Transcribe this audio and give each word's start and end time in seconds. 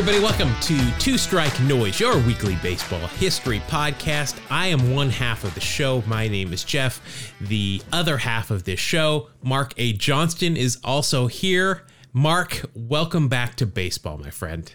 everybody. 0.00 0.24
Welcome 0.24 0.58
to 0.62 0.98
Two 0.98 1.18
Strike 1.18 1.60
Noise, 1.60 2.00
your 2.00 2.16
weekly 2.20 2.56
baseball 2.62 3.06
history 3.06 3.60
podcast. 3.68 4.40
I 4.48 4.68
am 4.68 4.94
one 4.94 5.10
half 5.10 5.44
of 5.44 5.54
the 5.54 5.60
show. 5.60 6.02
My 6.06 6.26
name 6.26 6.54
is 6.54 6.64
Jeff. 6.64 7.34
The 7.38 7.82
other 7.92 8.16
half 8.16 8.50
of 8.50 8.64
this 8.64 8.80
show, 8.80 9.28
Mark 9.42 9.74
A. 9.76 9.92
Johnston, 9.92 10.56
is 10.56 10.78
also 10.82 11.26
here. 11.26 11.84
Mark, 12.14 12.64
welcome 12.74 13.28
back 13.28 13.56
to 13.56 13.66
baseball, 13.66 14.16
my 14.16 14.30
friend. 14.30 14.72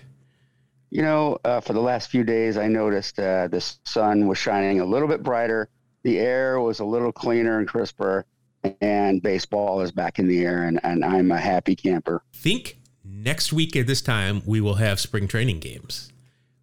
You 0.92 1.02
know, 1.02 1.40
uh, 1.44 1.60
for 1.60 1.74
the 1.74 1.82
last 1.82 2.12
few 2.12 2.24
days, 2.24 2.56
I 2.56 2.68
noticed 2.68 3.18
uh, 3.18 3.48
the 3.48 3.62
sun 3.84 4.28
was 4.28 4.38
shining 4.38 4.80
a 4.80 4.86
little 4.86 5.08
bit 5.08 5.24
brighter. 5.24 5.70
The 6.04 6.20
air 6.20 6.60
was 6.60 6.82
a 6.82 6.86
little 6.86 7.12
cleaner 7.12 7.58
and 7.58 7.68
crisper, 7.68 8.28
and 8.80 9.24
baseball 9.24 9.82
is 9.82 9.92
back 9.92 10.20
in 10.20 10.28
the 10.28 10.46
air, 10.46 10.66
and, 10.66 10.80
and 10.84 11.04
I'm 11.04 11.32
a 11.32 11.40
happy 11.40 11.76
camper. 11.76 12.22
Think 12.32 12.78
next 13.06 13.54
week 13.54 13.76
at 13.76 13.88
this 13.88 14.02
time 14.02 14.42
we 14.46 14.62
will 14.62 14.76
have 14.76 15.00
spring 15.00 15.28
training 15.28 15.60
games. 15.60 16.12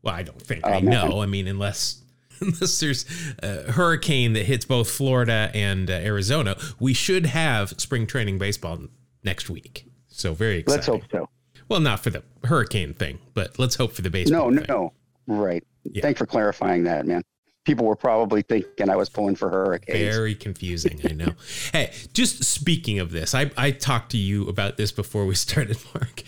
Well, 0.02 0.14
I 0.14 0.22
don't 0.22 0.40
think. 0.40 0.66
I 0.66 0.80
know. 0.80 1.22
I 1.22 1.26
mean, 1.26 1.46
unless 1.46 2.02
unless 2.40 2.80
there's 2.80 3.06
a 3.42 3.72
hurricane 3.72 4.32
that 4.32 4.46
hits 4.46 4.64
both 4.64 4.90
Florida 4.90 5.50
and 5.54 5.90
uh, 5.90 5.94
Arizona, 5.94 6.56
we 6.80 6.92
should 6.92 7.26
have 7.26 7.80
spring 7.80 8.06
training 8.06 8.38
baseball 8.38 8.80
next 9.22 9.48
week. 9.48 9.86
So 10.08 10.34
very 10.34 10.58
exciting. 10.58 10.76
Let's 10.76 10.86
hope 10.86 11.02
so. 11.10 11.28
Well, 11.68 11.80
not 11.80 12.00
for 12.00 12.10
the 12.10 12.22
hurricane 12.44 12.94
thing, 12.94 13.18
but 13.34 13.58
let's 13.58 13.76
hope 13.76 13.92
for 13.92 14.02
the 14.02 14.10
baseball. 14.10 14.50
No, 14.50 14.56
thing. 14.56 14.66
no, 14.68 14.92
right. 15.26 15.64
Yeah. 15.84 16.02
Thanks 16.02 16.18
for 16.18 16.26
clarifying 16.26 16.84
that, 16.84 17.06
man 17.06 17.22
people 17.64 17.86
were 17.86 17.96
probably 17.96 18.42
thinking 18.42 18.90
I 18.90 18.96
was 18.96 19.08
pulling 19.08 19.36
for 19.36 19.50
hurricanes. 19.50 20.14
Very 20.14 20.34
confusing, 20.34 21.00
I 21.08 21.12
know. 21.12 21.32
hey, 21.72 21.92
just 22.12 22.44
speaking 22.44 22.98
of 22.98 23.12
this, 23.12 23.34
I, 23.34 23.50
I 23.56 23.70
talked 23.70 24.10
to 24.12 24.18
you 24.18 24.48
about 24.48 24.76
this 24.76 24.92
before 24.92 25.26
we 25.26 25.34
started, 25.36 25.78
Mark. 25.94 26.22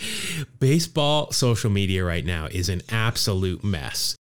Baseball 0.61 1.33
social 1.33 1.71
media 1.71 2.05
right 2.05 2.25
now 2.25 2.47
is 2.47 2.69
an 2.69 2.83
absolute 2.89 3.65
mess. 3.65 4.17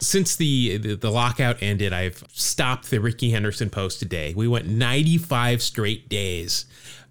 Since 0.00 0.36
the, 0.36 0.78
the, 0.78 0.94
the 0.94 1.10
lockout 1.10 1.56
ended, 1.60 1.92
I've 1.92 2.22
stopped 2.32 2.90
the 2.90 3.00
Rickey 3.00 3.30
Henderson 3.30 3.68
post 3.68 3.98
today. 3.98 4.32
We 4.36 4.46
went 4.46 4.68
95 4.68 5.60
straight 5.60 6.08
days 6.08 6.66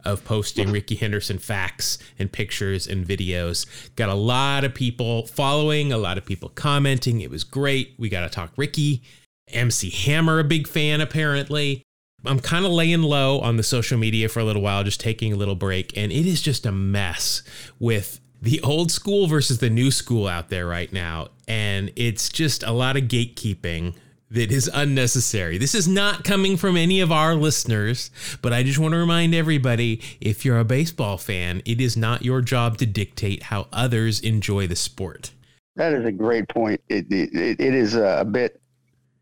of 0.05 0.23
posting 0.23 0.71
Rickey 0.71 0.95
Henderson 0.95 1.37
facts 1.37 1.97
and 2.17 2.31
pictures 2.31 2.87
and 2.87 3.05
videos. 3.05 3.65
Got 3.97 4.07
a 4.07 4.13
lot 4.13 4.63
of 4.63 4.73
people 4.73 5.27
following, 5.27 5.91
a 5.91 5.97
lot 5.97 6.17
of 6.17 6.25
people 6.25 6.47
commenting. 6.47 7.19
It 7.19 7.29
was 7.29 7.43
great. 7.43 7.93
We 7.97 8.07
got 8.07 8.21
to 8.21 8.29
talk 8.29 8.53
Rickey. 8.55 9.03
MC 9.49 9.89
Hammer, 9.89 10.39
a 10.39 10.43
big 10.43 10.67
fan, 10.67 11.01
apparently. 11.01 11.83
I'm 12.25 12.39
kind 12.39 12.65
of 12.65 12.71
laying 12.71 13.03
low 13.03 13.39
on 13.39 13.57
the 13.57 13.63
social 13.63 13.97
media 13.97 14.27
for 14.27 14.39
a 14.39 14.43
little 14.43 14.61
while, 14.61 14.83
just 14.83 14.99
taking 14.99 15.33
a 15.33 15.35
little 15.35 15.55
break. 15.55 15.95
And 15.95 16.11
it 16.11 16.25
is 16.25 16.41
just 16.41 16.65
a 16.65 16.71
mess 16.71 17.43
with 17.79 18.19
the 18.41 18.59
old 18.61 18.91
school 18.91 19.27
versus 19.27 19.59
the 19.59 19.69
new 19.69 19.91
school 19.91 20.27
out 20.27 20.49
there 20.49 20.67
right 20.67 20.91
now. 20.91 21.29
And 21.47 21.91
it's 21.95 22.29
just 22.29 22.63
a 22.63 22.71
lot 22.71 22.97
of 22.97 23.03
gatekeeping 23.03 23.95
that 24.29 24.51
is 24.51 24.69
unnecessary. 24.73 25.57
This 25.57 25.73
is 25.73 25.87
not 25.87 26.23
coming 26.23 26.57
from 26.57 26.75
any 26.75 26.99
of 26.99 27.11
our 27.11 27.33
listeners, 27.35 28.11
but 28.41 28.51
I 28.51 28.63
just 28.63 28.77
want 28.77 28.93
to 28.93 28.97
remind 28.97 29.33
everybody 29.33 30.01
if 30.19 30.43
you're 30.43 30.59
a 30.59 30.65
baseball 30.65 31.17
fan, 31.17 31.61
it 31.65 31.79
is 31.79 31.95
not 31.95 32.23
your 32.23 32.41
job 32.41 32.77
to 32.79 32.85
dictate 32.85 33.43
how 33.43 33.67
others 33.71 34.19
enjoy 34.19 34.67
the 34.67 34.75
sport. 34.75 35.31
That 35.75 35.93
is 35.93 36.05
a 36.05 36.11
great 36.11 36.49
point. 36.49 36.81
it, 36.89 37.05
it, 37.09 37.59
it 37.59 37.73
is 37.73 37.95
a 37.95 38.25
bit 38.29 38.59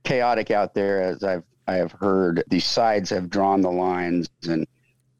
chaotic 0.06 0.52
out 0.52 0.74
there 0.74 1.02
as 1.02 1.24
I've 1.24 1.44
I 1.68 1.76
have 1.76 1.92
heard. 1.94 2.44
These 2.48 2.66
sides 2.66 3.10
have 3.10 3.30
drawn 3.30 3.62
the 3.62 3.72
lines 3.72 4.30
and 4.48 4.68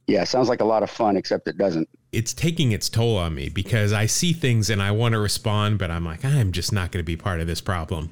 yeah, 0.08 0.24
sounds 0.24 0.50
like 0.50 0.62
a 0.62 0.66
lot 0.66 0.84
of 0.84 0.90
fun, 0.90 1.18
except 1.18 1.48
it 1.48 1.58
doesn't. 1.58 1.90
It's 2.12 2.34
taking 2.34 2.72
its 2.72 2.90
toll 2.90 3.18
on 3.18 3.34
me 3.34 3.50
because 3.50 3.92
I 3.92 4.06
see 4.06 4.34
things 4.34 4.70
and 4.70 4.82
I 4.82 4.92
want 4.92 5.14
to 5.14 5.20
respond, 5.20 5.80
but 5.80 5.90
I'm 5.90 6.06
like, 6.06 6.24
I'm 6.24 6.52
just 6.52 6.72
not 6.72 6.92
going 6.92 7.04
to 7.04 7.06
be 7.06 7.18
part 7.18 7.42
of 7.42 7.48
this 7.48 7.62
problem. 7.62 8.12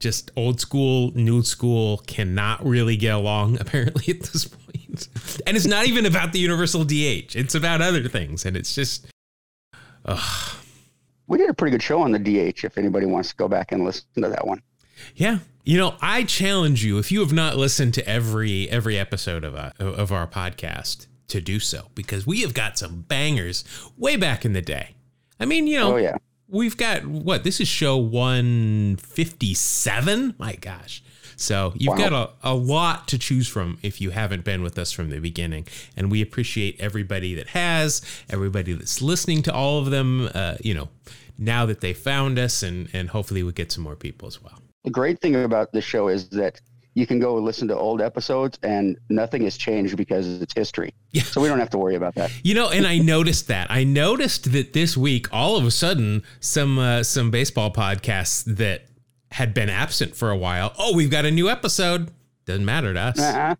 Just 0.00 0.30
old 0.36 0.60
school, 0.60 1.12
new 1.14 1.42
school 1.42 1.98
cannot 2.06 2.64
really 2.64 2.96
get 2.96 3.14
along, 3.14 3.58
apparently, 3.60 4.14
at 4.14 4.22
this 4.22 4.46
point. 4.46 5.08
And 5.46 5.56
it's 5.56 5.66
not 5.66 5.86
even 5.86 6.06
about 6.06 6.32
the 6.32 6.38
universal 6.38 6.84
DH, 6.84 7.36
it's 7.36 7.54
about 7.54 7.82
other 7.82 8.08
things. 8.08 8.46
And 8.46 8.56
it's 8.56 8.74
just, 8.74 9.06
ugh. 10.06 10.56
We 11.26 11.38
did 11.38 11.50
a 11.50 11.54
pretty 11.54 11.72
good 11.72 11.82
show 11.82 12.00
on 12.00 12.12
the 12.12 12.18
DH 12.18 12.64
if 12.64 12.78
anybody 12.78 13.06
wants 13.06 13.30
to 13.30 13.36
go 13.36 13.48
back 13.48 13.72
and 13.72 13.84
listen 13.84 14.06
to 14.16 14.28
that 14.28 14.46
one. 14.46 14.62
Yeah, 15.14 15.38
you 15.64 15.78
know, 15.78 15.94
I 16.00 16.22
challenge 16.24 16.84
you 16.84 16.98
if 16.98 17.10
you 17.10 17.20
have 17.20 17.32
not 17.32 17.56
listened 17.56 17.94
to 17.94 18.06
every 18.06 18.68
every 18.70 18.98
episode 18.98 19.44
of 19.44 19.54
a, 19.54 19.72
uh, 19.80 19.84
of 19.84 20.12
our 20.12 20.26
podcast 20.26 21.06
to 21.28 21.40
do 21.40 21.58
so 21.58 21.88
because 21.94 22.26
we 22.26 22.42
have 22.42 22.52
got 22.52 22.76
some 22.78 23.06
bangers 23.08 23.64
way 23.96 24.16
back 24.16 24.44
in 24.44 24.52
the 24.52 24.60
day. 24.60 24.90
I 25.40 25.46
mean, 25.46 25.66
you 25.66 25.78
know, 25.78 25.94
oh, 25.94 25.96
yeah. 25.96 26.18
we've 26.48 26.76
got 26.76 27.06
what 27.06 27.44
this 27.44 27.60
is 27.60 27.68
show 27.68 27.96
157. 27.96 30.34
My 30.38 30.56
gosh. 30.56 31.02
So 31.36 31.72
you've 31.76 31.98
wow. 31.98 32.10
got 32.10 32.12
a, 32.12 32.30
a 32.50 32.54
lot 32.54 33.08
to 33.08 33.18
choose 33.18 33.48
from 33.48 33.78
if 33.82 34.00
you 34.00 34.10
haven't 34.10 34.44
been 34.44 34.62
with 34.62 34.78
us 34.78 34.92
from 34.92 35.10
the 35.10 35.18
beginning. 35.18 35.66
And 35.96 36.08
we 36.10 36.22
appreciate 36.22 36.80
everybody 36.80 37.34
that 37.34 37.48
has, 37.48 38.00
everybody 38.30 38.72
that's 38.74 39.02
listening 39.02 39.42
to 39.42 39.52
all 39.52 39.80
of 39.80 39.90
them, 39.90 40.30
uh, 40.32 40.54
you 40.60 40.74
know, 40.74 40.90
now 41.36 41.66
that 41.66 41.80
they 41.80 41.92
found 41.92 42.38
us, 42.38 42.62
and, 42.62 42.88
and 42.92 43.10
hopefully 43.10 43.42
we 43.42 43.50
get 43.50 43.72
some 43.72 43.82
more 43.82 43.96
people 43.96 44.28
as 44.28 44.40
well. 44.40 44.60
The 44.84 44.90
great 44.90 45.20
thing 45.20 45.34
about 45.34 45.72
this 45.72 45.84
show 45.84 46.08
is 46.08 46.28
that 46.30 46.60
you 46.92 47.06
can 47.06 47.18
go 47.18 47.34
listen 47.34 47.66
to 47.68 47.76
old 47.76 48.00
episodes 48.00 48.58
and 48.62 48.96
nothing 49.08 49.42
has 49.42 49.56
changed 49.56 49.96
because 49.96 50.40
it's 50.40 50.54
history. 50.54 50.94
Yeah. 51.10 51.22
So 51.22 51.40
we 51.40 51.48
don't 51.48 51.58
have 51.58 51.70
to 51.70 51.78
worry 51.78 51.96
about 51.96 52.14
that. 52.14 52.30
You 52.44 52.54
know, 52.54 52.70
and 52.70 52.86
I 52.86 52.98
noticed 52.98 53.48
that. 53.48 53.68
I 53.70 53.82
noticed 53.82 54.52
that 54.52 54.74
this 54.74 54.96
week, 54.96 55.26
all 55.32 55.56
of 55.56 55.64
a 55.64 55.70
sudden, 55.70 56.22
some 56.38 56.78
uh, 56.78 57.02
some 57.02 57.30
baseball 57.30 57.72
podcasts 57.72 58.44
that 58.44 58.86
had 59.32 59.54
been 59.54 59.68
absent 59.68 60.14
for 60.14 60.30
a 60.30 60.36
while. 60.36 60.72
Oh, 60.78 60.94
we've 60.94 61.10
got 61.10 61.24
a 61.24 61.30
new 61.30 61.48
episode. 61.50 62.12
Doesn't 62.44 62.64
matter 62.64 62.94
to 62.94 63.00
us. 63.00 63.18
Uh-huh. 63.18 63.56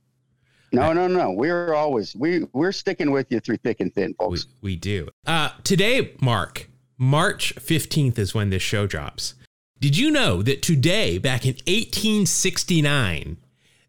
No, 0.70 0.92
no, 0.92 1.08
no. 1.08 1.32
We're 1.32 1.74
always 1.74 2.14
we 2.14 2.46
we're 2.52 2.72
sticking 2.72 3.10
with 3.10 3.32
you 3.32 3.40
through 3.40 3.56
thick 3.58 3.80
and 3.80 3.92
thin, 3.94 4.14
folks. 4.14 4.46
We, 4.60 4.72
we 4.72 4.76
do. 4.76 5.08
Uh, 5.26 5.50
today, 5.64 6.12
Mark, 6.20 6.68
March 6.98 7.52
fifteenth 7.54 8.18
is 8.18 8.34
when 8.34 8.50
this 8.50 8.62
show 8.62 8.86
drops. 8.86 9.34
Did 9.84 9.98
you 9.98 10.10
know 10.10 10.42
that 10.42 10.62
today, 10.62 11.18
back 11.18 11.44
in 11.44 11.56
1869, 11.66 13.36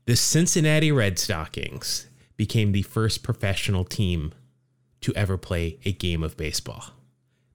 the 0.03 0.15
Cincinnati 0.17 0.91
Red 0.91 1.17
Stockings 1.17 2.07
became 2.35 2.73
the 2.73 2.81
first 2.81 3.23
professional 3.23 3.85
team 3.85 4.33
to 4.99 5.15
ever 5.15 5.37
play 5.37 5.79
a 5.85 5.93
game 5.93 6.21
of 6.21 6.35
baseball? 6.35 6.83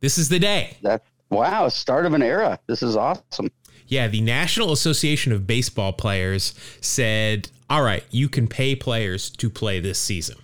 This 0.01 0.17
is 0.17 0.31
the 0.31 0.39
day. 0.39 0.79
That's 0.81 1.07
wow, 1.29 1.69
start 1.69 2.07
of 2.07 2.15
an 2.15 2.23
era. 2.23 2.59
This 2.67 2.83
is 2.83 2.97
awesome. 2.97 3.51
Yeah, 3.89 4.09
the 4.09 4.23
National 4.23 4.73
Association 4.73 5.33
of 5.33 5.47
Baseball 5.47 5.93
Players 5.93 6.55
said, 6.81 7.51
"All 7.69 7.83
right, 7.83 8.05
you 8.11 8.31
can 8.31 8.49
pay 8.49 8.75
players 8.75 9.29
to 9.33 9.51
play 9.51 9.81
this 9.81 9.99
season." 9.99 10.39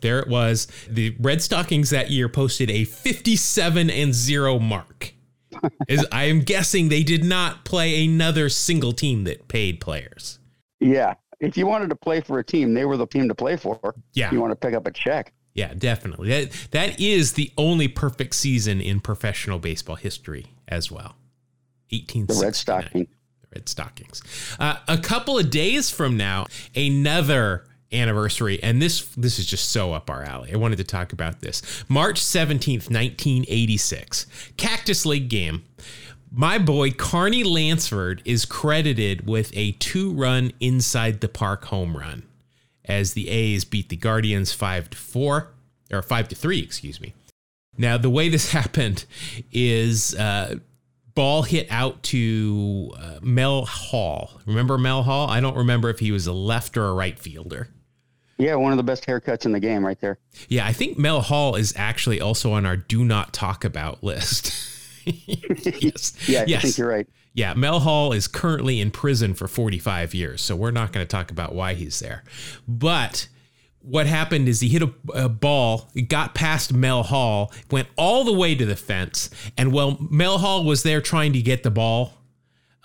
There 0.00 0.18
it 0.18 0.28
was. 0.28 0.66
The 0.88 1.14
Red 1.20 1.42
Stockings 1.42 1.90
that 1.90 2.10
year 2.10 2.30
posted 2.30 2.70
a 2.70 2.84
57 2.84 3.90
and 3.90 4.14
0 4.14 4.58
mark 4.60 5.13
is 5.88 6.06
I 6.12 6.24
am 6.24 6.40
guessing 6.40 6.88
they 6.88 7.02
did 7.02 7.24
not 7.24 7.64
play 7.64 8.04
another 8.04 8.48
single 8.48 8.92
team 8.92 9.24
that 9.24 9.48
paid 9.48 9.80
players. 9.80 10.38
Yeah. 10.80 11.14
If 11.40 11.56
you 11.56 11.66
wanted 11.66 11.90
to 11.90 11.96
play 11.96 12.20
for 12.20 12.38
a 12.38 12.44
team, 12.44 12.74
they 12.74 12.84
were 12.84 12.96
the 12.96 13.06
team 13.06 13.28
to 13.28 13.34
play 13.34 13.56
for. 13.56 13.94
Yeah. 14.12 14.30
You 14.32 14.40
want 14.40 14.52
to 14.52 14.56
pick 14.56 14.74
up 14.74 14.86
a 14.86 14.90
check. 14.90 15.32
Yeah, 15.54 15.72
definitely. 15.74 16.28
That 16.28 16.50
that 16.72 17.00
is 17.00 17.34
the 17.34 17.52
only 17.56 17.86
perfect 17.86 18.34
season 18.34 18.80
in 18.80 19.00
professional 19.00 19.58
baseball 19.58 19.96
history 19.96 20.46
as 20.66 20.90
well. 20.90 21.16
1869. 21.90 22.26
The 22.26 22.44
Red 22.44 22.56
Stocking. 22.56 23.06
The 23.42 23.48
Red 23.54 23.68
Stockings. 23.68 24.22
Uh, 24.58 24.78
a 24.88 24.98
couple 24.98 25.38
of 25.38 25.50
days 25.50 25.90
from 25.90 26.16
now, 26.16 26.46
another 26.74 27.66
anniversary 27.94 28.62
and 28.62 28.82
this 28.82 29.06
this 29.16 29.38
is 29.38 29.46
just 29.46 29.70
so 29.70 29.92
up 29.92 30.10
our 30.10 30.22
alley. 30.22 30.52
I 30.52 30.56
wanted 30.56 30.76
to 30.76 30.84
talk 30.84 31.12
about 31.12 31.40
this. 31.40 31.62
March 31.88 32.20
17th, 32.20 32.90
1986. 32.90 34.26
Cactus 34.56 35.06
League 35.06 35.28
game. 35.28 35.64
My 36.30 36.58
boy 36.58 36.90
Carney 36.90 37.44
Lansford 37.44 38.20
is 38.24 38.44
credited 38.44 39.26
with 39.26 39.52
a 39.54 39.72
two-run 39.72 40.52
inside 40.58 41.20
the 41.20 41.28
park 41.28 41.66
home 41.66 41.96
run 41.96 42.24
as 42.84 43.14
the 43.14 43.28
A's 43.28 43.64
beat 43.64 43.88
the 43.88 43.96
Guardians 43.96 44.52
5 44.52 44.90
to 44.90 44.96
4 44.96 45.48
or 45.92 46.02
5 46.02 46.28
to 46.28 46.34
3, 46.34 46.58
excuse 46.58 47.00
me. 47.00 47.14
Now, 47.78 47.98
the 47.98 48.10
way 48.10 48.28
this 48.28 48.50
happened 48.52 49.04
is 49.52 50.14
uh, 50.14 50.56
ball 51.14 51.42
hit 51.42 51.66
out 51.70 52.02
to 52.04 52.92
uh, 52.98 53.18
Mel 53.22 53.64
Hall. 53.64 54.40
Remember 54.46 54.78
Mel 54.78 55.02
Hall? 55.02 55.28
I 55.28 55.40
don't 55.40 55.56
remember 55.56 55.88
if 55.88 56.00
he 56.00 56.12
was 56.12 56.26
a 56.26 56.32
left 56.32 56.76
or 56.76 56.86
a 56.86 56.94
right 56.94 57.18
fielder. 57.18 57.68
Yeah, 58.36 58.56
one 58.56 58.72
of 58.72 58.76
the 58.76 58.82
best 58.82 59.06
haircuts 59.06 59.46
in 59.46 59.52
the 59.52 59.60
game, 59.60 59.84
right 59.84 60.00
there. 60.00 60.18
Yeah, 60.48 60.66
I 60.66 60.72
think 60.72 60.98
Mel 60.98 61.20
Hall 61.20 61.54
is 61.54 61.72
actually 61.76 62.20
also 62.20 62.52
on 62.52 62.66
our 62.66 62.76
do 62.76 63.04
not 63.04 63.32
talk 63.32 63.64
about 63.64 64.02
list. 64.02 64.52
yes. 65.04 66.14
Yeah, 66.28 66.44
yes. 66.46 66.58
I 66.58 66.62
think 66.62 66.78
you're 66.78 66.88
right. 66.88 67.06
Yeah, 67.34 67.54
Mel 67.54 67.80
Hall 67.80 68.12
is 68.12 68.28
currently 68.28 68.80
in 68.80 68.90
prison 68.90 69.34
for 69.34 69.48
45 69.48 70.14
years, 70.14 70.40
so 70.40 70.56
we're 70.56 70.70
not 70.70 70.92
going 70.92 71.04
to 71.04 71.10
talk 71.10 71.30
about 71.30 71.54
why 71.54 71.74
he's 71.74 71.98
there. 71.98 72.22
But 72.66 73.28
what 73.80 74.06
happened 74.06 74.48
is 74.48 74.60
he 74.60 74.68
hit 74.68 74.82
a, 74.82 74.92
a 75.12 75.28
ball, 75.28 75.90
it 75.94 76.02
got 76.02 76.34
past 76.34 76.72
Mel 76.72 77.02
Hall, 77.02 77.52
went 77.70 77.88
all 77.96 78.24
the 78.24 78.32
way 78.32 78.54
to 78.54 78.64
the 78.64 78.76
fence, 78.76 79.30
and 79.58 79.72
while 79.72 79.98
Mel 80.10 80.38
Hall 80.38 80.64
was 80.64 80.84
there 80.84 81.00
trying 81.00 81.32
to 81.34 81.42
get 81.42 81.64
the 81.64 81.70
ball, 81.70 82.14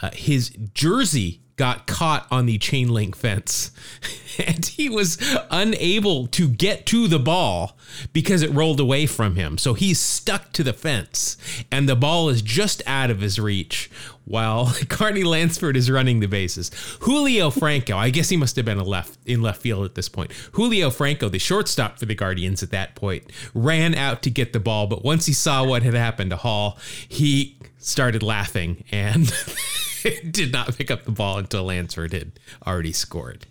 uh, 0.01 0.09
his 0.13 0.49
jersey 0.73 1.41
got 1.59 1.85
caught 1.85 2.25
on 2.31 2.45
the 2.45 2.57
chain 2.57 2.87
link 2.87 3.17
fence 3.17 3.71
and 4.47 4.65
he 4.65 4.87
was 4.87 5.17
unable 5.51 6.25
to 6.25 6.47
get 6.47 6.85
to 6.85 7.05
the 7.09 7.19
ball 7.19 7.77
because 8.13 8.41
it 8.41 8.49
rolled 8.53 8.79
away 8.79 9.05
from 9.05 9.35
him. 9.35 9.57
So 9.57 9.73
he's 9.73 9.99
stuck 9.99 10.53
to 10.53 10.63
the 10.63 10.71
fence 10.71 11.35
and 11.69 11.89
the 11.89 11.97
ball 11.97 12.29
is 12.29 12.41
just 12.41 12.81
out 12.87 13.11
of 13.11 13.19
his 13.19 13.41
reach 13.41 13.91
while 14.23 14.73
Carney 14.89 15.25
Lansford 15.25 15.75
is 15.75 15.91
running 15.91 16.21
the 16.21 16.27
bases. 16.27 16.71
Julio 17.01 17.49
Franco, 17.49 17.97
I 17.97 18.09
guess 18.09 18.29
he 18.29 18.37
must 18.37 18.55
have 18.55 18.63
been 18.63 18.77
a 18.77 18.83
left 18.83 19.17
in 19.25 19.41
left 19.41 19.61
field 19.61 19.83
at 19.83 19.95
this 19.95 20.07
point. 20.07 20.31
Julio 20.53 20.89
Franco, 20.89 21.27
the 21.27 21.39
shortstop 21.39 21.99
for 21.99 22.05
the 22.05 22.15
Guardians 22.15 22.63
at 22.63 22.71
that 22.71 22.95
point, 22.95 23.29
ran 23.53 23.93
out 23.93 24.21
to 24.21 24.29
get 24.29 24.53
the 24.53 24.61
ball, 24.61 24.87
but 24.87 25.03
once 25.03 25.25
he 25.25 25.33
saw 25.33 25.65
what 25.65 25.83
had 25.83 25.93
happened 25.93 26.29
to 26.29 26.37
Hall, 26.37 26.77
he 27.09 27.57
started 27.79 28.21
laughing 28.23 28.83
and 28.91 29.31
did 30.31 30.51
not 30.51 30.75
pick 30.77 30.91
up 30.91 31.03
the 31.05 31.11
ball 31.11 31.37
until 31.39 31.63
Lansford 31.65 32.13
had 32.13 32.31
already 32.65 32.93
scored. 32.93 33.45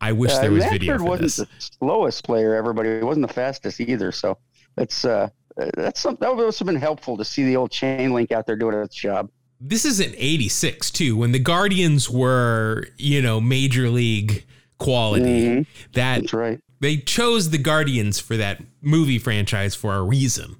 I 0.00 0.12
wish 0.12 0.32
Uh, 0.32 0.40
there 0.42 0.50
was 0.50 0.60
Lansford 0.62 0.80
video 0.80 0.98
for 0.98 1.04
wasn't 1.04 1.22
this. 1.22 1.36
the 1.36 1.48
slowest 1.78 2.24
player 2.24 2.54
ever, 2.54 2.72
but 2.72 2.84
he 2.84 2.98
wasn't 3.02 3.26
the 3.26 3.32
fastest 3.32 3.80
either. 3.80 4.12
So 4.12 4.36
it's 4.76 5.04
uh, 5.04 5.28
that's 5.76 6.00
some, 6.00 6.16
that 6.20 6.34
would 6.34 6.44
also 6.44 6.64
been 6.64 6.74
helpful 6.76 7.16
to 7.16 7.24
see 7.24 7.44
the 7.44 7.56
old 7.56 7.70
chain 7.70 8.12
link 8.12 8.32
out 8.32 8.46
there 8.46 8.56
doing 8.56 8.74
its 8.76 8.94
job. 8.96 9.30
This 9.60 9.84
is 9.84 10.00
an 10.00 10.12
86 10.16 10.90
too, 10.90 11.16
when 11.16 11.32
the 11.32 11.38
Guardians 11.38 12.10
were, 12.10 12.86
you 12.98 13.22
know, 13.22 13.40
major 13.40 13.88
league 13.88 14.44
quality. 14.78 15.24
Mhm. 15.48 15.66
That 15.92 16.20
That's 16.22 16.32
right. 16.34 16.60
they 16.80 16.96
chose 16.98 17.50
the 17.50 17.58
Guardians 17.58 18.18
for 18.18 18.36
that 18.36 18.62
movie 18.82 19.18
franchise 19.18 19.74
for 19.74 19.94
a 19.94 20.02
reason. 20.02 20.56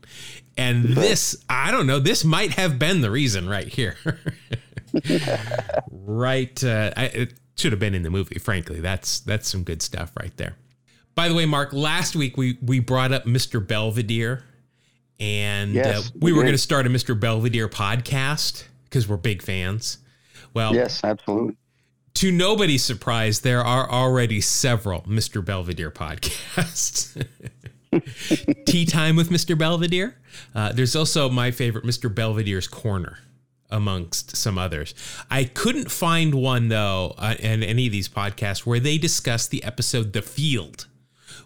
And 0.56 0.84
this, 0.84 1.36
I 1.48 1.70
don't 1.70 1.86
know, 1.86 1.98
this 1.98 2.24
might 2.24 2.52
have 2.52 2.78
been 2.78 3.00
the 3.00 3.10
reason 3.10 3.48
right 3.48 3.66
here. 3.66 3.96
right. 5.90 6.62
Uh, 6.64 6.92
I, 6.96 7.04
it 7.06 7.34
should 7.56 7.72
have 7.72 7.78
been 7.80 7.94
in 7.94 8.02
the 8.02 8.10
movie, 8.10 8.38
frankly. 8.38 8.80
That's 8.80 9.20
that's 9.20 9.48
some 9.48 9.64
good 9.64 9.82
stuff 9.82 10.12
right 10.18 10.36
there. 10.36 10.56
By 11.14 11.28
the 11.28 11.34
way, 11.34 11.46
Mark, 11.46 11.72
last 11.72 12.16
week 12.16 12.36
we, 12.36 12.58
we 12.60 12.80
brought 12.80 13.12
up 13.12 13.24
Mr. 13.24 13.64
Belvedere 13.64 14.42
and 15.20 15.74
Yes, 15.74 16.08
uh, 16.08 16.10
we 16.14 16.32
we 16.32 16.32
were 16.32 16.42
going 16.42 16.54
to 16.54 16.58
start 16.58 16.86
a 16.86 16.90
Mr. 16.90 17.18
Belvedere 17.18 17.68
podcast 17.68 18.64
because 18.84 19.06
we're 19.08 19.16
big 19.16 19.42
fans. 19.42 19.98
Well, 20.54 20.74
Yes, 20.74 21.02
absolutely. 21.04 21.56
to 22.14 22.32
nobody's 22.32 22.84
surprise, 22.84 23.40
there 23.40 23.62
are 23.62 23.88
already 23.90 24.40
several 24.40 25.02
Mr. 25.02 25.44
Belvedere 25.44 25.90
podcasts. 25.90 27.24
Tea 28.66 28.84
Time 28.86 29.16
with 29.16 29.30
Mr. 29.30 29.56
Belvedere. 29.56 30.16
Uh, 30.54 30.72
there's 30.72 30.96
also 30.96 31.28
my 31.28 31.50
favorite, 31.50 31.84
Mr. 31.84 32.12
Belvedere's 32.12 32.68
Corner, 32.68 33.18
amongst 33.70 34.36
some 34.36 34.58
others. 34.58 34.94
I 35.30 35.44
couldn't 35.44 35.90
find 35.90 36.34
one, 36.34 36.68
though, 36.68 37.14
uh, 37.18 37.34
in 37.38 37.62
any 37.62 37.86
of 37.86 37.92
these 37.92 38.08
podcasts 38.08 38.60
where 38.60 38.80
they 38.80 38.98
discuss 38.98 39.46
the 39.46 39.62
episode 39.64 40.12
The 40.12 40.22
Field, 40.22 40.86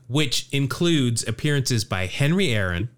which 0.07 0.49
includes 0.53 1.27
appearances 1.27 1.85
by 1.85 2.07
Henry 2.07 2.51
Aaron, 2.51 2.89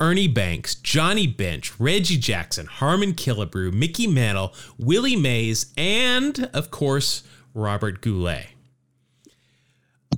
Ernie 0.00 0.28
Banks, 0.28 0.74
Johnny 0.76 1.26
Bench, 1.26 1.78
Reggie 1.80 2.18
Jackson, 2.18 2.66
Harmon 2.66 3.14
Killebrew, 3.14 3.72
Mickey 3.72 4.06
Mantle, 4.06 4.54
Willie 4.78 5.16
Mays, 5.16 5.72
and, 5.76 6.48
of 6.52 6.70
course, 6.70 7.24
Robert 7.54 8.00
Goulet. 8.00 8.46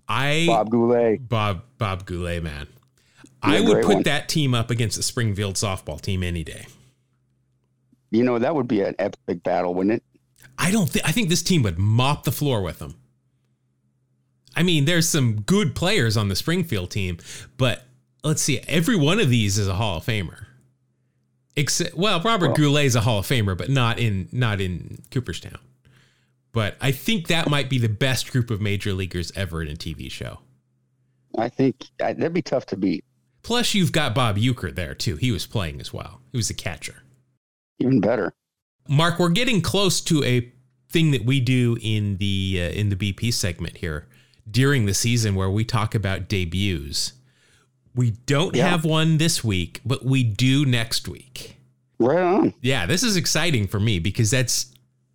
I 0.08 0.44
Bob 0.48 0.70
Goulet. 0.70 1.28
Bob 1.28 1.62
Bob 1.78 2.04
Goulet, 2.04 2.42
man. 2.42 2.66
I 3.42 3.60
would 3.60 3.82
put 3.82 3.94
one. 3.94 4.02
that 4.04 4.28
team 4.28 4.54
up 4.54 4.70
against 4.70 4.96
the 4.96 5.02
Springfield 5.02 5.54
softball 5.54 6.00
team 6.00 6.22
any 6.22 6.44
day. 6.44 6.66
You 8.10 8.25
know 8.25 8.38
that 8.38 8.54
would 8.54 8.69
be 8.69 8.82
an 8.82 8.94
epic 8.98 9.42
battle, 9.42 9.75
wouldn't 9.75 9.96
it? 9.96 10.02
I 10.58 10.70
don't 10.70 10.88
think 10.90 11.08
I 11.08 11.12
think 11.12 11.28
this 11.28 11.42
team 11.42 11.62
would 11.62 11.78
mop 11.78 12.25
the 12.25 12.32
floor 12.32 12.62
with 12.62 12.78
them. 12.78 12.96
I 14.56 14.62
mean, 14.62 14.84
there's 14.84 15.08
some 15.08 15.42
good 15.42 15.75
players 15.75 16.16
on 16.16 16.28
the 16.28 16.37
Springfield 16.37 16.90
team, 16.90 17.19
but 17.56 17.84
let's 18.25 18.42
see, 18.42 18.60
every 18.66 18.96
one 18.96 19.20
of 19.20 19.31
these 19.31 19.58
is 19.58 19.69
a 19.69 19.75
Hall 19.75 19.98
of 19.98 20.04
Famer. 20.04 20.46
Except, 21.56 21.94
well, 21.94 22.20
Robert 22.20 22.48
Well- 22.48 22.56
Goulet 22.56 22.84
is 22.84 22.96
a 22.96 23.00
Hall 23.00 23.20
of 23.20 23.26
Famer, 23.26 23.56
but 23.56 23.70
not 23.70 23.98
in 23.98 24.28
not 24.32 24.60
in 24.60 24.98
Cooperstown. 25.10 25.58
But 26.52 26.76
I 26.81 26.90
think 26.90 27.28
that 27.28 27.48
might 27.48 27.70
be 27.70 27.78
the 27.78 27.88
best 27.88 28.32
group 28.32 28.50
of 28.50 28.60
major 28.60 28.92
leaguers 28.92 29.31
ever 29.37 29.62
in 29.62 29.69
a 29.69 29.76
TV 29.76 30.10
show. 30.10 30.40
I 31.38 31.48
think 31.48 31.87
I, 32.02 32.12
that'd 32.12 32.32
be 32.32 32.42
tough 32.42 32.66
to 32.66 32.76
beat. 32.76 33.04
Plus, 33.42 33.75
you've 33.75 33.92
got 33.92 34.14
Bob 34.14 34.37
Uecker 34.37 34.75
there 34.75 34.94
too. 34.94 35.16
He 35.16 35.32
was 35.32 35.46
playing 35.46 35.81
as 35.81 35.92
well. 35.92 36.20
He 36.31 36.37
was 36.37 36.50
a 36.50 36.54
catcher. 36.54 37.02
Even 37.78 38.00
better. 38.00 38.32
Mark, 38.88 39.19
we're 39.19 39.28
getting 39.31 39.60
close 39.62 40.00
to 40.02 40.22
a 40.25 40.52
thing 40.90 41.12
that 41.12 41.25
we 41.25 41.40
do 41.40 41.78
in 41.81 42.16
the 42.19 42.58
uh, 42.60 42.70
in 42.78 42.88
the 42.88 42.96
BP 42.96 43.32
segment 43.32 43.78
here 43.78 44.08
during 44.50 44.87
the 44.87 44.94
season 44.94 45.34
where 45.34 45.50
we 45.50 45.64
talk 45.64 45.94
about 45.94 46.28
debuts. 46.28 47.12
We 47.94 48.12
don't 48.26 48.54
Yeah. 48.54 48.69
have 48.69 48.84
one 48.84 49.19
this 49.19 49.42
week, 49.44 49.81
but 49.84 50.04
we 50.04 50.22
do 50.22 50.64
next 50.64 51.08
week. 51.08 51.56
Right 51.98 52.22
on. 52.22 52.54
Yeah, 52.60 52.87
this 52.87 53.02
is 53.02 53.16
exciting 53.16 53.66
for 53.69 53.78
me 53.81 53.98
because 53.98 54.31
that's 54.31 54.72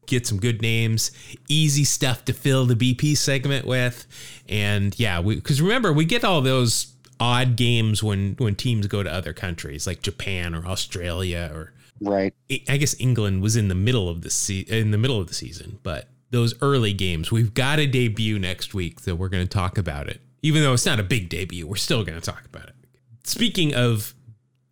get 0.07 0.27
some 0.27 0.39
good 0.39 0.61
names, 0.61 1.11
easy 1.49 1.83
stuff 1.83 2.23
to 2.25 2.33
fill 2.33 2.65
the 2.65 2.75
BP 2.75 3.17
segment 3.17 3.65
with, 3.65 4.05
and 4.47 4.97
yeah, 4.99 5.19
we 5.19 5.35
because 5.35 5.61
remember 5.61 5.91
we 5.91 6.05
get 6.05 6.23
all 6.23 6.41
those 6.41 6.93
odd 7.19 7.55
games 7.55 8.03
when 8.03 8.35
when 8.37 8.55
teams 8.55 8.87
go 8.87 9.03
to 9.03 9.11
other 9.13 9.33
countries 9.33 9.87
like 9.87 10.01
Japan 10.01 10.53
or 10.55 10.65
Australia 10.65 11.49
or 11.53 11.71
Right. 12.01 12.33
I 12.67 12.75
guess 12.75 12.93
England 12.99 13.41
was 13.41 13.55
in 13.55 13.69
the 13.69 13.75
middle 13.75 14.09
of 14.09 14.21
the 14.21 14.29
se- 14.29 14.65
in 14.67 14.91
the 14.91 14.97
middle 14.97 15.19
of 15.21 15.27
the 15.27 15.33
season, 15.33 15.79
but 15.81 16.09
those 16.29 16.53
early 16.61 16.91
games, 16.91 17.31
we've 17.31 17.53
got 17.53 17.79
a 17.79 17.87
debut 17.87 18.37
next 18.37 18.73
week, 18.73 18.99
so 18.99 19.15
we're 19.15 19.29
going 19.29 19.45
to 19.47 19.49
talk 19.49 19.77
about 19.77 20.09
it. 20.09 20.19
Even 20.41 20.61
though 20.61 20.73
it's 20.73 20.85
not 20.85 20.99
a 20.99 21.03
big 21.03 21.29
debut, 21.29 21.65
we're 21.65 21.77
still 21.77 22.03
going 22.03 22.19
to 22.19 22.25
talk 22.25 22.43
about 22.45 22.67
it. 22.67 22.75
Speaking 23.23 23.73
of 23.73 24.13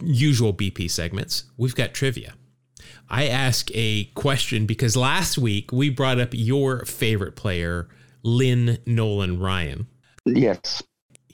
usual 0.02 0.54
BP 0.54 0.92
segments, 0.92 1.46
we've 1.56 1.76
got 1.76 1.94
trivia. 1.94 2.34
I 3.10 3.28
ask 3.28 3.70
a 3.74 4.06
question 4.16 4.66
because 4.66 4.98
last 4.98 5.38
week 5.38 5.72
we 5.72 5.90
brought 5.90 6.20
up 6.20 6.30
your 6.34 6.84
favorite 6.84 7.38
player, 7.38 7.88
Lynn 8.24 8.80
Nolan 8.86 9.40
Ryan 9.40 9.88
Yes. 10.26 10.84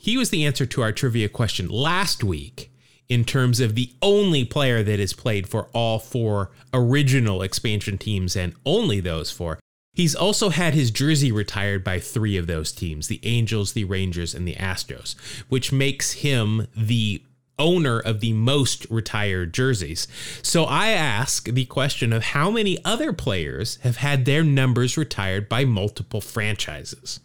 He 0.01 0.17
was 0.17 0.29
the 0.29 0.45
answer 0.45 0.65
to 0.65 0.81
our 0.81 0.93
trivia 0.93 1.27
question 1.27 1.67
last 1.67 2.23
week 2.23 2.71
in 3.09 3.25
terms 3.25 3.59
of 3.59 3.75
the 3.75 3.91
only 4.01 4.45
player 4.45 4.81
that 4.81 4.97
has 4.97 5.11
played 5.11 5.45
for 5.49 5.67
all 5.73 5.99
four 5.99 6.51
original 6.73 7.41
expansion 7.41 7.97
teams 7.97 8.33
and 8.37 8.55
only 8.65 9.01
those 9.01 9.29
four. 9.29 9.59
He's 9.93 10.15
also 10.15 10.49
had 10.49 10.73
his 10.73 10.89
jersey 10.89 11.33
retired 11.33 11.83
by 11.83 11.99
three 11.99 12.37
of 12.37 12.47
those 12.47 12.71
teams 12.71 13.07
the 13.07 13.19
Angels, 13.23 13.73
the 13.73 13.83
Rangers, 13.83 14.33
and 14.33 14.47
the 14.47 14.55
Astros, 14.55 15.19
which 15.49 15.73
makes 15.73 16.13
him 16.13 16.67
the 16.77 17.21
owner 17.57 17.99
of 17.99 18.21
the 18.21 18.31
most 18.31 18.87
retired 18.89 19.53
jerseys. 19.53 20.07
So 20.41 20.63
I 20.63 20.91
ask 20.91 21.43
the 21.43 21.65
question 21.65 22.13
of 22.13 22.23
how 22.23 22.49
many 22.49 22.77
other 22.85 23.11
players 23.11 23.79
have 23.81 23.97
had 23.97 24.23
their 24.23 24.45
numbers 24.45 24.95
retired 24.95 25.49
by 25.49 25.65
multiple 25.65 26.21
franchises? 26.21 27.19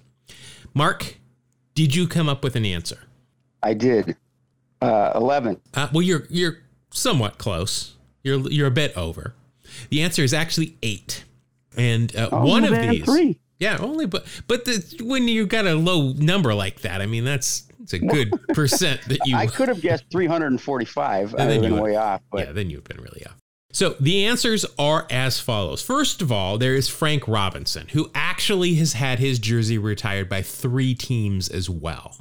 Mark, 0.74 1.18
did 1.74 1.94
you 1.94 2.06
come 2.06 2.28
up 2.28 2.42
with 2.42 2.56
an 2.56 2.64
answer? 2.64 2.98
I 3.62 3.74
did. 3.74 4.16
Uh, 4.80 5.12
11. 5.14 5.60
Uh, 5.74 5.88
well, 5.92 6.02
you're 6.02 6.26
you're 6.28 6.58
somewhat 6.90 7.38
close. 7.38 7.94
You're 8.22 8.40
you're 8.50 8.66
a 8.66 8.72
bit 8.72 8.96
over. 8.96 9.34
The 9.90 10.02
answer 10.02 10.22
is 10.22 10.32
actually 10.34 10.76
eight, 10.82 11.24
and 11.76 12.14
uh, 12.14 12.28
Oh, 12.30 12.46
one 12.46 12.64
of 12.64 12.78
these. 12.90 13.04
Three. 13.04 13.38
Yeah, 13.58 13.78
only 13.78 14.06
but 14.06 14.26
but 14.46 14.64
the, 14.64 14.98
when 15.02 15.26
you 15.28 15.46
got 15.46 15.66
a 15.66 15.74
low 15.74 16.12
number 16.12 16.54
like 16.54 16.80
that, 16.80 17.00
I 17.00 17.06
mean 17.06 17.24
that's 17.24 17.66
it's 17.82 17.92
a 17.92 17.98
good 17.98 18.30
percent 18.48 19.00
that 19.08 19.20
you. 19.24 19.36
I 19.36 19.46
could 19.46 19.68
have 19.68 19.80
guessed 19.80 20.04
345. 20.10 21.34
I 21.34 21.46
then 21.46 21.62
you 21.62 21.70
been 21.70 21.80
way 21.80 21.96
off. 21.96 22.20
But 22.30 22.46
yeah, 22.46 22.52
then 22.52 22.70
you've 22.70 22.84
been 22.84 22.98
really 22.98 23.24
off. 23.26 23.36
So 23.74 23.96
the 23.98 24.24
answers 24.24 24.64
are 24.78 25.04
as 25.10 25.40
follows. 25.40 25.82
First 25.82 26.22
of 26.22 26.30
all, 26.30 26.58
there 26.58 26.76
is 26.76 26.88
Frank 26.88 27.26
Robinson, 27.26 27.88
who 27.88 28.08
actually 28.14 28.74
has 28.74 28.92
had 28.92 29.18
his 29.18 29.40
jersey 29.40 29.78
retired 29.78 30.28
by 30.28 30.42
three 30.42 30.94
teams 30.94 31.48
as 31.48 31.68
well. 31.68 32.16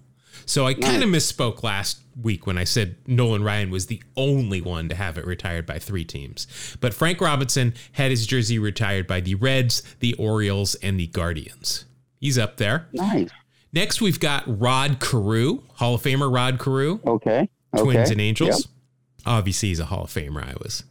So 0.47 0.65
I 0.65 0.73
kind 0.73 1.03
of 1.03 1.09
misspoke 1.09 1.61
last 1.61 1.99
week 2.19 2.47
when 2.47 2.57
I 2.57 2.63
said 2.63 2.95
Nolan 3.05 3.43
Ryan 3.43 3.69
was 3.69 3.85
the 3.85 4.01
only 4.17 4.61
one 4.61 4.89
to 4.89 4.95
have 4.95 5.15
it 5.19 5.27
retired 5.27 5.67
by 5.67 5.77
three 5.77 6.03
teams. 6.03 6.47
But 6.81 6.91
Frank 6.91 7.21
Robinson 7.21 7.75
had 7.91 8.09
his 8.09 8.25
jersey 8.25 8.57
retired 8.57 9.05
by 9.05 9.21
the 9.21 9.35
Reds, 9.35 9.83
the 9.99 10.15
Orioles, 10.15 10.73
and 10.75 10.99
the 10.99 11.07
Guardians. 11.07 11.85
He's 12.19 12.39
up 12.39 12.57
there. 12.57 12.87
nice. 12.93 13.29
Next, 13.71 14.01
we've 14.01 14.19
got 14.19 14.43
Rod 14.47 14.99
Carew, 14.99 15.61
Hall 15.75 15.95
of 15.95 16.01
Famer 16.01 16.33
Rod 16.33 16.59
Carew. 16.59 16.99
Okay. 17.05 17.47
Twins 17.77 18.09
and 18.09 18.19
Angels. 18.19 18.61
Yep. 18.61 18.69
Obviously, 19.27 19.69
he's 19.69 19.79
a 19.79 19.85
Hall 19.85 20.05
of 20.05 20.09
Famer. 20.09 20.43
I 20.43 20.55
was 20.61 20.83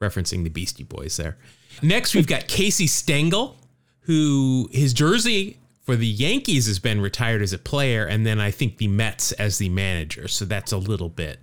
referencing 0.00 0.44
the 0.44 0.50
Beastie 0.50 0.84
Boys 0.84 1.16
there. 1.16 1.36
Next, 1.82 2.14
we've 2.14 2.26
got 2.26 2.48
Casey 2.48 2.86
Stengel, 2.86 3.56
who 4.00 4.68
his 4.72 4.92
jersey 4.92 5.58
for 5.82 5.96
the 5.96 6.06
Yankees 6.06 6.66
has 6.66 6.78
been 6.78 7.00
retired 7.00 7.42
as 7.42 7.52
a 7.52 7.58
player, 7.58 8.04
and 8.04 8.26
then 8.26 8.40
I 8.40 8.50
think 8.50 8.78
the 8.78 8.88
Mets 8.88 9.32
as 9.32 9.58
the 9.58 9.68
manager. 9.68 10.28
So 10.28 10.44
that's 10.44 10.72
a 10.72 10.78
little 10.78 11.08
bit, 11.08 11.38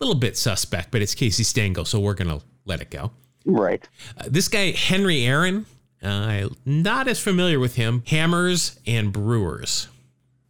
little 0.00 0.16
bit 0.16 0.36
suspect. 0.36 0.90
But 0.90 1.02
it's 1.02 1.14
Casey 1.14 1.44
Stengel, 1.44 1.84
so 1.84 2.00
we're 2.00 2.14
gonna 2.14 2.40
let 2.64 2.80
it 2.80 2.90
go. 2.90 3.12
Right. 3.44 3.86
Uh, 4.16 4.24
this 4.28 4.48
guy 4.48 4.72
Henry 4.72 5.24
Aaron, 5.24 5.66
uh, 6.02 6.48
not 6.64 7.08
as 7.08 7.20
familiar 7.20 7.60
with 7.60 7.76
him. 7.76 8.02
Hammers 8.06 8.78
and 8.86 9.12
Brewers. 9.12 9.88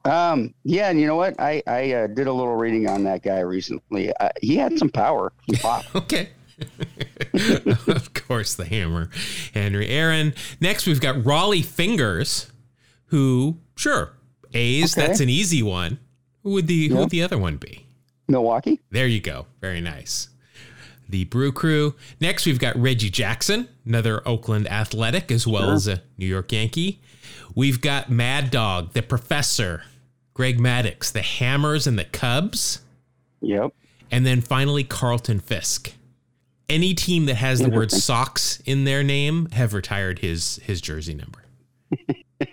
Um, 0.05 0.53
yeah, 0.65 0.91
and 0.91 1.01
you 1.01 1.07
know 1.07 1.17
what? 1.17 1.39
I 1.39 1.63
I 1.67 1.93
uh, 1.93 2.07
did 2.09 2.27
a 2.27 2.33
little 2.33 2.57
reading 2.57 2.89
on 2.89 3.05
that 3.05 3.23
guy 3.23 3.41
recently. 3.41 4.13
Uh, 4.17 4.31
he 4.41 4.57
had 4.57 4.79
some 4.79 4.89
power, 4.89 5.33
okay. 5.95 6.31
of 7.87 8.13
course, 8.15 8.55
the 8.55 8.65
hammer, 8.65 9.11
Henry 9.55 9.89
Aaron. 9.89 10.35
Next, 10.61 10.87
we've 10.87 11.01
got 11.01 11.17
Rollie 11.17 11.65
Fingers, 11.65 12.51
who 13.07 13.59
sure 13.77 14.13
A's. 14.55 14.97
Okay. 14.97 15.07
That's 15.07 15.21
an 15.21 15.29
easy 15.29 15.63
one. 15.63 15.99
Who 16.43 16.51
would 16.51 16.67
the 16.67 16.89
who 16.89 16.97
would 16.97 17.11
the 17.11 17.23
other 17.23 17.39
one 17.39 17.57
be? 17.57 17.87
Milwaukee. 18.29 18.81
There 18.91 19.07
you 19.07 19.21
go. 19.21 19.47
Very 19.61 19.81
nice. 19.81 20.29
The 21.09 21.25
Brew 21.25 21.53
Crew. 21.53 21.95
Next, 22.21 22.47
we've 22.47 22.59
got 22.59 22.75
Reggie 22.77 23.11
Jackson, 23.11 23.69
another 23.85 24.27
Oakland 24.27 24.67
athletic, 24.69 25.31
as 25.31 25.47
well 25.47 25.65
Sure. 25.65 25.75
as 25.75 25.87
a 25.89 26.03
New 26.17 26.27
York 26.27 26.53
Yankee. 26.53 27.01
We've 27.55 27.81
got 27.83 28.11
Mad 28.11 28.51
Dog, 28.51 28.93
the 28.95 29.03
Professor, 29.03 29.83
Greg 30.33 30.59
Maddux, 30.59 31.13
the 31.13 31.21
Hammers 31.21 31.87
and 31.87 31.99
the 31.99 32.05
Cubs. 32.07 32.81
Yep. 33.43 33.73
And 34.11 34.25
then 34.25 34.41
finally, 34.41 34.85
Carlton 34.85 35.41
Fisk. 35.41 35.93
Any 36.69 36.95
team 36.95 37.27
that 37.27 37.35
has 37.35 37.61
the 37.61 37.69
word 37.69 37.91
socks 37.91 38.63
in 38.65 38.85
their 38.85 39.03
name 39.03 39.49
have 39.53 39.75
retired 39.75 40.21
his 40.21 40.57
his 40.63 40.81
jersey 40.81 41.15
number. 41.15 41.45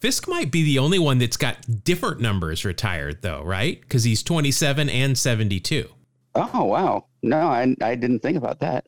Fisk 0.00 0.28
might 0.28 0.50
be 0.50 0.62
the 0.62 0.78
only 0.78 0.98
one 0.98 1.18
that's 1.18 1.36
got 1.36 1.84
different 1.84 2.20
numbers 2.20 2.64
retired, 2.64 3.20
though, 3.20 3.42
right? 3.42 3.80
Because 3.80 4.04
he's 4.04 4.22
27 4.22 4.88
and 4.88 5.18
72. 5.18 5.88
Oh 6.34 6.64
wow. 6.64 7.06
No, 7.22 7.48
I 7.48 7.74
I 7.82 7.94
didn't 7.96 8.20
think 8.20 8.36
about 8.36 8.60
that. 8.60 8.86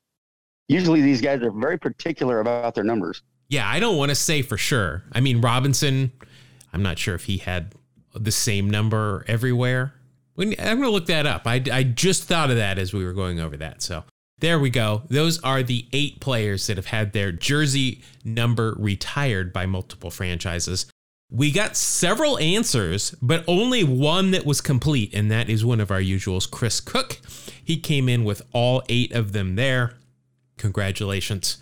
Usually 0.68 1.02
these 1.02 1.20
guys 1.20 1.42
are 1.42 1.50
very 1.50 1.78
particular 1.78 2.40
about 2.40 2.74
their 2.74 2.84
numbers. 2.84 3.22
Yeah, 3.48 3.68
I 3.68 3.80
don't 3.80 3.98
want 3.98 4.10
to 4.10 4.14
say 4.14 4.40
for 4.40 4.56
sure. 4.56 5.02
I 5.12 5.20
mean, 5.20 5.40
Robinson, 5.40 6.12
I'm 6.72 6.82
not 6.82 6.98
sure 6.98 7.14
if 7.14 7.24
he 7.24 7.38
had 7.38 7.74
the 8.14 8.32
same 8.32 8.70
number 8.70 9.24
everywhere. 9.28 9.92
I'm 10.38 10.54
going 10.54 10.82
to 10.82 10.90
look 10.90 11.06
that 11.06 11.26
up. 11.26 11.46
I, 11.46 11.62
I 11.70 11.82
just 11.82 12.24
thought 12.24 12.50
of 12.50 12.56
that 12.56 12.78
as 12.78 12.92
we 12.92 13.04
were 13.04 13.12
going 13.12 13.38
over 13.38 13.56
that. 13.58 13.82
So 13.82 14.04
there 14.38 14.58
we 14.58 14.70
go. 14.70 15.02
Those 15.08 15.40
are 15.42 15.62
the 15.62 15.86
eight 15.92 16.20
players 16.20 16.66
that 16.66 16.76
have 16.76 16.86
had 16.86 17.12
their 17.12 17.30
jersey 17.30 18.02
number 18.24 18.74
retired 18.78 19.52
by 19.52 19.66
multiple 19.66 20.10
franchises. 20.10 20.86
We 21.30 21.50
got 21.50 21.76
several 21.76 22.38
answers, 22.38 23.14
but 23.22 23.44
only 23.46 23.84
one 23.84 24.32
that 24.32 24.44
was 24.44 24.60
complete, 24.60 25.14
and 25.14 25.30
that 25.30 25.48
is 25.48 25.64
one 25.64 25.80
of 25.80 25.90
our 25.90 26.00
usuals, 26.00 26.50
Chris 26.50 26.80
Cook. 26.80 27.20
He 27.64 27.78
came 27.78 28.08
in 28.08 28.24
with 28.24 28.42
all 28.52 28.82
eight 28.88 29.12
of 29.12 29.32
them 29.32 29.54
there. 29.54 29.94
Congratulations. 30.58 31.58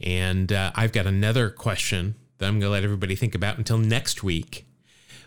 And 0.00 0.52
uh, 0.52 0.72
I've 0.74 0.92
got 0.92 1.06
another 1.06 1.50
question 1.50 2.16
that 2.38 2.46
I'm 2.46 2.54
going 2.54 2.68
to 2.68 2.70
let 2.70 2.82
everybody 2.82 3.14
think 3.14 3.34
about 3.34 3.58
until 3.58 3.78
next 3.78 4.24
week. 4.24 4.66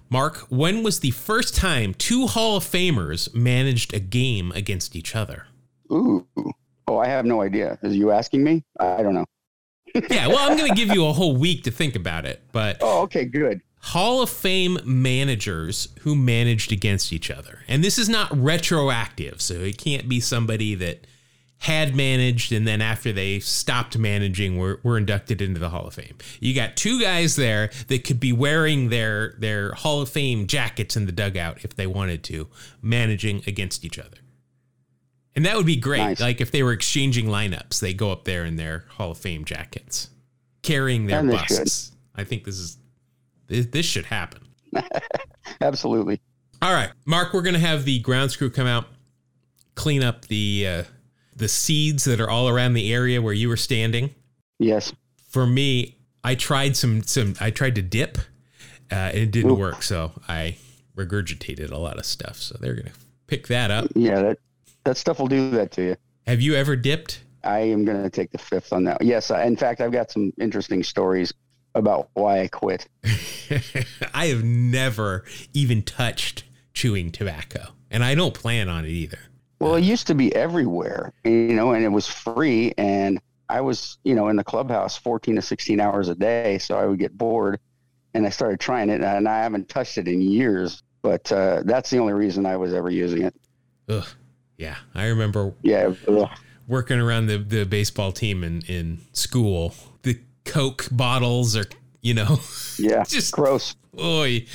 Mark, 0.09 0.38
when 0.50 0.83
was 0.83 1.00
the 1.00 1.12
first 1.12 1.55
time 1.55 1.93
two 1.93 2.27
Hall 2.27 2.57
of 2.57 2.63
Famers 2.63 3.33
managed 3.33 3.93
a 3.93 4.00
game 4.00 4.51
against 4.53 4.95
each 4.95 5.15
other? 5.15 5.47
Ooh. 5.91 6.25
Oh, 6.88 6.97
I 6.97 7.07
have 7.07 7.25
no 7.25 7.41
idea. 7.41 7.79
Is 7.81 7.95
you 7.95 8.12
asking 8.12 8.43
me? 8.43 8.63
I 8.79 9.01
don't 9.01 9.13
know. 9.15 9.25
Yeah, 10.09 10.27
well, 10.27 10.39
I'm 10.39 10.57
going 10.57 10.69
to 10.69 10.75
give 10.75 10.93
you 10.93 11.05
a 11.07 11.13
whole 11.13 11.38
week 11.38 11.63
to 11.63 11.71
think 11.71 11.95
about 11.95 12.25
it, 12.25 12.41
but 12.51 12.77
Oh, 12.81 13.03
okay, 13.03 13.24
good. 13.24 13.62
Hall 13.79 14.21
of 14.21 14.29
Fame 14.29 14.77
managers 14.83 15.88
who 16.01 16.15
managed 16.15 16.74
against 16.74 17.13
each 17.13 17.31
other. 17.31 17.59
And 17.67 17.81
this 17.81 17.97
is 17.97 18.09
not 18.09 18.29
retroactive, 18.38 19.41
so 19.41 19.53
it 19.53 19.77
can't 19.77 20.09
be 20.09 20.19
somebody 20.19 20.75
that 20.75 21.07
had 21.59 21.95
managed 21.95 22.51
and 22.51 22.67
then 22.67 22.81
after 22.81 23.12
they 23.12 23.39
stopped 23.39 23.97
managing 23.97 24.57
were, 24.57 24.79
were 24.83 24.97
inducted 24.97 25.41
into 25.41 25.59
the 25.59 25.69
Hall 25.69 25.88
of 25.88 25.93
Fame. 25.93 26.17
You 26.39 26.53
got 26.53 26.75
two 26.75 27.01
guys 27.01 27.35
there 27.35 27.71
that 27.88 28.03
could 28.03 28.19
be 28.19 28.33
wearing 28.33 28.89
their 28.89 29.35
their 29.39 29.71
Hall 29.74 30.01
of 30.01 30.09
Fame 30.09 30.47
jackets 30.47 30.95
in 30.95 31.05
the 31.05 31.12
dugout 31.12 31.63
if 31.63 31.75
they 31.75 31.88
wanted 31.88 32.24
to, 32.25 32.47
managing 32.81 33.41
against 33.47 33.85
each 33.85 33.97
other. 33.97 34.17
And 35.35 35.45
that 35.45 35.57
would 35.57 35.65
be 35.65 35.75
great. 35.75 36.00
Nice. 36.00 36.21
Like 36.21 36.39
if 36.39 36.51
they 36.51 36.63
were 36.63 36.71
exchanging 36.71 37.25
lineups, 37.25 37.79
they 37.79 37.93
go 37.93 38.12
up 38.12 38.24
there 38.25 38.45
in 38.45 38.55
their 38.55 38.85
Hall 38.89 39.12
of 39.12 39.17
Fame 39.17 39.43
jackets, 39.43 40.09
carrying 40.62 41.07
their 41.07 41.24
busts. 41.24 41.91
I 42.15 42.24
think 42.24 42.43
this 42.43 42.57
is 42.57 42.77
this, 43.47 43.65
this 43.67 43.85
should 43.85 44.05
happen. 44.05 44.41
Absolutely. 45.62 46.21
All 46.62 46.74
right, 46.74 46.91
Mark, 47.05 47.33
we're 47.33 47.41
gonna 47.41 47.59
have 47.59 47.85
the 47.85 48.00
ground 48.00 48.38
crew 48.38 48.50
come 48.50 48.67
out, 48.67 48.85
clean 49.75 50.03
up 50.03 50.25
the 50.25 50.67
uh, 50.67 50.83
the 51.35 51.47
seeds 51.47 52.05
that 52.05 52.19
are 52.19 52.29
all 52.29 52.47
around 52.47 52.73
the 52.73 52.93
area 52.93 53.21
where 53.21 53.33
you 53.33 53.49
were 53.49 53.57
standing. 53.57 54.13
Yes. 54.59 54.93
For 55.29 55.45
me, 55.45 55.97
I 56.23 56.35
tried 56.35 56.77
some 56.77 57.03
some 57.03 57.35
I 57.39 57.51
tried 57.51 57.75
to 57.75 57.81
dip, 57.81 58.17
uh, 58.91 58.95
and 58.95 59.17
it 59.17 59.31
didn't 59.31 59.51
Ooh. 59.51 59.55
work, 59.55 59.83
so 59.83 60.11
I 60.27 60.57
regurgitated 60.95 61.71
a 61.71 61.77
lot 61.77 61.97
of 61.97 62.05
stuff. 62.05 62.37
So 62.37 62.57
they're 62.59 62.75
gonna 62.75 62.91
pick 63.27 63.47
that 63.47 63.71
up. 63.71 63.87
Yeah, 63.95 64.21
that 64.21 64.37
that 64.85 64.97
stuff 64.97 65.19
will 65.19 65.27
do 65.27 65.49
that 65.51 65.71
to 65.73 65.83
you. 65.83 65.95
Have 66.25 66.41
you 66.41 66.55
ever 66.55 66.75
dipped? 66.75 67.21
I 67.43 67.59
am 67.59 67.85
going 67.85 68.01
to 68.01 68.09
take 68.09 68.31
the 68.31 68.37
fifth 68.37 68.73
on 68.73 68.83
that. 68.85 69.03
Yes, 69.03 69.29
in 69.29 69.55
fact, 69.55 69.79
I've 69.79 69.91
got 69.91 70.11
some 70.11 70.33
interesting 70.39 70.83
stories 70.83 71.33
about 71.75 72.09
why 72.13 72.41
I 72.41 72.47
quit. 72.47 72.87
I 74.13 74.27
have 74.27 74.43
never 74.43 75.23
even 75.53 75.83
touched 75.83 76.43
chewing 76.73 77.11
tobacco, 77.11 77.73
and 77.91 78.03
I 78.03 78.15
don't 78.15 78.33
plan 78.33 78.69
on 78.69 78.85
it 78.85 78.89
either. 78.89 79.19
Well, 79.59 79.75
it 79.75 79.83
used 79.83 80.07
to 80.07 80.15
be 80.15 80.35
everywhere, 80.35 81.13
you 81.24 81.53
know, 81.55 81.71
and 81.71 81.83
it 81.83 81.89
was 81.89 82.07
free. 82.07 82.74
And 82.77 83.19
I 83.50 83.62
was, 83.62 83.97
you 84.03 84.13
know, 84.15 84.27
in 84.27 84.35
the 84.35 84.43
clubhouse 84.43 84.97
14 84.97 85.35
to 85.35 85.41
16 85.41 85.79
hours 85.79 86.09
a 86.09 86.15
day. 86.15 86.57
So 86.57 86.77
I 86.77 86.85
would 86.85 87.00
get 87.00 87.17
bored 87.17 87.59
and 88.13 88.25
I 88.25 88.29
started 88.29 88.59
trying 88.59 88.89
it 88.89 89.01
and 89.01 89.27
I 89.29 89.39
haven't 89.43 89.69
touched 89.69 89.97
it 89.97 90.07
in 90.07 90.21
years. 90.21 90.81
But 91.01 91.31
uh, 91.31 91.62
that's 91.65 91.89
the 91.89 92.00
only 92.00 92.13
reason 92.13 92.45
I 92.45 92.57
was 92.57 92.74
ever 92.74 92.89
using 92.89 93.21
it. 93.24 93.35
Ugh. 93.89 94.05
Yeah, 94.57 94.75
I 94.93 95.07
remember 95.07 95.53
Yeah. 95.63 95.93
working 96.67 97.00
around 97.00 97.27
the, 97.27 97.38
the 97.38 97.65
baseball 97.65 98.12
team 98.12 98.43
in, 98.43 98.62
in 98.67 99.01
school. 99.13 99.74
The 100.03 100.19
Coke 100.45 100.88
bottles 100.91 101.55
are, 101.55 101.65
you 102.01 102.13
know, 102.13 102.39
Yeah. 102.79 103.03
Just- 103.03 103.33
gross. 103.33 103.75
oy. 104.00 104.45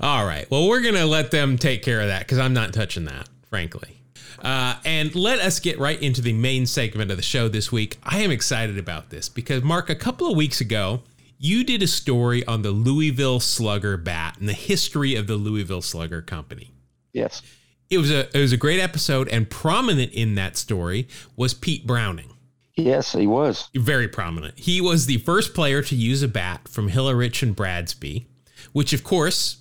All 0.00 0.26
right. 0.26 0.50
Well, 0.50 0.68
we're 0.68 0.80
going 0.82 0.94
to 0.96 1.06
let 1.06 1.30
them 1.30 1.56
take 1.58 1.82
care 1.82 2.00
of 2.00 2.08
that 2.08 2.20
because 2.20 2.38
I'm 2.38 2.52
not 2.54 2.72
touching 2.74 3.04
that, 3.06 3.28
frankly. 3.48 3.98
Uh, 4.42 4.74
and 4.84 5.14
let 5.14 5.38
us 5.38 5.60
get 5.60 5.78
right 5.78 6.02
into 6.02 6.20
the 6.20 6.32
main 6.32 6.66
segment 6.66 7.10
of 7.12 7.16
the 7.16 7.22
show 7.22 7.48
this 7.48 7.70
week. 7.70 7.98
I 8.02 8.18
am 8.18 8.32
excited 8.32 8.76
about 8.76 9.10
this 9.10 9.28
because, 9.28 9.62
Mark, 9.62 9.88
a 9.88 9.94
couple 9.94 10.28
of 10.28 10.36
weeks 10.36 10.60
ago, 10.60 11.02
you 11.38 11.62
did 11.62 11.82
a 11.82 11.86
story 11.86 12.44
on 12.46 12.62
the 12.62 12.72
Louisville 12.72 13.40
Slugger 13.40 13.96
bat 13.96 14.36
and 14.40 14.48
the 14.48 14.52
history 14.52 15.14
of 15.14 15.28
the 15.28 15.36
Louisville 15.36 15.82
Slugger 15.82 16.22
Company. 16.22 16.72
Yes. 17.12 17.42
It 17.88 17.98
was 17.98 18.10
a 18.10 18.36
it 18.36 18.40
was 18.40 18.52
a 18.52 18.56
great 18.56 18.80
episode, 18.80 19.28
and 19.28 19.48
prominent 19.48 20.12
in 20.12 20.34
that 20.36 20.56
story 20.56 21.08
was 21.36 21.52
Pete 21.52 21.86
Browning. 21.86 22.30
Yes, 22.76 23.12
he 23.12 23.26
was. 23.26 23.68
Very 23.74 24.08
prominent. 24.08 24.58
He 24.58 24.80
was 24.80 25.06
the 25.06 25.18
first 25.18 25.52
player 25.52 25.82
to 25.82 25.94
use 25.94 26.22
a 26.22 26.28
bat 26.28 26.68
from 26.68 26.88
Hillerich 26.88 27.42
and 27.42 27.54
Bradsby, 27.54 28.26
which, 28.72 28.92
of 28.92 29.04
course, 29.04 29.58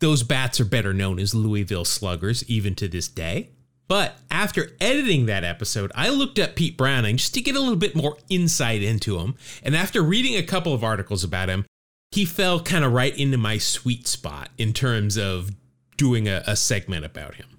those 0.00 0.24
bats 0.24 0.60
are 0.60 0.64
better 0.64 0.92
known 0.92 1.20
as 1.20 1.34
Louisville 1.34 1.84
Sluggers 1.84 2.42
even 2.50 2.74
to 2.74 2.88
this 2.88 3.06
day. 3.06 3.50
But 3.92 4.16
after 4.30 4.70
editing 4.80 5.26
that 5.26 5.44
episode, 5.44 5.92
I 5.94 6.08
looked 6.08 6.38
up 6.38 6.56
Pete 6.56 6.78
Browning 6.78 7.18
just 7.18 7.34
to 7.34 7.42
get 7.42 7.56
a 7.56 7.60
little 7.60 7.76
bit 7.76 7.94
more 7.94 8.16
insight 8.30 8.82
into 8.82 9.18
him. 9.18 9.34
And 9.62 9.76
after 9.76 10.00
reading 10.00 10.34
a 10.34 10.42
couple 10.42 10.72
of 10.72 10.82
articles 10.82 11.22
about 11.22 11.50
him, 11.50 11.66
he 12.10 12.24
fell 12.24 12.58
kind 12.58 12.86
of 12.86 12.92
right 12.94 13.14
into 13.14 13.36
my 13.36 13.58
sweet 13.58 14.08
spot 14.08 14.48
in 14.56 14.72
terms 14.72 15.18
of 15.18 15.50
doing 15.98 16.26
a, 16.26 16.42
a 16.46 16.56
segment 16.56 17.04
about 17.04 17.34
him. 17.34 17.58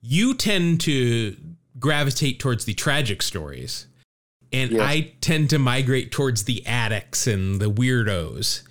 You 0.00 0.34
tend 0.34 0.82
to 0.82 1.36
gravitate 1.80 2.38
towards 2.38 2.64
the 2.64 2.74
tragic 2.74 3.20
stories, 3.20 3.88
and. 4.52 4.80
I 4.80 5.14
tend 5.20 5.50
to 5.50 5.58
migrate 5.58 6.12
towards 6.12 6.44
the 6.44 6.64
addicts 6.64 7.26
and 7.26 7.60
the 7.60 7.72
weirdos. 7.72 8.62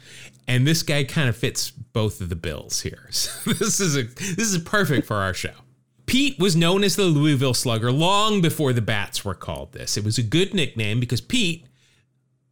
And 0.48 0.66
this 0.66 0.82
guy 0.82 1.04
kind 1.04 1.28
of 1.28 1.36
fits 1.36 1.72
both 1.72 2.22
of 2.22 2.30
the 2.30 2.38
bills 2.38 2.84
here. 2.84 3.10
So 3.12 3.52
this 3.52 3.82
is 3.82 3.98
a 3.98 4.04
this 4.04 4.54
is 4.54 4.60
perfect 4.60 5.06
for 5.06 5.18
our 5.18 5.34
show. 5.34 5.52
Pete 6.06 6.38
was 6.38 6.56
known 6.56 6.84
as 6.84 6.96
the 6.96 7.04
Louisville 7.04 7.54
Slugger 7.54 7.92
long 7.92 8.42
before 8.42 8.74
the 8.74 8.82
Bats 8.82 9.26
were 9.26 9.34
called 9.34 9.72
this. 9.74 9.98
It 9.98 10.04
was 10.04 10.18
a 10.18 10.24
good 10.24 10.54
nickname 10.54 11.00
because 11.00 11.22
Pete, 11.22 11.66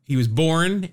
he 0.03 0.15
was 0.15 0.27
born 0.27 0.89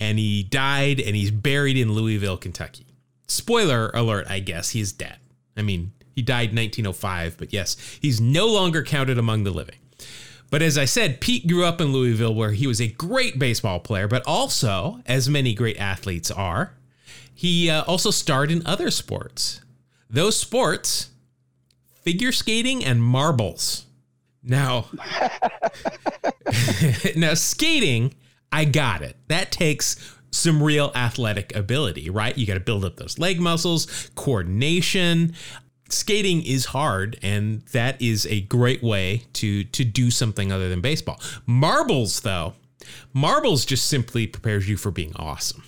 and 0.00 0.18
he 0.18 0.42
died 0.42 1.00
and 1.00 1.14
he's 1.14 1.30
buried 1.30 1.76
in 1.76 1.92
Louisville, 1.92 2.36
Kentucky. 2.36 2.86
Spoiler 3.26 3.90
alert, 3.92 4.26
I 4.30 4.40
guess 4.40 4.70
he's 4.70 4.92
dead. 4.92 5.18
I 5.56 5.62
mean, 5.62 5.92
he 6.14 6.22
died 6.22 6.50
in 6.50 6.56
1905, 6.56 7.36
but 7.36 7.52
yes, 7.52 7.76
he's 8.00 8.20
no 8.20 8.46
longer 8.46 8.82
counted 8.82 9.18
among 9.18 9.44
the 9.44 9.50
living. 9.50 9.78
But 10.50 10.62
as 10.62 10.78
I 10.78 10.86
said, 10.86 11.20
Pete 11.20 11.46
grew 11.46 11.64
up 11.64 11.80
in 11.80 11.92
Louisville 11.92 12.34
where 12.34 12.52
he 12.52 12.66
was 12.66 12.80
a 12.80 12.88
great 12.88 13.38
baseball 13.38 13.80
player, 13.80 14.08
but 14.08 14.22
also, 14.26 15.02
as 15.04 15.28
many 15.28 15.52
great 15.52 15.78
athletes 15.78 16.30
are, 16.30 16.72
He 17.34 17.68
uh, 17.70 17.84
also 17.84 18.10
starred 18.10 18.50
in 18.50 18.66
other 18.66 18.90
sports. 18.90 19.60
Those 20.10 20.36
sports, 20.36 21.10
figure 22.08 22.32
skating 22.32 22.82
and 22.82 23.02
marbles. 23.02 23.84
Now, 24.42 24.86
now 27.16 27.34
skating, 27.34 28.14
I 28.50 28.64
got 28.64 29.02
it. 29.02 29.18
That 29.28 29.52
takes 29.52 30.16
some 30.30 30.62
real 30.62 30.90
athletic 30.94 31.54
ability, 31.54 32.08
right? 32.08 32.36
You 32.38 32.46
got 32.46 32.54
to 32.54 32.60
build 32.60 32.86
up 32.86 32.96
those 32.96 33.18
leg 33.18 33.40
muscles, 33.40 34.10
coordination. 34.14 35.34
Skating 35.90 36.42
is 36.46 36.64
hard, 36.64 37.18
and 37.20 37.60
that 37.72 38.00
is 38.00 38.24
a 38.24 38.40
great 38.40 38.82
way 38.82 39.24
to 39.34 39.64
to 39.64 39.84
do 39.84 40.10
something 40.10 40.50
other 40.50 40.70
than 40.70 40.80
baseball. 40.80 41.20
Marbles, 41.44 42.20
though, 42.20 42.54
marbles 43.12 43.66
just 43.66 43.86
simply 43.86 44.26
prepares 44.26 44.66
you 44.66 44.78
for 44.78 44.90
being 44.90 45.12
awesome. 45.16 45.62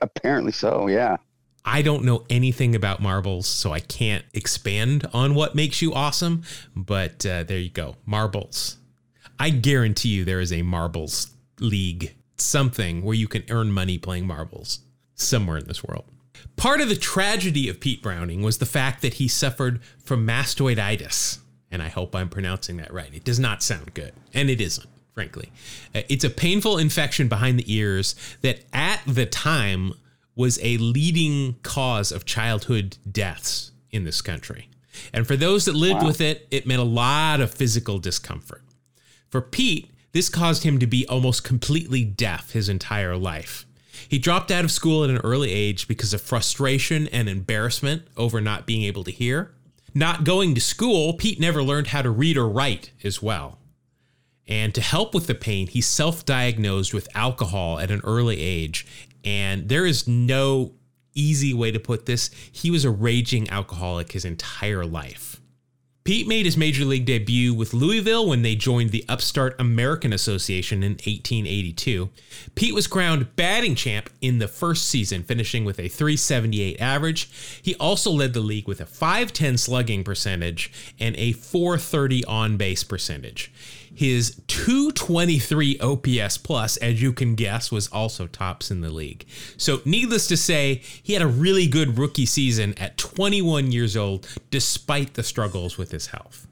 Apparently 0.00 0.50
so, 0.50 0.88
yeah. 0.88 1.18
I 1.66 1.82
don't 1.82 2.04
know 2.04 2.24
anything 2.30 2.76
about 2.76 3.02
marbles, 3.02 3.48
so 3.48 3.72
I 3.72 3.80
can't 3.80 4.24
expand 4.32 5.06
on 5.12 5.34
what 5.34 5.56
makes 5.56 5.82
you 5.82 5.92
awesome. 5.92 6.44
But 6.76 7.26
uh, 7.26 7.42
there 7.42 7.58
you 7.58 7.70
go, 7.70 7.96
marbles. 8.06 8.76
I 9.38 9.50
guarantee 9.50 10.10
you 10.10 10.24
there 10.24 10.40
is 10.40 10.52
a 10.52 10.62
marbles 10.62 11.32
league, 11.58 12.14
something 12.38 13.02
where 13.02 13.16
you 13.16 13.26
can 13.26 13.44
earn 13.50 13.72
money 13.72 13.98
playing 13.98 14.26
marbles 14.26 14.80
somewhere 15.14 15.58
in 15.58 15.66
this 15.66 15.82
world. 15.82 16.04
Part 16.56 16.80
of 16.80 16.88
the 16.88 16.96
tragedy 16.96 17.68
of 17.68 17.80
Pete 17.80 18.02
Browning 18.02 18.42
was 18.42 18.58
the 18.58 18.66
fact 18.66 19.02
that 19.02 19.14
he 19.14 19.26
suffered 19.26 19.80
from 20.04 20.26
mastoiditis. 20.26 21.38
And 21.70 21.82
I 21.82 21.88
hope 21.88 22.14
I'm 22.14 22.28
pronouncing 22.28 22.76
that 22.76 22.94
right. 22.94 23.12
It 23.12 23.24
does 23.24 23.40
not 23.40 23.62
sound 23.62 23.92
good, 23.92 24.12
and 24.32 24.48
it 24.48 24.60
isn't, 24.60 24.88
frankly. 25.14 25.50
Uh, 25.94 26.02
it's 26.08 26.24
a 26.24 26.30
painful 26.30 26.78
infection 26.78 27.26
behind 27.26 27.58
the 27.58 27.74
ears 27.74 28.14
that 28.42 28.60
at 28.72 29.00
the 29.04 29.26
time 29.26 29.92
was 30.36 30.60
a 30.62 30.76
leading 30.76 31.56
cause 31.62 32.12
of 32.12 32.24
childhood 32.24 32.98
deaths 33.10 33.72
in 33.90 34.04
this 34.04 34.20
country. 34.20 34.68
And 35.12 35.26
for 35.26 35.36
those 35.36 35.64
that 35.64 35.74
lived 35.74 36.02
wow. 36.02 36.06
with 36.06 36.20
it, 36.20 36.46
it 36.50 36.66
meant 36.66 36.80
a 36.80 36.84
lot 36.84 37.40
of 37.40 37.52
physical 37.52 37.98
discomfort. 37.98 38.62
For 39.28 39.40
Pete, 39.40 39.90
this 40.12 40.28
caused 40.28 40.62
him 40.62 40.78
to 40.78 40.86
be 40.86 41.06
almost 41.08 41.44
completely 41.44 42.04
deaf 42.04 42.52
his 42.52 42.68
entire 42.68 43.16
life. 43.16 43.66
He 44.08 44.18
dropped 44.18 44.50
out 44.50 44.64
of 44.64 44.70
school 44.70 45.04
at 45.04 45.10
an 45.10 45.18
early 45.18 45.50
age 45.50 45.88
because 45.88 46.14
of 46.14 46.20
frustration 46.20 47.08
and 47.08 47.28
embarrassment 47.28 48.02
over 48.16 48.40
not 48.40 48.66
being 48.66 48.82
able 48.82 49.04
to 49.04 49.10
hear. 49.10 49.52
Not 49.94 50.24
going 50.24 50.54
to 50.54 50.60
school, 50.60 51.14
Pete 51.14 51.40
never 51.40 51.62
learned 51.62 51.88
how 51.88 52.02
to 52.02 52.10
read 52.10 52.36
or 52.36 52.48
write 52.48 52.90
as 53.02 53.22
well. 53.22 53.58
And 54.46 54.74
to 54.74 54.80
help 54.80 55.14
with 55.14 55.26
the 55.26 55.34
pain, 55.34 55.66
he 55.66 55.80
self 55.80 56.24
diagnosed 56.24 56.94
with 56.94 57.08
alcohol 57.16 57.80
at 57.80 57.90
an 57.90 58.00
early 58.04 58.40
age. 58.40 58.86
And 59.26 59.68
there 59.68 59.84
is 59.84 60.08
no 60.08 60.72
easy 61.14 61.52
way 61.52 61.72
to 61.72 61.80
put 61.80 62.06
this. 62.06 62.30
He 62.52 62.70
was 62.70 62.84
a 62.84 62.90
raging 62.90 63.50
alcoholic 63.50 64.12
his 64.12 64.24
entire 64.24 64.86
life. 64.86 65.40
Pete 66.06 66.28
made 66.28 66.46
his 66.46 66.56
major 66.56 66.84
league 66.84 67.04
debut 67.04 67.52
with 67.52 67.74
Louisville 67.74 68.28
when 68.28 68.42
they 68.42 68.54
joined 68.54 68.90
the 68.90 69.04
upstart 69.08 69.56
American 69.58 70.12
Association 70.12 70.84
in 70.84 70.92
1882. 70.92 72.10
Pete 72.54 72.74
was 72.74 72.86
crowned 72.86 73.34
batting 73.34 73.74
champ 73.74 74.08
in 74.20 74.38
the 74.38 74.46
first 74.46 74.86
season, 74.86 75.24
finishing 75.24 75.64
with 75.64 75.80
a 75.80 75.88
378 75.88 76.80
average. 76.80 77.28
He 77.60 77.74
also 77.74 78.12
led 78.12 78.34
the 78.34 78.40
league 78.40 78.68
with 78.68 78.80
a 78.80 78.86
510 78.86 79.58
slugging 79.58 80.04
percentage 80.04 80.70
and 81.00 81.16
a 81.16 81.32
430 81.32 82.24
on 82.26 82.56
base 82.56 82.84
percentage. 82.84 83.50
His 83.96 84.42
223 84.48 85.78
OPS 85.80 86.36
plus, 86.36 86.76
as 86.76 87.00
you 87.00 87.14
can 87.14 87.34
guess, 87.34 87.72
was 87.72 87.88
also 87.88 88.26
tops 88.26 88.70
in 88.70 88.82
the 88.82 88.90
league. 88.90 89.24
So, 89.56 89.80
needless 89.86 90.26
to 90.28 90.36
say, 90.36 90.82
he 91.02 91.14
had 91.14 91.22
a 91.22 91.26
really 91.26 91.66
good 91.66 91.96
rookie 91.96 92.26
season 92.26 92.74
at 92.78 92.98
21 92.98 93.72
years 93.72 93.96
old, 93.96 94.28
despite 94.50 95.14
the 95.14 95.22
struggles 95.22 95.78
with 95.78 95.92
his 95.92 96.08
health. 96.08 96.46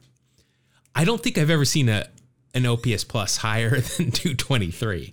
I 0.95 1.05
don't 1.05 1.23
think 1.23 1.37
I've 1.37 1.51
ever 1.51 1.67
seen 1.67 1.91
a 1.91 2.09
an 2.55 2.65
OPS 2.65 3.05
plus 3.05 3.37
higher 3.37 3.71
than 3.81 4.11
223. 4.11 5.13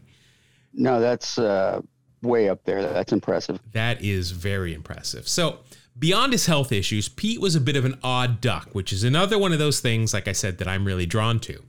No, 0.73 1.01
that's 1.01 1.37
uh, 1.37 1.81
way 2.21 2.47
up 2.47 2.63
there. 2.63 2.81
That's 2.81 3.11
impressive. 3.11 3.59
That 3.73 4.01
is 4.01 4.31
very 4.31 4.73
impressive. 4.73 5.27
So, 5.27 5.59
beyond 5.99 6.31
his 6.31 6.45
health 6.45 6.71
issues, 6.71 7.09
Pete 7.09 7.41
was 7.41 7.57
a 7.57 7.61
bit 7.61 7.75
of 7.75 7.83
an 7.83 7.99
odd 8.05 8.39
duck, 8.39 8.69
which 8.71 8.93
is 8.93 9.03
another 9.03 9.37
one 9.37 9.51
of 9.51 9.59
those 9.59 9.81
things, 9.81 10.13
like 10.13 10.29
I 10.29 10.31
said, 10.31 10.59
that 10.59 10.69
I'm 10.69 10.85
really 10.85 11.05
drawn 11.05 11.41
to. 11.41 11.61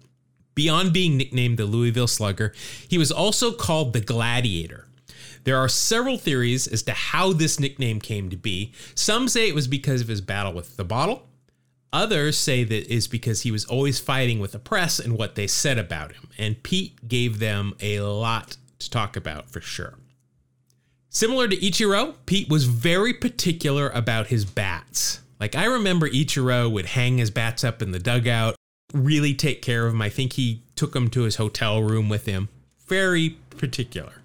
Beyond 0.55 0.93
being 0.93 1.17
nicknamed 1.17 1.59
the 1.59 1.65
Louisville 1.65 2.07
Slugger, 2.07 2.53
he 2.89 2.99
was 2.99 3.11
also 3.11 3.53
called 3.53 3.93
the 3.93 4.01
Gladiator. 4.01 4.87
There 5.45 5.57
are 5.57 5.69
several 5.69 6.19
theories 6.19 6.67
as 6.69 6.83
to 6.85 6.93
how 6.93 7.33
this 7.33 7.59
nickname 7.59 8.01
came 8.01 8.31
to 8.31 8.37
be. 8.37 8.73
Some 8.95 9.29
say 9.29 9.49
it 9.49 9.55
was 9.55 9.67
because 9.67 10.01
of 10.01 10.09
his 10.09 10.21
battle 10.21 10.53
with 10.53 10.77
the 10.77 10.85
bottle. 10.85 11.29
Others 11.93 12.39
say 12.39 12.65
that 12.65 12.93
is 12.93 13.09
because 13.09 13.43
he 13.43 13.51
was 13.51 13.65
always 13.65 13.99
fighting 13.99 14.39
with 14.39 14.53
the 14.53 14.59
press 14.59 14.99
and 14.99 15.19
what 15.19 15.35
they 15.35 15.47
said 15.47 15.79
about 15.79 16.13
him. 16.13 16.29
And 16.39 16.63
Pete 16.63 17.07
gave 17.09 17.39
them 17.39 17.75
a 17.81 18.01
lot 18.01 18.57
to 18.79 18.91
talk 18.91 19.17
about 19.17 19.51
for 19.51 19.61
sure. 19.61 19.99
Similar 21.11 21.49
to 21.49 21.57
Ichiro, 21.57 22.15
Pete 22.25 22.49
was 22.49 22.65
very 22.65 23.13
particular 23.13 23.91
about 23.91 24.29
his 24.29 24.47
bats. 24.47 25.21
Like 25.39 25.55
I 25.55 25.65
remember 25.65 26.09
Ichiro 26.09 26.71
would 26.71 26.87
hang 26.87 27.19
his 27.19 27.31
bats 27.31 27.65
up 27.65 27.83
in 27.83 27.91
the 27.91 27.99
dugout 27.99 28.55
really 28.93 29.35
take 29.35 29.63
care 29.63 29.87
of 29.87 29.95
him. 29.95 30.03
I 30.03 30.09
think 30.09 30.35
he 30.35 30.63
took 30.77 30.95
him 30.95 31.09
to 31.11 31.23
his 31.23 31.37
hotel 31.37 31.83
room 31.83 32.09
with 32.09 32.27
him. 32.27 32.49
Very 32.87 33.37
particular. 33.51 34.23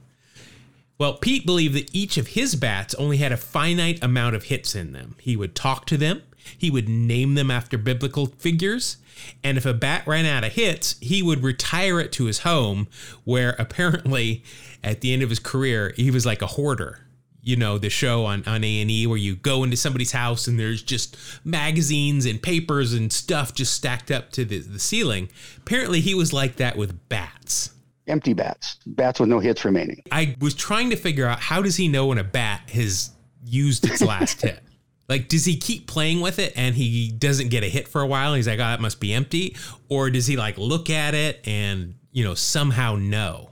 Well, 0.97 1.13
Pete 1.13 1.45
believed 1.45 1.75
that 1.75 1.93
each 1.95 2.17
of 2.17 2.29
his 2.29 2.55
bats 2.55 2.95
only 2.95 3.17
had 3.17 3.31
a 3.31 3.37
finite 3.37 4.03
amount 4.03 4.35
of 4.35 4.45
hits 4.45 4.75
in 4.75 4.93
them. 4.93 5.15
He 5.19 5.35
would 5.35 5.53
talk 5.53 5.85
to 5.87 5.97
them, 5.97 6.23
he 6.57 6.71
would 6.71 6.89
name 6.89 7.35
them 7.35 7.51
after 7.51 7.77
biblical 7.77 8.27
figures, 8.27 8.97
and 9.43 9.57
if 9.57 9.65
a 9.65 9.73
bat 9.73 10.07
ran 10.07 10.25
out 10.25 10.43
of 10.43 10.53
hits, 10.53 10.95
he 10.99 11.21
would 11.21 11.43
retire 11.43 11.99
it 11.99 12.11
to 12.13 12.25
his 12.25 12.39
home, 12.39 12.87
where 13.25 13.55
apparently 13.59 14.43
at 14.83 15.01
the 15.01 15.13
end 15.13 15.21
of 15.21 15.29
his 15.29 15.39
career, 15.39 15.93
he 15.95 16.09
was 16.09 16.25
like 16.25 16.41
a 16.41 16.47
hoarder 16.47 17.06
you 17.47 17.55
know 17.55 17.77
the 17.77 17.89
show 17.89 18.25
on 18.25 18.43
on 18.45 18.63
A 18.63 18.81
and 18.81 18.91
E 18.91 19.07
where 19.07 19.17
you 19.17 19.35
go 19.35 19.63
into 19.63 19.77
somebody's 19.77 20.11
house 20.11 20.47
and 20.47 20.59
there's 20.59 20.83
just 20.83 21.15
magazines 21.45 22.25
and 22.25 22.41
papers 22.41 22.93
and 22.93 23.11
stuff 23.11 23.53
just 23.53 23.73
stacked 23.73 24.11
up 24.11 24.31
to 24.31 24.43
the, 24.43 24.59
the 24.59 24.79
ceiling. 24.79 25.29
Apparently, 25.57 26.01
he 26.01 26.13
was 26.13 26.33
like 26.33 26.57
that 26.57 26.75
with 26.75 27.07
bats. 27.07 27.71
Empty 28.05 28.33
bats, 28.33 28.77
bats 28.85 29.19
with 29.19 29.29
no 29.29 29.39
hits 29.39 29.63
remaining. 29.63 30.03
I 30.11 30.35
was 30.39 30.53
trying 30.53 30.89
to 30.89 30.97
figure 30.97 31.25
out 31.25 31.39
how 31.39 31.61
does 31.61 31.77
he 31.77 31.87
know 31.87 32.07
when 32.07 32.17
a 32.17 32.23
bat 32.23 32.69
has 32.71 33.11
used 33.45 33.85
its 33.85 34.01
last 34.01 34.41
hit. 34.43 34.59
Like, 35.07 35.29
does 35.29 35.45
he 35.45 35.55
keep 35.55 35.87
playing 35.87 36.19
with 36.19 36.39
it 36.39 36.51
and 36.57 36.75
he 36.75 37.09
doesn't 37.09 37.47
get 37.47 37.63
a 37.63 37.69
hit 37.69 37.87
for 37.87 38.01
a 38.01 38.07
while? 38.07 38.33
he's 38.33 38.47
like, 38.47 38.59
oh, 38.59 38.63
that 38.63 38.81
must 38.81 38.99
be 38.99 39.13
empty. 39.13 39.55
Or 39.87 40.09
does 40.09 40.27
he 40.27 40.35
like 40.35 40.57
look 40.57 40.89
at 40.89 41.13
it 41.13 41.47
and, 41.47 41.95
you 42.11 42.25
know, 42.25 42.33
somehow 42.33 42.97
know 42.97 43.51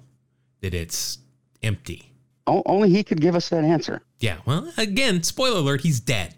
that 0.60 0.74
it's 0.74 1.18
empty? 1.64 2.15
Only 2.48 2.90
he 2.90 3.04
could 3.04 3.22
give 3.22 3.36
us 3.36 3.50
that 3.50 3.64
answer. 3.64 4.02
Yeah. 4.20 4.38
Well, 4.46 4.72
again, 4.78 5.24
spoiler 5.24 5.60
alert, 5.60 5.82
he's 5.82 6.00
dead. 6.00 6.36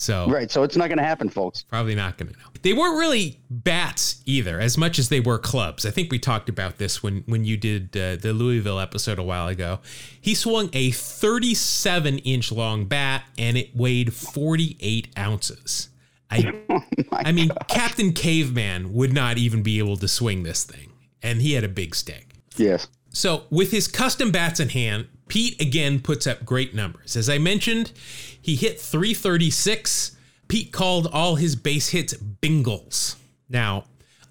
So 0.00 0.26
right, 0.30 0.50
so 0.50 0.62
it's 0.62 0.78
not 0.78 0.88
going 0.88 0.96
to 0.96 1.04
happen, 1.04 1.28
folks. 1.28 1.62
Probably 1.62 1.94
not 1.94 2.16
going 2.16 2.32
to 2.32 2.38
know. 2.38 2.46
They 2.62 2.72
weren't 2.72 2.98
really 2.98 3.38
bats 3.50 4.22
either, 4.24 4.58
as 4.58 4.78
much 4.78 4.98
as 4.98 5.10
they 5.10 5.20
were 5.20 5.38
clubs. 5.38 5.84
I 5.84 5.90
think 5.90 6.10
we 6.10 6.18
talked 6.18 6.48
about 6.48 6.78
this 6.78 7.02
when 7.02 7.22
when 7.26 7.44
you 7.44 7.58
did 7.58 7.94
uh, 7.94 8.16
the 8.16 8.32
Louisville 8.32 8.80
episode 8.80 9.18
a 9.18 9.22
while 9.22 9.46
ago. 9.46 9.80
He 10.18 10.34
swung 10.34 10.70
a 10.72 10.90
37 10.90 12.16
inch 12.20 12.50
long 12.50 12.86
bat, 12.86 13.24
and 13.36 13.58
it 13.58 13.76
weighed 13.76 14.14
48 14.14 15.08
ounces. 15.18 15.90
I, 16.30 16.62
oh 16.70 16.80
I 17.12 17.32
mean, 17.32 17.48
gosh. 17.48 17.58
Captain 17.68 18.14
Caveman 18.14 18.94
would 18.94 19.12
not 19.12 19.36
even 19.36 19.62
be 19.62 19.78
able 19.80 19.98
to 19.98 20.08
swing 20.08 20.44
this 20.44 20.64
thing, 20.64 20.92
and 21.22 21.42
he 21.42 21.52
had 21.52 21.64
a 21.64 21.68
big 21.68 21.94
stick. 21.94 22.32
Yes. 22.56 22.88
So, 23.12 23.44
with 23.50 23.72
his 23.72 23.88
custom 23.88 24.30
bats 24.30 24.60
in 24.60 24.68
hand, 24.68 25.08
Pete 25.28 25.60
again 25.60 26.00
puts 26.00 26.26
up 26.26 26.44
great 26.44 26.74
numbers. 26.74 27.16
As 27.16 27.28
I 27.28 27.38
mentioned, 27.38 27.92
he 28.40 28.56
hit 28.56 28.80
336. 28.80 30.16
Pete 30.48 30.72
called 30.72 31.08
all 31.12 31.36
his 31.36 31.56
base 31.56 31.90
hits 31.90 32.14
bingles. 32.14 33.16
Now, 33.48 33.84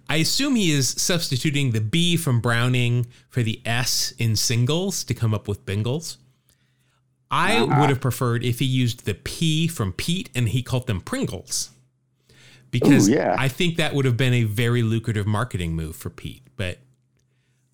I 0.09 0.17
assume 0.17 0.55
he 0.55 0.71
is 0.71 0.89
substituting 0.89 1.71
the 1.71 1.81
B 1.81 2.17
from 2.17 2.41
Browning 2.41 3.07
for 3.29 3.43
the 3.43 3.61
S 3.65 4.13
in 4.17 4.35
singles 4.35 5.03
to 5.03 5.13
come 5.13 5.33
up 5.33 5.47
with 5.47 5.65
bingles. 5.65 6.17
I 7.29 7.57
uh-huh. 7.57 7.79
would 7.79 7.89
have 7.89 8.01
preferred 8.01 8.43
if 8.43 8.59
he 8.59 8.65
used 8.65 9.05
the 9.05 9.13
P 9.13 9.67
from 9.67 9.93
Pete 9.93 10.29
and 10.33 10.49
he 10.49 10.63
called 10.63 10.87
them 10.87 10.99
Pringles. 10.99 11.69
Because 12.71 13.07
Ooh, 13.07 13.13
yeah. 13.13 13.35
I 13.37 13.47
think 13.47 13.77
that 13.77 13.93
would 13.93 14.05
have 14.05 14.17
been 14.17 14.33
a 14.33 14.43
very 14.43 14.81
lucrative 14.81 15.27
marketing 15.27 15.75
move 15.75 15.95
for 15.95 16.09
Pete. 16.09 16.43
But 16.55 16.79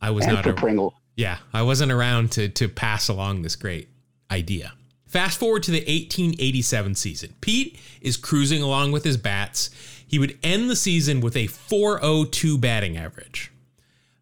I 0.06 0.12
was 0.12 0.26
and 0.26 0.36
not 0.36 0.44
for 0.44 0.52
a 0.52 0.54
Pringle. 0.54 0.94
Yeah, 1.16 1.38
I 1.52 1.64
wasn't 1.64 1.92
around 1.92 2.32
to 2.34 2.48
to 2.50 2.70
pass 2.70 3.08
along 3.08 3.42
this 3.42 3.56
great 3.56 3.90
idea. 4.30 4.74
Fast 5.08 5.40
forward 5.40 5.64
to 5.64 5.72
the 5.72 5.80
1887 5.80 6.94
season. 6.96 7.34
Pete 7.42 7.80
is 8.02 8.18
cruising 8.18 8.62
along 8.62 8.92
with 8.92 9.04
his 9.04 9.18
bats. 9.18 9.70
He 10.06 10.20
would 10.20 10.38
end 10.44 10.70
the 10.70 10.76
season 10.76 11.22
with 11.22 11.36
a 11.36 11.48
402 11.48 12.58
batting 12.58 12.98
average. 12.98 13.52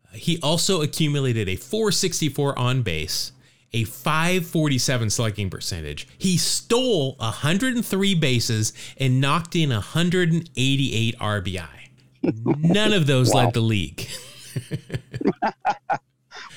Uh, 0.05 0.15
he 0.15 0.39
also 0.41 0.81
accumulated 0.81 1.49
a 1.49 1.55
464 1.57 2.57
on 2.57 2.81
base 2.81 3.31
a 3.73 3.83
547 3.85 5.09
slugging 5.09 5.49
percentage. 5.49 6.07
He 6.17 6.37
stole 6.37 7.15
103 7.15 8.15
bases 8.15 8.71
and 8.97 9.19
knocked 9.19 9.55
in 9.55 9.71
188 9.71 11.17
RBI. 11.17 11.67
None 12.21 12.93
of 12.93 13.07
those 13.07 13.33
wow. 13.33 13.45
led 13.45 13.55
the 13.55 13.61
league. 13.61 14.07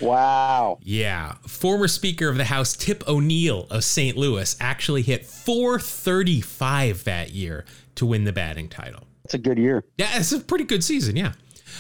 wow. 0.01 0.79
Yeah. 0.83 1.35
Former 1.47 1.89
Speaker 1.89 2.29
of 2.29 2.37
the 2.37 2.45
House 2.45 2.77
Tip 2.77 3.07
O'Neill 3.09 3.67
of 3.71 3.85
St. 3.85 4.17
Louis 4.17 4.57
actually 4.61 5.03
hit 5.03 5.27
435 5.27 7.05
that 7.05 7.31
year 7.31 7.65
to 7.97 8.07
win 8.07 8.25
the 8.25 8.33
batting 8.33 8.69
title. 8.69 9.05
That's 9.25 9.35
a 9.35 9.39
good 9.39 9.59
year. 9.59 9.85
Yeah, 9.99 10.19
it's 10.19 10.33
a 10.33 10.41
pretty 10.41 10.65
good 10.65 10.85
season. 10.85 11.17
Yeah. 11.17 11.33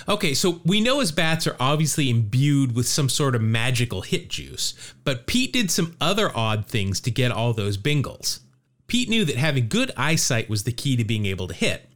Okay, 0.08 0.34
so 0.34 0.60
we 0.64 0.80
know 0.80 1.00
his 1.00 1.12
bats 1.12 1.46
are 1.46 1.56
obviously 1.58 2.10
imbued 2.10 2.74
with 2.74 2.86
some 2.86 3.08
sort 3.08 3.34
of 3.34 3.42
magical 3.42 4.02
hit 4.02 4.28
juice, 4.28 4.74
but 5.04 5.26
Pete 5.26 5.52
did 5.52 5.70
some 5.70 5.96
other 6.00 6.36
odd 6.36 6.66
things 6.66 7.00
to 7.00 7.10
get 7.10 7.32
all 7.32 7.52
those 7.52 7.78
bingles. 7.78 8.40
Pete 8.88 9.08
knew 9.08 9.24
that 9.24 9.36
having 9.36 9.68
good 9.68 9.92
eyesight 9.96 10.48
was 10.48 10.64
the 10.64 10.72
key 10.72 10.96
to 10.96 11.04
being 11.04 11.26
able 11.26 11.48
to 11.48 11.54
hit. 11.54 11.88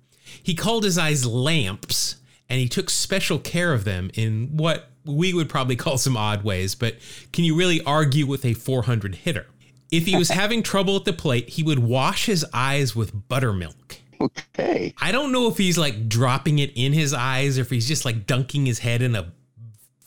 He 0.43 0.55
called 0.55 0.85
his 0.85 0.99
eyes 0.99 1.27
lamps, 1.27 2.17
and 2.51 2.59
he 2.59 2.69
took 2.69 2.91
special 2.91 3.39
care 3.39 3.73
of 3.73 3.85
them 3.85 4.11
in 4.15 4.49
what 4.57 4.91
we 5.07 5.33
would 5.33 5.49
probably 5.49 5.77
call 5.77 5.97
some 5.97 6.17
odd 6.17 6.43
ways, 6.43 6.75
but 6.75 6.97
can 7.33 7.45
you 7.45 7.57
really 7.57 7.83
argue 7.85 8.27
with 8.27 8.45
a 8.45 8.55
400 8.55 9.15
hitter? 9.15 9.47
If 9.91 10.05
he 10.05 10.17
was 10.17 10.29
having 10.31 10.63
trouble 10.63 10.97
at 10.97 11.05
the 11.05 11.13
plate, 11.13 11.49
he 11.49 11.63
would 11.63 11.79
wash 11.79 12.27
his 12.27 12.45
eyes 12.53 12.95
with 12.95 13.29
buttermilk. 13.29 13.97
Okay. 14.21 14.93
I 15.01 15.13
don't 15.13 15.33
know 15.33 15.49
if 15.49 15.57
he's 15.57 15.79
like 15.79 16.09
dropping 16.09 16.59
it 16.59 16.73
in 16.75 16.93
his 16.93 17.15
eyes 17.15 17.57
or 17.57 17.63
if 17.63 17.71
he's 17.71 17.89
just 17.89 18.05
like 18.05 18.27
dunking 18.27 18.67
his 18.67 18.81
head 18.81 19.01
in 19.01 19.15
a 19.15 19.33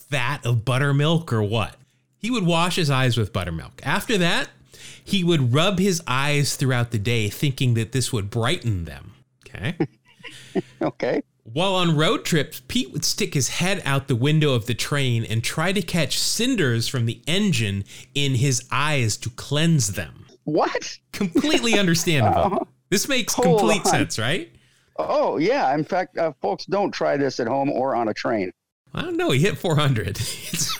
vat 0.10 0.46
of 0.46 0.66
buttermilk 0.66 1.34
or 1.34 1.42
what. 1.42 1.78
He 2.20 2.30
would 2.30 2.46
wash 2.46 2.76
his 2.76 2.92
eyes 2.92 3.18
with 3.18 3.34
buttermilk. 3.34 3.82
After 3.84 4.18
that, 4.20 4.50
he 5.04 5.24
would 5.24 5.54
rub 5.54 5.80
his 5.80 6.02
eyes 6.08 6.56
throughout 6.56 6.92
the 6.92 7.00
day, 7.00 7.30
thinking 7.30 7.74
that 7.74 7.92
this 7.92 8.14
would 8.14 8.30
brighten 8.30 8.86
them. 8.86 9.14
Okay. 9.48 9.76
okay. 10.82 11.24
While 11.44 11.76
on 11.76 11.98
road 11.98 12.24
trips, 12.24 12.62
Pete 12.68 12.92
would 12.94 13.04
stick 13.04 13.34
his 13.34 13.50
head 13.50 13.82
out 13.84 14.08
the 14.08 14.16
window 14.16 14.54
of 14.54 14.66
the 14.66 14.74
train 14.74 15.26
and 15.26 15.44
try 15.44 15.74
to 15.74 15.82
catch 15.82 16.18
cinders 16.18 16.88
from 16.88 17.06
the 17.06 17.22
engine 17.28 17.84
in 18.16 18.36
his 18.36 18.66
eyes 18.72 19.18
to 19.18 19.30
cleanse 19.32 19.90
them. 19.90 20.26
What? 20.46 20.98
Completely 21.12 21.74
understandable. 21.80 22.60
Uh, 22.62 22.66
this 22.90 23.10
makes 23.10 23.36
complete 23.36 23.86
on. 23.86 23.86
sense, 23.86 24.18
right? 24.18 24.56
Oh, 24.98 25.38
yeah. 25.38 25.74
In 25.74 25.84
fact, 25.84 26.18
uh, 26.18 26.32
folks, 26.42 26.66
don't 26.66 26.92
try 26.92 27.18
this 27.18 27.42
at 27.42 27.48
home 27.48 27.70
or 27.70 27.94
on 27.94 28.08
a 28.08 28.14
train. 28.14 28.52
I 28.94 29.02
don't 29.02 29.18
know. 29.18 29.32
He 29.32 29.40
hit 29.40 29.58
400. 29.58 30.22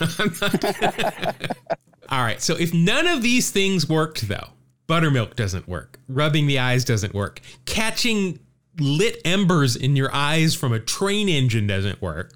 All 2.08 2.22
right. 2.22 2.40
So 2.40 2.56
if 2.56 2.72
none 2.72 3.06
of 3.06 3.22
these 3.22 3.50
things 3.50 3.88
worked, 3.88 4.28
though, 4.28 4.48
buttermilk 4.86 5.36
doesn't 5.36 5.68
work, 5.68 5.98
rubbing 6.08 6.46
the 6.46 6.58
eyes 6.58 6.84
doesn't 6.84 7.12
work, 7.12 7.40
catching 7.66 8.38
lit 8.78 9.20
embers 9.24 9.76
in 9.76 9.96
your 9.96 10.14
eyes 10.14 10.54
from 10.54 10.72
a 10.72 10.80
train 10.80 11.28
engine 11.28 11.66
doesn't 11.66 12.02
work, 12.02 12.32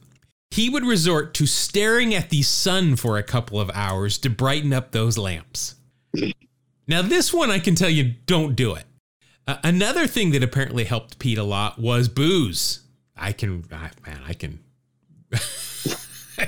he 0.50 0.70
would 0.70 0.84
resort 0.84 1.34
to 1.34 1.46
staring 1.46 2.14
at 2.14 2.30
the 2.30 2.42
sun 2.42 2.96
for 2.96 3.18
a 3.18 3.22
couple 3.22 3.60
of 3.60 3.70
hours 3.74 4.18
to 4.18 4.30
brighten 4.30 4.72
up 4.72 4.92
those 4.92 5.18
lamps. 5.18 5.74
now, 6.86 7.02
this 7.02 7.32
one 7.32 7.50
I 7.50 7.58
can 7.58 7.74
tell 7.74 7.90
you 7.90 8.14
don't 8.26 8.56
do 8.56 8.74
it. 8.74 8.84
Uh, 9.46 9.56
another 9.64 10.06
thing 10.06 10.30
that 10.32 10.42
apparently 10.42 10.84
helped 10.84 11.18
Pete 11.18 11.38
a 11.38 11.42
lot 11.42 11.78
was 11.78 12.08
booze. 12.08 12.80
I 13.16 13.32
can, 13.32 13.64
I, 13.72 13.90
man, 14.06 14.20
I 14.26 14.32
can, 14.32 14.60
I 16.38 16.46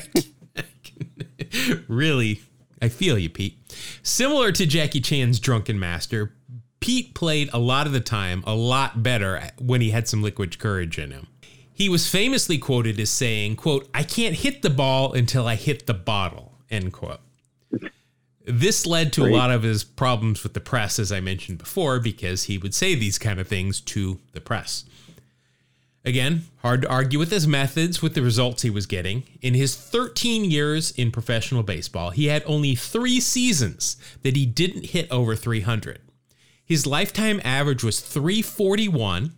can 0.83 1.85
really, 1.89 2.43
I 2.81 2.89
feel 2.89 3.19
you, 3.19 3.29
Pete. 3.29 3.59
Similar 4.03 4.53
to 4.53 4.67
Jackie 4.67 5.01
Chan's 5.01 5.41
Drunken 5.41 5.79
Master, 5.79 6.35
Pete 6.81 7.15
played 7.15 7.51
a 7.53 7.59
lot 7.59 7.87
of 7.87 7.93
the 7.93 8.01
time 8.01 8.43
a 8.47 8.55
lot 8.55 9.03
better 9.03 9.51
when 9.59 9.81
he 9.81 9.91
had 9.91 10.09
some 10.09 10.23
liquid 10.23 10.59
courage 10.59 10.99
in 10.99 11.11
him. 11.11 11.27
He 11.73 11.89
was 11.89 12.11
famously 12.11 12.59
quoted 12.59 12.99
as 12.99 13.11
saying, 13.11 13.57
quote, 13.57 13.89
I 13.95 14.03
can't 14.03 14.35
hit 14.35 14.63
the 14.63 14.71
ball 14.71 15.13
until 15.13 15.47
I 15.47 15.55
hit 15.55 15.87
the 15.87 15.95
bottle, 15.95 16.59
end 16.71 16.93
quote. 16.93 17.21
This 18.47 18.87
led 18.87 19.13
to 19.15 19.25
a 19.25 19.33
lot 19.33 19.51
of 19.51 19.63
his 19.63 19.85
problems 19.85 20.43
with 20.43 20.55
the 20.55 20.61
press, 20.61 20.99
as 20.99 21.13
I 21.13 21.21
mentioned 21.21 21.59
before, 21.59 22.01
because 22.01 22.45
he 22.45 22.59
would 22.59 22.75
say 22.75 22.95
these 22.95 23.19
kind 23.19 23.39
of 23.39 23.47
things 23.47 23.81
to 23.83 24.19
the 24.33 24.41
press. 24.41 24.85
Again, 26.05 26.45
hard 26.59 26.83
to 26.83 26.89
argue 26.89 27.19
with 27.19 27.31
his 27.31 27.47
methods 27.47 28.01
with 28.01 28.15
the 28.15 28.23
results 28.23 28.63
he 28.63 28.71
was 28.71 28.87
getting. 28.87 29.25
In 29.43 29.53
his 29.53 29.77
13 29.77 30.51
years 30.51 30.93
in 30.93 31.13
professional 31.13 31.63
baseball, 31.63 32.11
he 32.11 32.27
had 32.27 32.43
only 32.47 32.75
three 32.75 33.21
seasons 33.21 33.97
that 34.23 34.35
he 34.35 34.47
didn't 34.47 34.87
hit 34.87 35.11
over 35.11 35.37
300. 35.37 36.01
His 36.71 36.87
lifetime 36.87 37.41
average 37.43 37.83
was 37.83 37.99
341, 37.99 39.33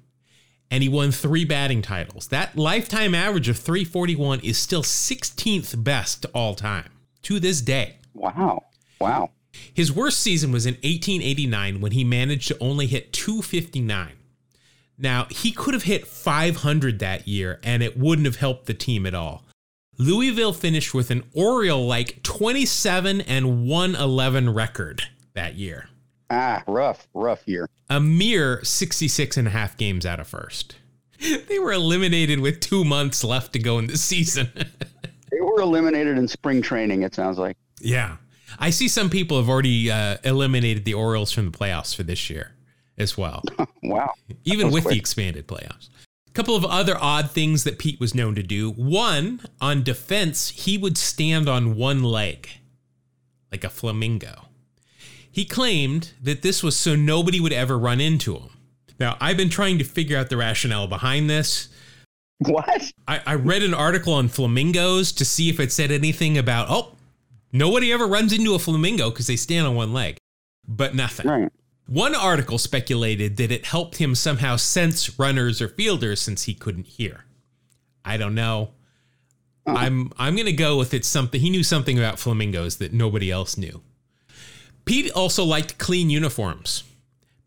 and 0.71 0.83
he 0.83 0.88
won 0.90 1.11
three 1.11 1.47
batting 1.47 1.81
titles. 1.81 2.29
That 2.29 2.59
lifetime 2.59 3.14
average 3.14 3.49
of 3.49 3.57
341 3.57 4.40
is 4.40 4.59
still 4.59 4.83
16th 4.83 5.83
best 5.83 6.27
all 6.35 6.55
time 6.55 6.90
to 7.23 7.40
this 7.40 7.62
day. 7.62 7.97
Wow. 8.12 8.64
Wow. 9.01 9.31
His 9.73 9.90
worst 9.90 10.21
season 10.21 10.53
was 10.53 10.66
in 10.66 10.75
1889 10.75 11.81
when 11.81 11.92
he 11.92 12.05
managed 12.05 12.49
to 12.49 12.59
only 12.59 12.87
hit 12.87 13.14
259. 13.14 14.12
Now, 14.99 15.27
he 15.31 15.53
could 15.53 15.73
have 15.73 15.85
hit 15.85 16.07
500 16.07 16.99
that 16.99 17.27
year 17.27 17.61
and 17.62 17.83
it 17.83 17.97
wouldn't 17.97 18.27
have 18.27 18.37
helped 18.37 18.66
the 18.66 18.75
team 18.75 19.07
at 19.07 19.14
all. 19.14 19.47
Louisville 19.97 20.53
finished 20.53 20.92
with 20.92 21.11
an 21.11 21.25
Oriole 21.33 21.87
like 21.87 22.23
27 22.23 23.23
and 23.23 23.66
111 23.66 24.53
record 24.53 25.05
that 25.33 25.55
year. 25.55 25.88
Ah, 26.33 26.64
rough, 26.66 27.07
rough 27.12 27.47
year. 27.47 27.68
A 27.90 28.01
mere 28.01 28.64
66 28.64 29.37
and 29.37 29.47
a 29.47 29.51
half 29.51 29.77
games 29.77 30.07
out 30.07 30.18
of 30.18 30.27
first. 30.27 30.77
They 31.47 31.61
were 31.61 31.73
eliminated 31.73 32.40
with 32.40 32.59
two 32.59 32.85
months 32.85 33.23
left 33.23 33.53
to 33.53 33.61
go 33.61 33.79
in 33.79 33.87
the 33.87 33.97
season. 33.97 34.51
they 35.31 35.40
were 35.40 35.61
eliminated 35.61 36.18
in 36.18 36.27
spring 36.27 36.62
training, 36.62 37.03
it 37.03 37.14
sounds 37.14 37.38
like. 37.38 37.57
Yeah. 37.81 38.16
I 38.59 38.71
see 38.71 38.88
some 38.88 39.09
people 39.09 39.38
have 39.38 39.49
already 39.49 39.88
uh, 39.88 40.16
eliminated 40.25 40.85
the 40.85 40.95
Orioles 40.95 41.31
from 41.31 41.49
the 41.49 41.57
playoffs 41.57 41.95
for 41.95 42.03
this 42.03 42.29
year 42.29 42.57
as 42.99 43.16
well. 43.16 43.45
wow. 43.85 44.12
Even 44.45 44.73
with 44.73 44.83
quick. 44.83 44.95
the 44.95 44.99
expanded 44.99 45.47
playoffs. 45.47 45.90
A 46.27 46.33
couple 46.33 46.57
of 46.57 46.64
other 46.64 46.97
odd 47.01 47.31
things 47.31 47.62
that 47.64 47.79
Pete 47.79 48.01
was 48.01 48.16
known 48.16 48.35
to 48.35 48.42
do. 48.42 48.73
One, 48.73 49.42
on 49.61 49.85
defense, 49.85 50.49
he 50.49 50.77
would 50.77 50.99
stand 50.99 51.49
on 51.49 51.77
one 51.77 52.03
leg 52.03 52.49
like 53.53 53.62
a 53.62 53.71
flamingo. 53.71 54.47
He 55.33 55.45
claimed 55.45 56.12
that 56.23 56.42
this 56.42 56.62
was 56.62 56.77
so 56.77 56.95
nobody 56.95 57.40
would 57.40 57.53
ever 57.53 57.77
run 57.77 58.01
into 58.01 58.37
him. 58.37 58.51
Now, 59.01 59.16
I've 59.21 59.37
been 59.37 59.49
trying 59.49 59.79
to 59.79 59.85
figure 59.85 60.16
out 60.16 60.31
the 60.31 60.37
rationale 60.37 60.87
behind 60.87 61.29
this. 61.29 61.68
What? 62.38 62.92
I, 63.09 63.21
I 63.27 63.35
read 63.35 63.62
an 63.62 63.75
article 63.75 64.12
on 64.12 64.29
flamingos 64.29 65.11
to 65.12 65.25
see 65.25 65.49
if 65.49 65.59
it 65.59 65.73
said 65.73 65.90
anything 65.90 66.38
about, 66.38 66.66
oh, 66.68 66.92
Nobody 67.53 67.92
ever 67.92 68.07
runs 68.07 68.33
into 68.33 68.55
a 68.55 68.59
flamingo 68.59 69.11
because 69.11 69.27
they 69.27 69.37
stand 69.37 69.66
on 69.66 69.75
one 69.75 69.92
leg, 69.92 70.16
but 70.66 70.95
nothing. 70.95 71.29
Right. 71.29 71.53
One 71.87 72.14
article 72.14 72.57
speculated 72.57 73.37
that 73.37 73.53
it 73.53 73.66
helped 73.66 73.99
him 73.99 74.14
somehow 74.14 74.57
sense 74.57 75.18
runners 75.18 75.61
or 75.61 75.68
fielders 75.68 76.21
since 76.21 76.45
he 76.45 76.55
couldn't 76.55 76.87
hear. 76.87 77.27
I 78.05 78.16
don't 78.16 78.35
know. 78.35 78.71
Uh-huh. 79.66 79.77
I'm 79.77 80.12
I'm 80.16 80.35
gonna 80.35 80.53
go 80.53 80.79
with 80.79 80.95
it's 80.95 81.07
something 81.07 81.40
he 81.40 81.51
knew 81.51 81.62
something 81.62 81.99
about 81.99 82.18
flamingos 82.18 82.79
that 82.79 82.92
nobody 82.92 83.31
else 83.31 83.57
knew. 83.59 83.83
Pete 84.85 85.11
also 85.12 85.45
liked 85.45 85.79
clean 85.79 86.11
uniforms. 86.11 86.85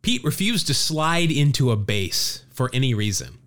Pete 0.01 0.23
refused 0.23 0.67
to 0.67 0.73
slide 0.73 1.31
into 1.31 1.71
a 1.71 1.75
base 1.75 2.43
for 2.51 2.69
any 2.73 2.93
reason. 2.93 3.37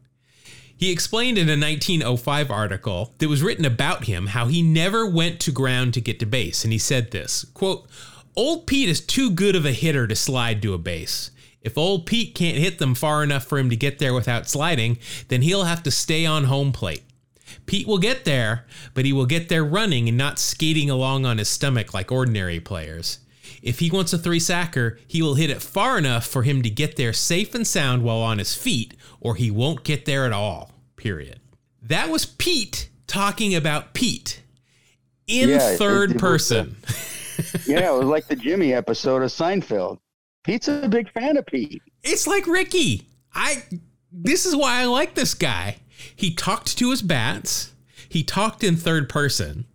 He 0.77 0.92
explained 0.92 1.38
in 1.38 1.48
a 1.48 1.59
1905 1.59 2.51
article 2.51 3.14
that 3.18 3.29
was 3.29 3.42
written 3.42 3.64
about 3.64 4.05
him 4.05 4.29
how 4.29 4.46
he 4.46 4.62
never 4.62 5.07
went 5.07 5.40
to 5.40 5.51
ground 5.51 5.94
to 5.94 6.01
get 6.01 6.20
to 6.20 6.27
base, 6.27 6.62
and 6.62 6.72
he 6.72 6.79
said 6.79 7.11
this 7.11 7.44
quote, 7.55 7.88
Old 8.37 8.66
Pete 8.68 8.88
is 8.88 9.01
too 9.01 9.31
good 9.31 9.57
of 9.57 9.66
a 9.66 9.72
hitter 9.72 10.07
to 10.07 10.14
slide 10.14 10.62
to 10.62 10.74
a 10.74 10.79
base. 10.79 11.33
If 11.61 11.77
old 11.77 12.07
Pete 12.07 12.35
can't 12.35 12.57
hit 12.57 12.79
them 12.79 12.94
far 12.94 13.24
enough 13.24 13.44
for 13.44 13.59
him 13.59 13.68
to 13.70 13.77
get 13.77 13.98
there 13.98 14.14
without 14.14 14.48
sliding, 14.48 14.98
then 15.27 15.42
he'll 15.42 15.64
have 15.64 15.83
to 15.83 15.90
stay 15.90 16.24
on 16.24 16.44
home 16.44 16.70
plate. 16.70 17.03
Pete 17.66 17.87
will 17.87 17.98
get 17.98 18.24
there, 18.24 18.64
but 18.94 19.05
he 19.05 19.12
will 19.12 19.27
get 19.27 19.48
there 19.48 19.64
running 19.64 20.09
and 20.09 20.16
not 20.16 20.38
skating 20.38 20.88
along 20.88 21.27
on 21.27 21.38
his 21.38 21.48
stomach 21.48 21.92
like 21.92 22.12
ordinary 22.12 22.61
players. 22.61 23.18
If 23.68 23.81
he 23.81 23.90
wants 23.90 24.14
a 24.14 24.18
three 24.18 24.40
sacker, 24.40 24.98
he 25.07 25.20
will 25.20 25.35
hit 25.35 25.50
it 25.50 25.61
far 25.61 25.98
enough 25.98 26.26
for 26.26 26.42
him 26.42 26.62
to 26.62 26.70
get 26.70 26.96
there 26.96 27.12
safe 27.12 27.54
and 27.54 27.66
sound 27.66 28.02
while 28.02 28.22
on 28.22 28.38
his 28.38 28.54
feet, 28.54 28.94
or 29.20 29.35
he 29.35 29.50
won't 29.50 29.85
get 29.85 30.07
there 30.07 30.24
at 30.24 30.33
all. 30.33 30.72
Period. 30.96 31.38
That 31.83 32.09
was 32.09 32.24
Pete 32.24 32.88
talking 33.07 33.54
about 33.54 33.92
Pete 33.92 34.42
in 35.26 35.50
yeah, 35.50 35.76
third 35.76 36.12
it, 36.12 36.16
uh, 36.16 36.20
person. 36.20 36.76
yeah, 37.66 37.94
it 37.94 37.98
was 37.98 38.07
like 38.07 38.26
the 38.26 38.37
Jimmy 38.37 38.72
episode 38.72 39.22
of 39.22 39.28
Seinfeld. 39.28 39.98
Pete's 40.44 40.68
a 40.68 40.88
big 40.88 41.12
fan 41.12 41.37
of 41.37 41.44
Pete. 41.44 41.83
It's 42.02 42.26
like 42.26 42.46
Rickey. 42.46 43.07
I 43.35 43.64
this 44.11 44.46
is 44.46 44.57
why 44.57 44.81
I 44.81 44.87
like 44.87 45.14
this 45.14 45.35
guy. 45.35 45.76
He 46.16 46.35
talked 46.35 46.78
to 46.78 46.90
his 46.90 47.02
bats. 47.02 47.74
He 48.09 48.22
talked 48.22 48.64
in 48.64 48.76
third 48.76 49.11
person. 49.11 49.66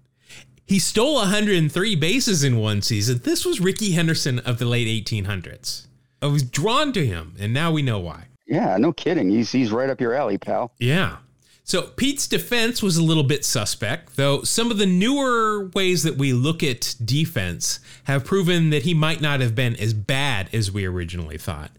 He 0.66 0.80
stole 0.80 1.16
103 1.16 1.96
bases 1.96 2.44
in 2.44 2.58
one 2.58 2.82
season. 2.82 3.20
This 3.24 3.46
was 3.46 3.60
Rickey 3.60 3.92
Henderson 3.92 4.40
of 4.40 4.60
the 4.60 4.66
late 4.66 4.88
1800s. 5.06 5.88
I 6.22 6.28
was 6.28 6.44
drawn 6.44 6.94
to 6.94 7.06
him, 7.06 7.36
and 7.38 7.54
now 7.54 7.72
we 7.72 7.82
know 7.82 8.00
why. 8.00 8.28
Yeah, 8.48 8.78
no 8.78 8.94
kidding. 8.94 9.30
He's 9.30 9.52
he's 9.52 9.72
right 9.72 9.90
up 9.90 10.00
your 10.00 10.14
alley, 10.14 10.38
pal. 10.38 10.72
Yeah. 10.80 11.18
So 11.66 11.84
Pete's 11.84 12.28
defense 12.28 12.84
was 12.84 12.98
a 12.98 13.04
little 13.04 13.24
bit 13.24 13.46
suspect, 13.46 14.18
though 14.18 14.44
some 14.44 14.70
of 14.70 14.78
the 14.78 14.86
newer 14.86 15.70
ways 15.70 16.04
that 16.04 16.18
we 16.18 16.34
look 16.34 16.62
at 16.62 16.96
defense 17.04 17.80
have 18.04 18.26
proven 18.26 18.70
that 18.72 18.84
he 18.84 18.94
might 18.94 19.22
not 19.22 19.40
have 19.40 19.56
been 19.56 19.76
as 19.78 19.94
bad 19.94 20.50
as 20.54 20.72
we 20.72 20.86
originally 20.86 21.38
thought. 21.38 21.72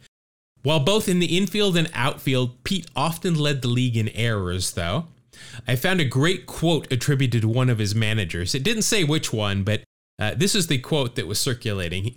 While 0.63 0.81
both 0.81 1.07
in 1.07 1.19
the 1.19 1.37
infield 1.37 1.77
and 1.77 1.91
outfield, 1.93 2.65
Pete 2.65 2.87
often 2.97 3.35
led 3.35 3.61
the 3.61 3.69
league 3.69 3.99
in 3.99 4.09
errors, 4.11 4.71
though. 4.73 5.09
I 5.67 5.77
found 5.77 6.01
a 6.01 6.05
great 6.05 6.47
quote 6.47 6.91
attributed 6.93 7.43
to 7.43 7.49
one 7.49 7.71
of 7.71 7.79
his 7.79 7.95
managers. 7.95 8.55
It 8.55 8.63
didn't 8.63 8.83
say 8.83 9.05
which 9.05 9.33
one, 9.33 9.63
but 9.63 9.83
uh, 10.19 10.35
this 10.37 10.55
is 10.55 10.67
the 10.67 10.79
quote 10.79 11.17
that 11.17 11.27
was 11.27 11.41
circulating. 11.41 12.15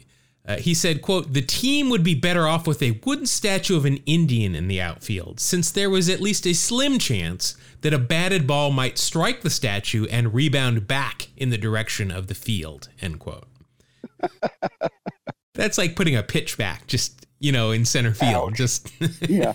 Uh, 0.47 0.57
he 0.57 0.73
said, 0.73 1.01
quote, 1.01 1.33
the 1.33 1.41
team 1.41 1.89
would 1.89 2.03
be 2.03 2.15
better 2.15 2.47
off 2.47 2.65
with 2.65 2.81
a 2.81 2.99
wooden 3.05 3.25
statue 3.25 3.75
of 3.75 3.83
an 3.83 3.97
Indian 4.05 4.55
in 4.55 4.69
the 4.69 4.79
outfield, 4.79 5.41
since 5.41 5.69
there 5.69 5.89
was 5.89 6.07
at 6.07 6.21
least 6.21 6.47
a 6.47 6.53
slim 6.53 6.97
chance 6.97 7.57
that 7.81 7.93
a 7.93 7.99
batted 7.99 8.47
ball 8.47 8.71
might 8.71 8.97
strike 8.97 9.41
the 9.41 9.49
statue 9.49 10.05
and 10.05 10.33
rebound 10.33 10.87
back 10.87 11.27
in 11.35 11.49
the 11.49 11.57
direction 11.57 12.11
of 12.11 12.27
the 12.27 12.33
field, 12.33 12.87
end 13.01 13.19
quote. 13.19 13.47
That's 15.53 15.77
like 15.77 15.97
putting 15.97 16.15
a 16.15 16.23
pitch 16.23 16.57
back, 16.57 16.87
just, 16.87 17.27
you 17.39 17.51
know, 17.51 17.71
in 17.71 17.83
center 17.83 18.13
field. 18.13 18.51
Ouch. 18.51 18.57
Just 18.57 18.91
Yeah. 19.29 19.53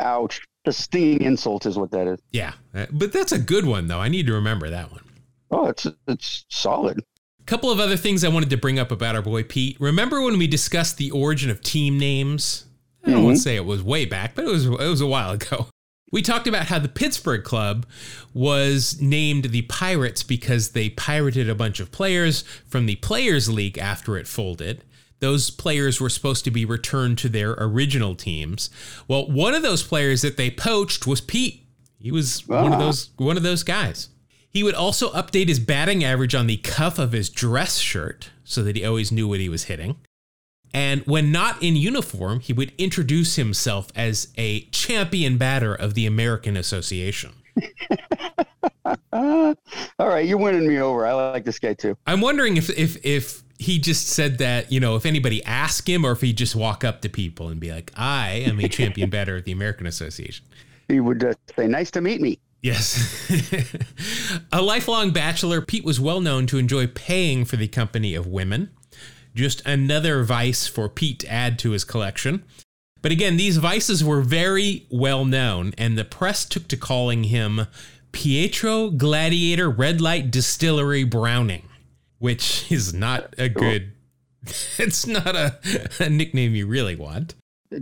Ouch. 0.00 0.42
The 0.64 0.72
stinging 0.72 1.22
insult 1.22 1.66
is 1.66 1.76
what 1.76 1.90
that 1.90 2.06
is. 2.06 2.20
Yeah. 2.32 2.52
Uh, 2.74 2.86
but 2.90 3.12
that's 3.12 3.32
a 3.32 3.38
good 3.38 3.66
one 3.66 3.86
though. 3.86 4.00
I 4.00 4.08
need 4.08 4.26
to 4.26 4.32
remember 4.32 4.70
that 4.70 4.90
one. 4.90 5.02
Oh, 5.50 5.68
it's 5.68 5.86
it's 6.08 6.46
solid 6.48 6.98
A 7.40 7.44
couple 7.44 7.70
of 7.70 7.78
other 7.78 7.96
things 7.96 8.24
I 8.24 8.28
wanted 8.28 8.50
to 8.50 8.56
bring 8.56 8.78
up 8.78 8.90
about 8.90 9.14
our 9.14 9.22
boy 9.22 9.42
Pete. 9.42 9.76
Remember 9.78 10.22
when 10.22 10.38
we 10.38 10.46
discussed 10.46 10.96
the 10.96 11.10
origin 11.10 11.50
of 11.50 11.62
team 11.62 11.98
names? 11.98 12.64
I 13.04 13.10
don't 13.10 13.18
mm-hmm. 13.18 13.24
want 13.26 13.36
to 13.36 13.42
say 13.42 13.56
it 13.56 13.66
was 13.66 13.82
way 13.82 14.06
back, 14.06 14.34
but 14.34 14.44
it 14.44 14.50
was 14.50 14.66
it 14.66 14.70
was 14.70 15.00
a 15.00 15.06
while 15.06 15.30
ago. 15.30 15.68
We 16.12 16.22
talked 16.22 16.46
about 16.46 16.66
how 16.66 16.78
the 16.78 16.88
Pittsburgh 16.88 17.42
club 17.42 17.86
was 18.32 19.00
named 19.00 19.46
the 19.46 19.62
Pirates 19.62 20.22
because 20.22 20.70
they 20.70 20.90
pirated 20.90 21.50
a 21.50 21.56
bunch 21.56 21.80
of 21.80 21.90
players 21.90 22.42
from 22.68 22.86
the 22.86 22.94
Players 22.94 23.50
League 23.50 23.78
after 23.78 24.16
it 24.16 24.28
folded. 24.28 24.84
Those 25.20 25.50
players 25.50 26.00
were 26.00 26.10
supposed 26.10 26.44
to 26.44 26.50
be 26.50 26.64
returned 26.64 27.18
to 27.18 27.28
their 27.28 27.52
original 27.52 28.14
teams. 28.14 28.70
Well, 29.08 29.30
one 29.30 29.54
of 29.54 29.62
those 29.62 29.82
players 29.82 30.22
that 30.22 30.36
they 30.36 30.50
poached 30.50 31.06
was 31.06 31.20
Pete. 31.20 31.66
He 31.98 32.10
was 32.10 32.46
one 32.46 32.66
of 32.66 32.72
ah. 32.74 32.78
those 32.78 33.10
one 33.16 33.36
of 33.36 33.42
those 33.42 33.62
guys. 33.62 34.08
He 34.48 34.62
would 34.62 34.74
also 34.74 35.10
update 35.12 35.48
his 35.48 35.58
batting 35.58 36.04
average 36.04 36.34
on 36.34 36.46
the 36.46 36.58
cuff 36.58 36.98
of 36.98 37.12
his 37.12 37.28
dress 37.28 37.78
shirt 37.78 38.30
so 38.44 38.62
that 38.62 38.76
he 38.76 38.84
always 38.84 39.10
knew 39.10 39.26
what 39.26 39.40
he 39.40 39.48
was 39.48 39.64
hitting. 39.64 39.96
And 40.74 41.02
when 41.06 41.30
not 41.30 41.62
in 41.62 41.76
uniform, 41.76 42.40
he 42.40 42.52
would 42.52 42.72
introduce 42.76 43.36
himself 43.36 43.88
as 43.94 44.32
a 44.36 44.62
champion 44.66 45.38
batter 45.38 45.72
of 45.72 45.94
the 45.94 46.04
American 46.04 46.56
Association. 46.56 47.32
All 49.12 49.54
right, 50.00 50.26
you're 50.26 50.36
winning 50.36 50.66
me 50.66 50.78
over. 50.80 51.06
I 51.06 51.12
like 51.12 51.44
this 51.44 51.60
guy 51.60 51.74
too. 51.74 51.96
I'm 52.06 52.20
wondering 52.20 52.56
if 52.56 52.70
if 52.70 53.04
if 53.04 53.43
he 53.58 53.78
just 53.78 54.08
said 54.08 54.38
that, 54.38 54.72
you 54.72 54.80
know, 54.80 54.96
if 54.96 55.06
anybody 55.06 55.44
asked 55.44 55.88
him 55.88 56.04
or 56.04 56.12
if 56.12 56.20
he'd 56.20 56.36
just 56.36 56.56
walk 56.56 56.84
up 56.84 57.00
to 57.02 57.08
people 57.08 57.48
and 57.48 57.60
be 57.60 57.72
like, 57.72 57.92
I 57.96 58.30
am 58.30 58.58
a 58.58 58.68
champion 58.68 59.10
batter 59.10 59.36
of 59.36 59.44
the 59.44 59.52
American 59.52 59.86
Association. 59.86 60.44
He 60.88 61.00
would 61.00 61.24
uh, 61.24 61.34
say, 61.56 61.66
Nice 61.66 61.90
to 61.92 62.00
meet 62.00 62.20
me. 62.20 62.38
Yes. 62.62 63.30
a 64.52 64.62
lifelong 64.62 65.12
bachelor, 65.12 65.60
Pete 65.60 65.84
was 65.84 66.00
well 66.00 66.20
known 66.20 66.46
to 66.46 66.58
enjoy 66.58 66.86
paying 66.86 67.44
for 67.44 67.56
the 67.56 67.68
company 67.68 68.14
of 68.14 68.26
women. 68.26 68.70
Just 69.34 69.60
another 69.66 70.24
vice 70.24 70.66
for 70.66 70.88
Pete 70.88 71.20
to 71.20 71.30
add 71.30 71.58
to 71.60 71.72
his 71.72 71.84
collection. 71.84 72.44
But 73.02 73.12
again, 73.12 73.36
these 73.36 73.58
vices 73.58 74.02
were 74.02 74.22
very 74.22 74.86
well 74.90 75.26
known, 75.26 75.74
and 75.76 75.98
the 75.98 76.06
press 76.06 76.46
took 76.46 76.66
to 76.68 76.76
calling 76.78 77.24
him 77.24 77.66
Pietro 78.12 78.88
Gladiator 78.88 79.68
Red 79.68 80.00
Light 80.00 80.30
Distillery 80.30 81.04
Browning, 81.04 81.68
which 82.24 82.72
is 82.72 82.94
not 82.94 83.34
a 83.36 83.50
good. 83.50 83.92
It's 84.78 85.06
not 85.06 85.34
a, 85.34 85.58
a 86.00 86.10
nickname 86.10 86.54
you 86.54 86.66
really 86.66 86.96
want. 86.96 87.34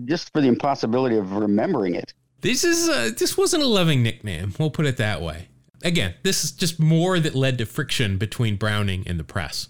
Just 0.05 0.33
for 0.33 0.41
the 0.41 0.47
impossibility 0.47 1.17
of 1.17 1.33
remembering 1.33 1.97
it. 1.97 2.15
This 2.41 2.63
is 2.63 2.89
uh, 2.89 3.11
this 3.19 3.37
wasn't 3.37 3.65
a 3.65 3.67
loving 3.67 4.01
nickname. 4.01 4.55
We'll 4.59 4.71
put 4.71 4.87
it 4.87 4.97
that 4.97 5.21
way. 5.21 5.49
Again, 5.83 6.15
this 6.23 6.45
is 6.45 6.53
just 6.53 6.79
more 6.79 7.19
that 7.19 7.35
led 7.35 7.59
to 7.59 7.67
friction 7.67 8.17
between 8.17 8.57
Browning 8.57 9.03
and 9.09 9.19
the 9.19 9.25
press. 9.25 9.69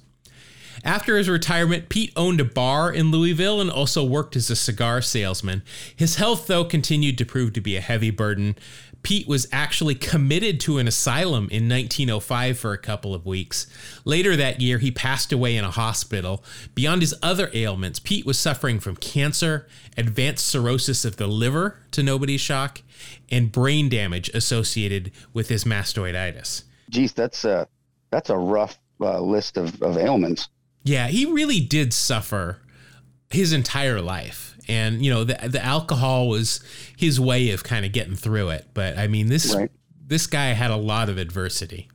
After 0.84 1.16
his 1.16 1.30
retirement, 1.30 1.88
Pete 1.88 2.12
owned 2.16 2.40
a 2.40 2.44
bar 2.44 2.92
in 2.92 3.10
Louisville 3.10 3.60
and 3.60 3.70
also 3.70 4.04
worked 4.04 4.36
as 4.36 4.50
a 4.50 4.56
cigar 4.56 5.00
salesman. 5.00 5.62
His 5.94 6.16
health, 6.16 6.46
though, 6.46 6.64
continued 6.64 7.16
to 7.18 7.24
prove 7.24 7.52
to 7.54 7.60
be 7.60 7.76
a 7.76 7.80
heavy 7.80 8.10
burden. 8.10 8.56
Pete 9.02 9.26
was 9.26 9.48
actually 9.50 9.94
committed 9.94 10.60
to 10.60 10.78
an 10.78 10.86
asylum 10.86 11.48
in 11.50 11.68
1905 11.68 12.58
for 12.58 12.72
a 12.72 12.78
couple 12.78 13.14
of 13.14 13.26
weeks. 13.26 13.66
Later 14.04 14.36
that 14.36 14.60
year, 14.60 14.78
he 14.78 14.90
passed 14.90 15.32
away 15.32 15.56
in 15.56 15.64
a 15.64 15.70
hospital. 15.70 16.44
Beyond 16.74 17.02
his 17.02 17.14
other 17.22 17.50
ailments, 17.52 17.98
Pete 17.98 18.24
was 18.24 18.38
suffering 18.38 18.78
from 18.78 18.96
cancer, 18.96 19.66
advanced 19.96 20.46
cirrhosis 20.46 21.04
of 21.04 21.16
the 21.16 21.26
liver, 21.26 21.78
to 21.90 22.02
nobody's 22.02 22.40
shock, 22.40 22.82
and 23.30 23.50
brain 23.50 23.88
damage 23.88 24.28
associated 24.30 25.10
with 25.32 25.48
his 25.48 25.64
mastoiditis. 25.64 26.62
Geez, 26.90 27.12
that's 27.12 27.44
a 27.44 27.66
that's 28.10 28.30
a 28.30 28.36
rough 28.36 28.78
uh, 29.00 29.20
list 29.20 29.56
of, 29.56 29.80
of 29.82 29.96
ailments. 29.96 30.48
Yeah, 30.84 31.08
he 31.08 31.24
really 31.24 31.60
did 31.60 31.92
suffer 31.92 32.58
his 33.30 33.52
entire 33.52 34.00
life 34.00 34.51
and 34.68 35.04
you 35.04 35.12
know 35.12 35.24
the 35.24 35.48
the 35.48 35.62
alcohol 35.62 36.28
was 36.28 36.60
his 36.96 37.18
way 37.18 37.50
of 37.50 37.64
kind 37.64 37.84
of 37.84 37.92
getting 37.92 38.16
through 38.16 38.50
it. 38.50 38.68
But 38.74 38.98
I 38.98 39.06
mean 39.06 39.28
this 39.28 39.54
right. 39.54 39.70
this 40.06 40.26
guy 40.26 40.46
had 40.46 40.70
a 40.70 40.76
lot 40.76 41.08
of 41.08 41.18
adversity. 41.18 41.88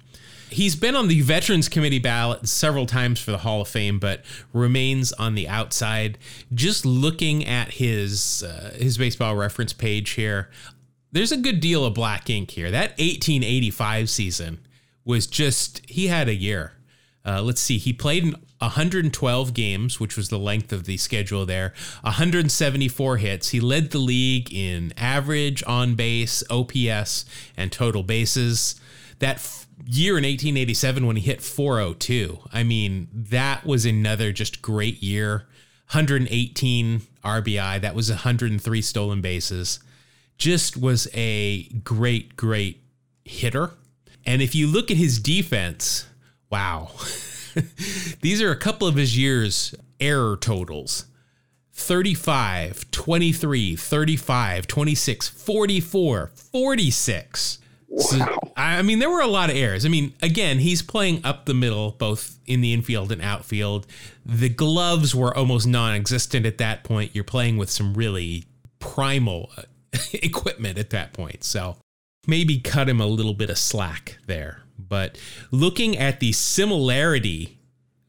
He's 0.49 0.77
been 0.77 0.95
on 0.95 1.09
the 1.09 1.21
Veterans 1.21 1.67
Committee 1.67 1.99
ballot 1.99 2.47
several 2.47 2.85
times 2.85 3.19
for 3.19 3.31
the 3.31 3.39
Hall 3.39 3.61
of 3.61 3.67
Fame, 3.67 3.99
but 3.99 4.23
remains 4.53 5.11
on 5.13 5.35
the 5.35 5.47
outside. 5.47 6.17
Just 6.53 6.85
looking 6.85 7.45
at 7.45 7.73
his 7.73 8.43
uh, 8.43 8.73
his 8.75 8.97
baseball 8.97 9.35
reference 9.35 9.73
page 9.73 10.11
here, 10.11 10.49
there's 11.11 11.33
a 11.33 11.37
good 11.37 11.59
deal 11.59 11.83
of 11.83 11.93
black 11.93 12.29
ink 12.29 12.51
here. 12.51 12.71
That 12.71 12.91
1885 12.91 14.09
season 14.09 14.59
was 15.03 15.27
just 15.27 15.81
he 15.87 16.07
had 16.07 16.29
a 16.29 16.35
year. 16.35 16.73
Uh, 17.25 17.41
let's 17.41 17.59
see, 17.59 17.77
he 17.77 17.91
played 17.91 18.23
in 18.23 18.35
112 18.59 19.53
games, 19.53 19.99
which 19.99 20.17
was 20.17 20.29
the 20.29 20.39
length 20.39 20.73
of 20.73 20.85
the 20.85 20.97
schedule 20.97 21.45
there, 21.45 21.73
174 22.01 23.17
hits. 23.17 23.49
He 23.49 23.59
led 23.59 23.91
the 23.91 23.99
league 23.99 24.53
in 24.53 24.93
average, 24.97 25.63
on 25.67 25.95
base, 25.95 26.43
OPS, 26.49 27.25
and 27.55 27.71
total 27.71 28.03
bases. 28.03 28.79
That 29.19 29.37
f- 29.37 29.67
year 29.85 30.17
in 30.17 30.23
1887 30.23 31.05
when 31.05 31.15
he 31.17 31.21
hit 31.21 31.41
402, 31.41 32.39
I 32.51 32.63
mean, 32.63 33.07
that 33.13 33.65
was 33.65 33.85
another 33.85 34.31
just 34.31 34.61
great 34.61 35.01
year. 35.03 35.47
118 35.91 37.01
RBI, 37.23 37.81
that 37.81 37.95
was 37.95 38.09
103 38.09 38.81
stolen 38.81 39.21
bases. 39.21 39.79
Just 40.37 40.77
was 40.77 41.07
a 41.13 41.63
great, 41.83 42.35
great 42.35 42.81
hitter. 43.23 43.71
And 44.25 44.41
if 44.41 44.53
you 44.53 44.67
look 44.67 44.91
at 44.91 44.97
his 44.97 45.19
defense, 45.19 46.05
wow. 46.49 46.91
These 48.21 48.41
are 48.41 48.51
a 48.51 48.57
couple 48.57 48.87
of 48.87 48.95
his 48.95 49.17
years 49.17 49.75
error 49.99 50.37
totals 50.37 51.05
35, 51.73 52.89
23, 52.89 53.75
35, 53.75 54.67
26, 54.67 55.27
44, 55.27 56.31
46. 56.33 57.59
Wow. 57.89 58.01
So, 58.01 58.39
I 58.57 58.81
mean, 58.81 58.99
there 58.99 59.09
were 59.09 59.21
a 59.21 59.27
lot 59.27 59.49
of 59.49 59.55
errors. 59.55 59.85
I 59.85 59.89
mean, 59.89 60.13
again, 60.21 60.59
he's 60.59 60.81
playing 60.81 61.21
up 61.23 61.45
the 61.45 61.53
middle, 61.53 61.91
both 61.91 62.39
in 62.45 62.61
the 62.61 62.73
infield 62.73 63.11
and 63.11 63.21
outfield. 63.21 63.85
The 64.25 64.49
gloves 64.49 65.15
were 65.15 65.35
almost 65.35 65.67
non 65.67 65.93
existent 65.93 66.45
at 66.45 66.57
that 66.57 66.83
point. 66.83 67.11
You're 67.13 67.23
playing 67.23 67.57
with 67.57 67.69
some 67.69 67.93
really 67.93 68.45
primal 68.79 69.51
uh, 69.57 69.63
equipment 70.13 70.77
at 70.77 70.89
that 70.89 71.13
point. 71.13 71.43
So 71.43 71.77
maybe 72.25 72.59
cut 72.59 72.89
him 72.89 72.99
a 72.99 73.07
little 73.07 73.33
bit 73.33 73.49
of 73.49 73.57
slack 73.57 74.17
there. 74.25 74.63
But 74.77 75.17
looking 75.51 75.97
at 75.97 76.19
the 76.19 76.31
similarity 76.31 77.57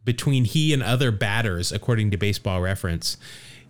between 0.05 0.45
he 0.45 0.73
and 0.73 0.83
other 0.83 1.11
batters, 1.11 1.73
according 1.73 2.11
to 2.11 2.17
baseball 2.17 2.61
reference, 2.61 3.17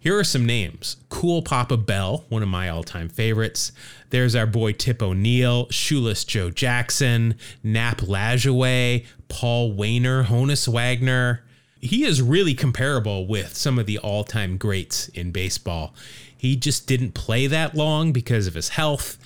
here 0.00 0.16
are 0.16 0.24
some 0.24 0.46
names 0.46 0.96
Cool 1.08 1.42
Papa 1.42 1.76
Bell, 1.76 2.24
one 2.28 2.42
of 2.42 2.48
my 2.48 2.68
all 2.68 2.84
time 2.84 3.08
favorites. 3.08 3.72
There's 4.10 4.36
our 4.36 4.46
boy 4.46 4.72
Tip 4.72 5.02
O'Neill, 5.02 5.68
Shoeless 5.70 6.24
Joe 6.24 6.50
Jackson, 6.50 7.34
Nap 7.62 7.98
Lajoie, 7.98 9.04
Paul 9.28 9.72
Waner, 9.72 10.24
Honus 10.24 10.68
Wagner. 10.68 11.42
He 11.80 12.04
is 12.04 12.22
really 12.22 12.54
comparable 12.54 13.26
with 13.26 13.56
some 13.56 13.78
of 13.78 13.86
the 13.86 13.98
all 13.98 14.24
time 14.24 14.56
greats 14.56 15.08
in 15.08 15.32
baseball. 15.32 15.94
He 16.36 16.54
just 16.54 16.86
didn't 16.86 17.14
play 17.14 17.48
that 17.48 17.74
long 17.74 18.12
because 18.12 18.46
of 18.46 18.54
his 18.54 18.70
health. 18.70 19.18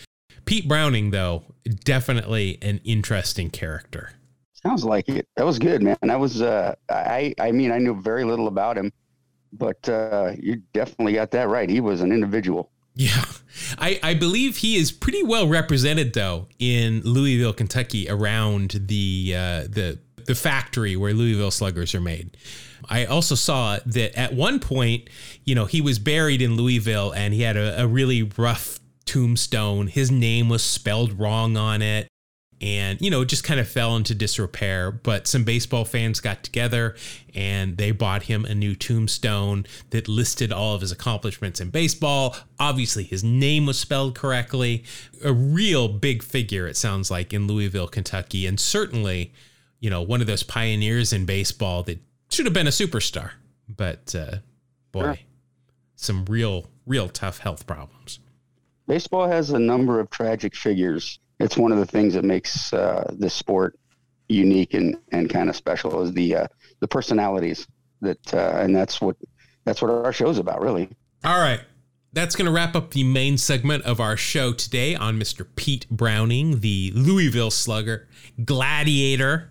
Pete 0.44 0.68
Browning, 0.68 1.10
though, 1.10 1.44
definitely 1.84 2.58
an 2.62 2.80
interesting 2.84 3.50
character. 3.50 4.10
Sounds 4.62 4.84
like 4.84 5.08
it. 5.08 5.26
That 5.36 5.44
was 5.44 5.58
good, 5.58 5.82
man. 5.82 5.96
That 6.02 6.20
was 6.20 6.40
uh 6.40 6.74
I 6.88 7.34
I 7.40 7.50
mean 7.50 7.72
I 7.72 7.78
knew 7.78 8.00
very 8.00 8.24
little 8.24 8.46
about 8.46 8.78
him, 8.78 8.92
but 9.52 9.88
uh 9.88 10.32
you 10.38 10.62
definitely 10.72 11.14
got 11.14 11.32
that 11.32 11.48
right. 11.48 11.68
He 11.68 11.80
was 11.80 12.00
an 12.00 12.12
individual. 12.12 12.70
Yeah. 12.94 13.24
I, 13.78 13.98
I 14.02 14.14
believe 14.14 14.58
he 14.58 14.76
is 14.76 14.92
pretty 14.92 15.22
well 15.22 15.48
represented 15.48 16.12
though 16.12 16.46
in 16.58 17.00
Louisville, 17.00 17.52
Kentucky 17.52 18.08
around 18.08 18.82
the 18.86 19.34
uh 19.36 19.62
the 19.62 19.98
the 20.26 20.34
factory 20.36 20.94
where 20.94 21.12
Louisville 21.12 21.50
sluggers 21.50 21.94
are 21.94 22.00
made. 22.00 22.36
I 22.88 23.04
also 23.04 23.34
saw 23.34 23.78
that 23.84 24.16
at 24.16 24.34
one 24.34 24.60
point, 24.60 25.08
you 25.44 25.54
know, 25.56 25.64
he 25.64 25.80
was 25.80 25.98
buried 25.98 26.40
in 26.40 26.56
Louisville 26.56 27.12
and 27.12 27.34
he 27.34 27.42
had 27.42 27.56
a, 27.56 27.82
a 27.82 27.86
really 27.86 28.30
rough 28.36 28.78
tombstone. 29.04 29.86
His 29.86 30.10
name 30.10 30.48
was 30.48 30.62
spelled 30.62 31.18
wrong 31.18 31.56
on 31.56 31.82
it. 31.82 32.08
And 32.60 33.00
you 33.00 33.10
know 33.10 33.22
it 33.22 33.28
just 33.28 33.42
kind 33.42 33.58
of 33.58 33.68
fell 33.68 33.96
into 33.96 34.14
disrepair. 34.14 34.92
But 34.92 35.26
some 35.26 35.42
baseball 35.42 35.84
fans 35.84 36.20
got 36.20 36.44
together 36.44 36.94
and 37.34 37.76
they 37.76 37.90
bought 37.90 38.24
him 38.24 38.44
a 38.44 38.54
new 38.54 38.76
tombstone 38.76 39.66
that 39.90 40.06
listed 40.06 40.52
all 40.52 40.76
of 40.76 40.80
his 40.80 40.92
accomplishments 40.92 41.60
in 41.60 41.70
baseball. 41.70 42.36
Obviously 42.60 43.02
his 43.02 43.24
name 43.24 43.66
was 43.66 43.80
spelled 43.80 44.14
correctly. 44.14 44.84
A 45.24 45.32
real 45.32 45.88
big 45.88 46.22
figure 46.22 46.68
it 46.68 46.76
sounds 46.76 47.10
like 47.10 47.32
in 47.32 47.48
Louisville 47.48 47.88
Kentucky. 47.88 48.46
And 48.46 48.60
certainly 48.60 49.32
you 49.80 49.90
know 49.90 50.00
one 50.00 50.20
of 50.20 50.28
those 50.28 50.44
pioneers 50.44 51.12
in 51.12 51.26
baseball 51.26 51.82
that 51.82 51.98
should 52.30 52.46
have 52.46 52.54
been 52.54 52.68
a 52.68 52.70
superstar. 52.70 53.32
But 53.68 54.14
uh, 54.14 54.36
boy 54.92 55.02
sure. 55.02 55.18
some 55.96 56.26
real 56.26 56.66
real 56.86 57.08
tough 57.08 57.38
health 57.38 57.66
problems 57.66 58.20
baseball 58.92 59.26
has 59.26 59.50
a 59.50 59.58
number 59.58 60.00
of 60.00 60.10
tragic 60.10 60.54
figures 60.54 61.18
it's 61.42 61.56
one 61.56 61.72
of 61.72 61.78
the 61.78 61.86
things 61.86 62.14
that 62.14 62.24
makes 62.24 62.72
uh, 62.72 63.12
this 63.18 63.34
sport 63.34 63.78
unique 64.28 64.74
and, 64.74 64.96
and 65.10 65.28
kind 65.28 65.48
of 65.48 65.56
special 65.56 66.02
is 66.02 66.12
the 66.12 66.36
uh, 66.36 66.46
the 66.80 66.88
personalities 66.88 67.66
that 68.00 68.34
uh, 68.34 68.58
and 68.60 68.74
that's 68.74 69.00
what 69.00 69.16
that's 69.64 69.82
what 69.82 69.90
our 69.90 70.12
show's 70.12 70.38
about 70.38 70.60
really. 70.60 70.88
All 71.24 71.38
right. 71.38 71.60
That's 72.14 72.36
going 72.36 72.44
to 72.44 72.52
wrap 72.52 72.76
up 72.76 72.90
the 72.90 73.04
main 73.04 73.38
segment 73.38 73.84
of 73.84 73.98
our 73.98 74.18
show 74.18 74.52
today 74.52 74.94
on 74.94 75.18
Mr. 75.18 75.46
Pete 75.56 75.88
Browning, 75.90 76.60
the 76.60 76.92
Louisville 76.94 77.50
Slugger, 77.50 78.06
Gladiator, 78.44 79.50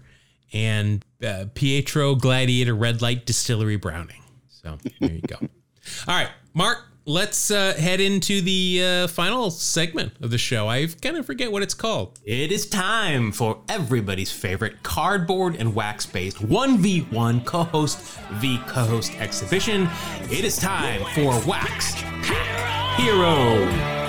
and 0.54 1.04
uh, 1.26 1.46
Pietro 1.56 2.14
Gladiator 2.14 2.76
Red 2.76 3.02
Light 3.02 3.26
Distillery 3.26 3.78
Browning. 3.78 4.22
So 4.48 4.78
there 5.00 5.12
you 5.12 5.22
go. 5.22 5.38
All 5.40 6.16
right, 6.16 6.30
Mark, 6.54 6.91
let's 7.06 7.52
uh, 7.52 7.74
head 7.74 8.00
into 8.00 8.42
the 8.42 8.84
uh, 8.84 9.08
final 9.08 9.52
segment 9.52 10.14
of 10.22 10.32
the 10.32 10.38
show. 10.38 10.68
I 10.68 10.88
kind 11.02 11.18
of 11.18 11.26
forget 11.26 11.52
what 11.52 11.64
it's 11.64 11.74
called. 11.74 12.20
It 12.24 12.52
is 12.52 12.68
time 12.68 13.32
for 13.32 13.62
everybody's 13.68 14.32
favorite 14.32 14.84
cardboard 14.84 15.56
and 15.56 15.74
wax 15.74 16.06
based 16.06 16.38
1v1 16.38 17.46
co 17.46 17.64
host 17.64 18.00
v 18.34 18.60
co 18.68 18.84
host 18.86 19.14
exhibition. 19.20 19.90
It 20.24 20.46
is 20.46 20.58
time 20.58 21.02
for 21.16 21.42
Wax 21.48 21.94
Pack 21.96 23.00
Heroes. 23.00 24.01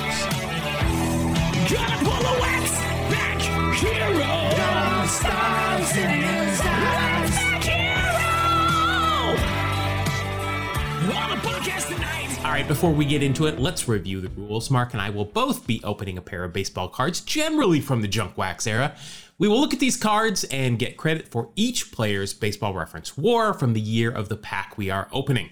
All 12.53 12.59
right, 12.59 12.69
before 12.69 12.93
we 12.93 13.07
get 13.07 13.23
into 13.23 13.47
it, 13.47 13.59
let's 13.59 13.89
review 13.89 14.21
the 14.21 14.29
rules. 14.29 14.71
Mark 14.71 14.93
and 14.93 15.01
I 15.01 15.09
will 15.09 15.25
both 15.25 15.67
be 15.67 15.81
opening 15.83 16.19
a 16.19 16.21
pair 16.21 16.45
of 16.45 16.53
baseball 16.53 16.87
cards, 16.87 17.23
generally 17.23 17.81
from 17.81 18.03
the 18.03 18.09
junk 18.09 18.37
wax 18.37 18.67
era. 18.67 18.95
We 19.39 19.49
will 19.49 19.59
look 19.59 19.73
at 19.73 19.81
these 19.81 19.97
cards 19.97 20.45
and 20.45 20.79
get 20.79 20.99
credit 20.99 21.29
for 21.29 21.49
each 21.57 21.93
player's 21.93 22.35
baseball 22.35 22.75
reference 22.75 23.17
war 23.17 23.55
from 23.55 23.73
the 23.73 23.81
year 23.81 24.11
of 24.11 24.29
the 24.29 24.37
pack 24.37 24.77
we 24.77 24.91
are 24.91 25.09
opening. 25.13 25.49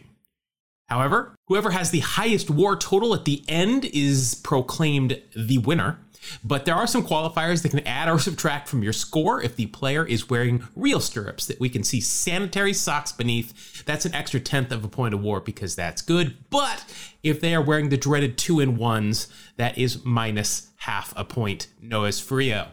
However, 0.89 1.35
whoever 1.47 1.71
has 1.71 1.91
the 1.91 2.01
highest 2.01 2.51
war 2.51 2.77
total 2.77 3.15
at 3.15 3.25
the 3.25 3.45
end 3.49 3.87
is 3.87 4.35
proclaimed 4.35 5.23
the 5.35 5.57
winner. 5.57 6.01
But 6.45 6.65
there 6.65 6.75
are 6.75 6.87
some 6.87 7.07
qualifiers 7.07 7.63
that 7.63 7.71
can 7.71 7.87
add 7.87 8.09
or 8.09 8.19
subtract 8.19 8.69
from 8.69 8.83
your 8.83 8.93
score 8.93 9.43
if 9.43 9.57
the 9.57 9.67
player 9.67 10.07
is 10.07 10.31
wearing 10.31 10.67
real 10.77 11.01
stirrups 11.01 11.47
that 11.47 11.61
we 11.61 11.69
can 11.69 11.83
see 11.85 12.01
sanitary 12.01 12.73
socks 12.73 13.13
beneath. 13.13 13.85
That's 13.85 14.05
an 14.05 14.15
extra 14.15 14.41
tenth 14.41 14.73
of 14.73 14.85
a 14.85 14.89
point 14.89 15.15
of 15.15 15.23
war 15.23 15.41
because 15.41 15.75
that's 15.75 16.03
good. 16.03 16.37
But 16.51 16.85
if 17.23 17.41
they 17.41 17.55
are 17.55 17.63
wearing 17.63 17.89
the 17.89 17.97
dreaded 17.97 18.39
two 18.39 18.61
in 18.61 18.77
ones, 18.77 19.29
that 19.57 19.79
is 19.79 20.05
minus 20.05 20.71
half 20.79 21.13
a 21.17 21.25
point. 21.25 21.69
No 21.81 22.05
es 22.05 22.21
frio. 22.21 22.69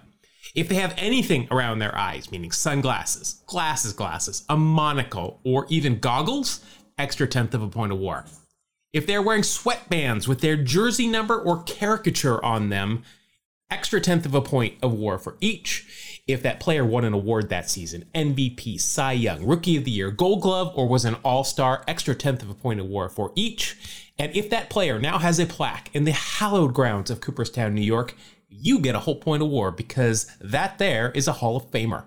If 0.56 0.70
they 0.70 0.76
have 0.76 0.96
anything 0.98 1.48
around 1.52 1.80
their 1.80 1.96
eyes, 1.96 2.32
meaning 2.32 2.52
sunglasses, 2.52 3.44
glasses, 3.46 3.94
glasses, 3.94 4.44
a 4.50 4.58
monocle, 4.58 5.40
or 5.44 5.68
even 5.70 6.00
goggles, 6.00 6.62
extra 6.98 7.28
tenth 7.28 7.54
of 7.54 7.62
a 7.62 7.68
point 7.68 7.92
of 7.92 8.00
war. 8.00 8.26
If 8.94 9.06
they're 9.06 9.22
wearing 9.22 9.44
sweatbands 9.44 10.28
with 10.28 10.42
their 10.42 10.56
jersey 10.56 11.08
number 11.08 11.40
or 11.40 11.62
caricature 11.64 12.44
on 12.44 12.70
them, 12.70 13.04
extra 13.69 13.99
tenth 13.99 14.25
of 14.25 14.34
a 14.34 14.41
point 14.41 14.75
of 14.82 14.93
war 14.93 15.17
for 15.17 15.38
each 15.41 16.21
if 16.27 16.43
that 16.43 16.60
player 16.60 16.86
won 16.86 17.06
an 17.06 17.13
award 17.13 17.49
that 17.49 17.69
season 17.69 18.06
MVP, 18.13 18.80
Cy 18.80 19.13
Young, 19.13 19.45
Rookie 19.45 19.77
of 19.77 19.86
the 19.86 19.91
Year, 19.91 20.12
Gold 20.12 20.41
Glove, 20.41 20.73
or 20.75 20.88
was 20.88 21.06
an 21.06 21.15
All 21.23 21.43
Star, 21.43 21.84
extra 21.88 22.13
tenth 22.13 22.43
of 22.43 22.49
a 22.49 22.53
point 22.53 22.80
of 22.80 22.86
war 22.86 23.08
for 23.08 23.32
each. 23.36 23.77
And 24.19 24.36
if 24.36 24.49
that 24.49 24.69
player 24.69 24.99
now 24.99 25.19
has 25.19 25.39
a 25.39 25.45
plaque 25.45 25.89
in 25.93 26.03
the 26.03 26.12
hallowed 26.12 26.73
grounds 26.73 27.10
of 27.10 27.21
Cooperstown, 27.21 27.73
New 27.73 27.82
York, 27.82 28.15
you 28.49 28.80
get 28.80 28.95
a 28.95 28.99
whole 28.99 29.15
point 29.15 29.43
of 29.43 29.49
war 29.49 29.71
because 29.71 30.30
that 30.41 30.77
there 30.80 31.12
is 31.12 31.27
a 31.27 31.34
Hall 31.34 31.56
of 31.56 31.71
Famer. 31.71 32.03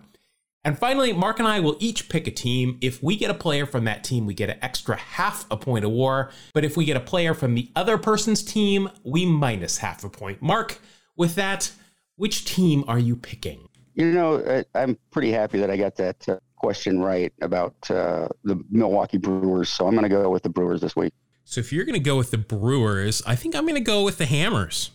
And 0.63 0.79
finally, 0.79 1.15
Mark 1.15 1.39
and 1.39 1.49
I 1.49 1.61
will 1.61 1.77
each 1.79 2.11
pick 2.11 2.27
a 2.27 2.31
team. 2.31 2.77
If 2.83 3.03
we 3.03 3.17
get 3.17 3.31
a 3.31 3.35
player 3.35 3.65
from 3.65 3.85
that 3.85 4.05
team, 4.05 4.27
we 4.27 4.35
get 4.35 4.51
an 4.51 4.59
extra 4.61 4.97
half 4.97 5.47
a 5.51 5.57
point 5.57 5.87
of 5.87 5.91
war. 5.91 6.31
But 6.53 6.67
if 6.67 6.77
we 6.77 6.85
get 6.85 6.99
a 6.99 7.01
player 7.01 7.33
from 7.33 7.55
the 7.55 7.71
other 7.75 7.97
person's 7.97 8.43
team, 8.43 8.91
we 9.03 9.25
minus 9.25 9.79
half 9.79 10.05
a 10.05 10.11
point. 10.11 10.43
Mark, 10.43 10.79
with 11.21 11.35
that, 11.35 11.71
which 12.17 12.47
team 12.47 12.83
are 12.89 12.99
you 12.99 13.15
picking? 13.15 13.69
You 13.95 14.11
know, 14.11 14.65
I'm 14.75 14.97
pretty 15.11 15.31
happy 15.31 15.59
that 15.59 15.71
I 15.71 15.77
got 15.77 15.95
that 15.97 16.27
uh, 16.27 16.39
question 16.57 17.01
right 17.01 17.31
about 17.43 17.75
uh, 17.91 18.27
the 18.43 18.65
Milwaukee 18.71 19.19
Brewers. 19.19 19.69
So 19.69 19.87
I'm 19.87 19.93
going 19.93 20.05
to 20.05 20.09
go 20.09 20.31
with 20.31 20.43
the 20.43 20.49
Brewers 20.49 20.81
this 20.81 20.97
week. 20.97 21.13
So 21.45 21.61
if 21.61 21.75
you're 21.75 21.85
going 21.85 21.93
to 21.93 22.01
go 22.01 22.17
with 22.17 22.31
the 22.31 22.39
Brewers, 22.39 23.23
I 23.27 23.37
think 23.37 23.55
I'm 23.55 23.65
going 23.65 23.75
to 23.75 23.83
go 23.83 24.03
with 24.03 24.17
the 24.17 24.25
Hammers. 24.25 24.93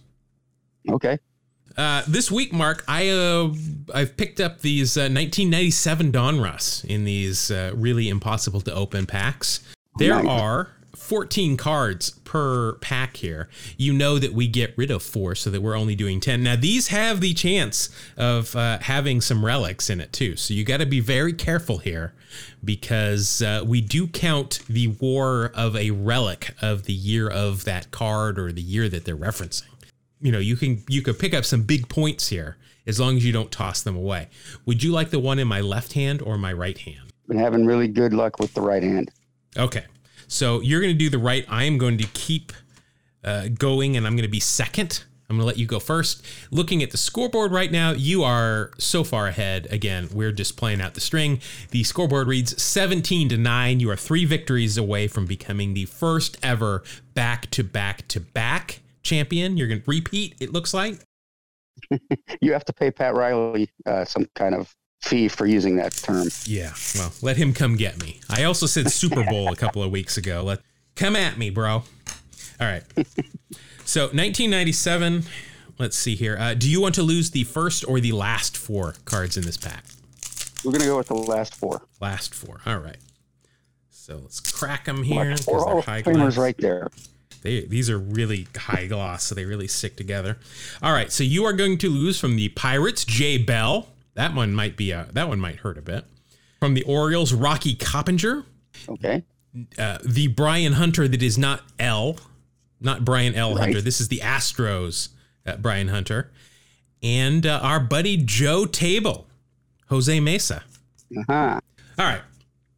Okay. 0.89 1.19
Uh, 1.77 2.01
this 2.07 2.31
week, 2.31 2.51
Mark, 2.51 2.83
I 2.87 3.09
uh, 3.09 3.53
I've 3.93 4.17
picked 4.17 4.39
up 4.39 4.61
these 4.61 4.97
uh, 4.97 5.01
1997 5.01 6.11
Donruss 6.11 6.83
in 6.85 7.03
these 7.03 7.51
uh, 7.51 7.71
really 7.75 8.09
impossible 8.09 8.61
to 8.61 8.73
open 8.73 9.05
packs. 9.05 9.59
There 9.97 10.15
nice. 10.15 10.25
are 10.25 10.69
14 11.05 11.55
cards 11.55 12.09
per 12.23 12.73
pack 12.73 13.17
here, 13.17 13.47
you 13.77 13.93
know 13.93 14.17
that 14.17 14.33
we 14.33 14.47
get 14.47 14.75
rid 14.75 14.89
of 14.89 15.03
four 15.03 15.35
so 15.35 15.51
that 15.51 15.61
we're 15.61 15.77
only 15.77 15.95
doing 15.95 16.19
10. 16.19 16.41
Now, 16.41 16.55
these 16.55 16.87
have 16.87 17.21
the 17.21 17.33
chance 17.35 17.89
of 18.17 18.55
uh, 18.55 18.79
having 18.79 19.21
some 19.21 19.45
relics 19.45 19.89
in 19.89 20.01
it 20.01 20.11
too. 20.11 20.35
So 20.35 20.53
you 20.53 20.63
got 20.63 20.77
to 20.77 20.85
be 20.85 20.99
very 20.99 21.31
careful 21.31 21.77
here 21.77 22.13
because 22.63 23.43
uh, 23.43 23.63
we 23.65 23.81
do 23.81 24.07
count 24.07 24.61
the 24.67 24.87
war 24.87 25.51
of 25.53 25.75
a 25.75 25.91
relic 25.91 26.55
of 26.61 26.83
the 26.83 26.93
year 26.93 27.29
of 27.29 27.65
that 27.65 27.91
card 27.91 28.39
or 28.39 28.51
the 28.51 28.61
year 28.61 28.89
that 28.89 29.05
they're 29.05 29.15
referencing. 29.15 29.69
You 30.19 30.31
know, 30.31 30.39
you 30.39 30.55
can 30.55 30.83
you 30.89 31.03
could 31.03 31.19
pick 31.19 31.35
up 31.35 31.45
some 31.45 31.63
big 31.63 31.87
points 31.87 32.29
here 32.29 32.57
as 32.87 32.99
long 32.99 33.17
as 33.17 33.25
you 33.25 33.31
don't 33.31 33.51
toss 33.51 33.83
them 33.83 33.95
away. 33.95 34.29
Would 34.65 34.81
you 34.81 34.91
like 34.91 35.11
the 35.11 35.19
one 35.19 35.37
in 35.37 35.47
my 35.47 35.61
left 35.61 35.93
hand 35.93 36.21
or 36.23 36.37
my 36.37 36.51
right 36.51 36.77
hand? 36.77 37.11
Been 37.27 37.37
having 37.37 37.65
really 37.65 37.87
good 37.87 38.13
luck 38.13 38.39
with 38.39 38.53
the 38.55 38.61
right 38.61 38.81
hand. 38.81 39.11
Okay. 39.57 39.85
So 40.27 40.61
you're 40.61 40.81
going 40.81 40.93
to 40.93 40.97
do 40.97 41.09
the 41.09 41.17
right. 41.17 41.45
I 41.49 41.63
am 41.63 41.77
going 41.77 41.97
to 41.97 42.07
keep 42.07 42.53
uh, 43.23 43.47
going 43.57 43.97
and 43.97 44.05
I'm 44.05 44.13
going 44.13 44.23
to 44.23 44.31
be 44.31 44.39
second. 44.39 45.03
I'm 45.29 45.37
going 45.37 45.41
to 45.41 45.47
let 45.47 45.57
you 45.57 45.65
go 45.65 45.79
first. 45.79 46.23
Looking 46.51 46.83
at 46.83 46.91
the 46.91 46.97
scoreboard 46.97 47.51
right 47.51 47.71
now, 47.71 47.91
you 47.91 48.23
are 48.23 48.71
so 48.77 49.03
far 49.03 49.27
ahead. 49.27 49.67
Again, 49.71 50.07
we're 50.13 50.31
just 50.31 50.55
playing 50.55 50.81
out 50.81 50.93
the 50.93 51.01
string. 51.01 51.41
The 51.71 51.83
scoreboard 51.83 52.27
reads 52.27 52.61
17 52.61 53.29
to 53.29 53.37
9. 53.37 53.79
You 53.79 53.89
are 53.89 53.95
three 53.95 54.25
victories 54.25 54.77
away 54.77 55.07
from 55.07 55.25
becoming 55.25 55.73
the 55.73 55.85
first 55.85 56.37
ever 56.43 56.83
back 57.15 57.49
to 57.51 57.63
back 57.63 58.07
to 58.09 58.19
back 58.19 58.81
champion. 59.01 59.57
You're 59.57 59.67
going 59.67 59.81
to 59.81 59.89
repeat, 59.89 60.35
it 60.39 60.53
looks 60.53 60.73
like. 60.73 60.99
you 62.41 62.53
have 62.53 62.65
to 62.65 62.73
pay 62.73 62.91
Pat 62.91 63.15
Riley 63.15 63.69
uh, 63.85 64.05
some 64.05 64.27
kind 64.35 64.53
of 64.53 64.75
fee 65.01 65.27
for 65.27 65.45
using 65.45 65.75
that 65.77 65.93
term. 65.93 66.27
Yeah, 66.45 66.73
well, 66.95 67.11
let 67.21 67.37
him 67.37 67.53
come 67.53 67.75
get 67.75 68.01
me. 68.01 68.19
I 68.29 68.43
also 68.43 68.65
said 68.65 68.91
Super 68.91 69.23
Bowl 69.23 69.51
a 69.51 69.55
couple 69.55 69.83
of 69.83 69.91
weeks 69.91 70.17
ago. 70.17 70.43
Let 70.43 70.59
come 70.95 71.15
at 71.15 71.37
me, 71.37 71.49
bro. 71.49 71.71
All 71.73 71.83
right. 72.59 72.83
So 73.87 74.05
1997. 74.05 75.23
Let's 75.77 75.95
see 75.95 76.15
here. 76.15 76.37
Uh, 76.39 76.55
do 76.55 76.67
you 76.69 76.81
want 76.81 76.95
to 76.95 77.03
lose 77.03 77.29
the 77.31 77.43
first 77.43 77.87
or 77.87 77.99
the 77.99 78.13
last 78.13 78.57
four 78.57 78.95
cards 79.05 79.37
in 79.37 79.43
this 79.43 79.57
pack? 79.57 79.83
We're 80.63 80.71
gonna 80.71 80.85
go 80.85 80.97
with 80.97 81.07
the 81.07 81.13
last 81.13 81.53
four. 81.53 81.83
Last 82.01 82.33
four. 82.33 82.61
All 82.65 82.79
right. 82.79 82.97
So 83.91 84.17
let's 84.17 84.39
crack 84.39 84.85
them 84.85 85.03
here 85.03 85.25
because 85.25 85.45
they're 85.45 85.81
high 85.81 86.01
gloss. 86.01 86.37
right 86.37 86.57
there. 86.57 86.89
They, 87.43 87.61
these 87.61 87.91
are 87.91 87.99
really 87.99 88.47
high 88.55 88.87
gloss, 88.87 89.23
so 89.23 89.35
they 89.35 89.45
really 89.45 89.67
stick 89.67 89.95
together. 89.97 90.39
All 90.81 90.91
right, 90.93 91.11
so 91.11 91.23
you 91.23 91.45
are 91.45 91.53
going 91.53 91.77
to 91.77 91.89
lose 91.89 92.19
from 92.19 92.37
the 92.37 92.49
Pirates, 92.49 93.05
Jay 93.05 93.37
Bell. 93.37 93.87
That 94.15 94.33
one 94.33 94.53
might 94.53 94.75
be 94.75 94.91
a, 94.91 95.07
that 95.13 95.27
one 95.27 95.39
might 95.39 95.57
hurt 95.57 95.77
a 95.77 95.81
bit. 95.81 96.05
From 96.59 96.73
the 96.73 96.83
Orioles, 96.83 97.33
Rocky 97.33 97.75
Coppinger. 97.75 98.45
Okay. 98.89 99.23
Uh, 99.77 99.99
the 100.03 100.27
Brian 100.27 100.73
Hunter 100.73 101.07
that 101.07 101.21
is 101.21 101.37
not 101.37 101.61
L, 101.79 102.17
not 102.81 103.05
Brian 103.05 103.35
L. 103.35 103.53
Right. 103.53 103.65
Hunter. 103.65 103.81
This 103.81 104.01
is 104.01 104.07
the 104.07 104.19
Astros, 104.19 105.09
uh, 105.45 105.57
Brian 105.57 105.89
Hunter. 105.89 106.31
And 107.03 107.45
uh, 107.45 107.59
our 107.61 107.79
buddy 107.79 108.17
Joe 108.17 108.65
Table, 108.65 109.27
Jose 109.89 110.19
Mesa. 110.19 110.63
Uh-huh. 111.15 111.59
All 111.99 112.05
right. 112.05 112.21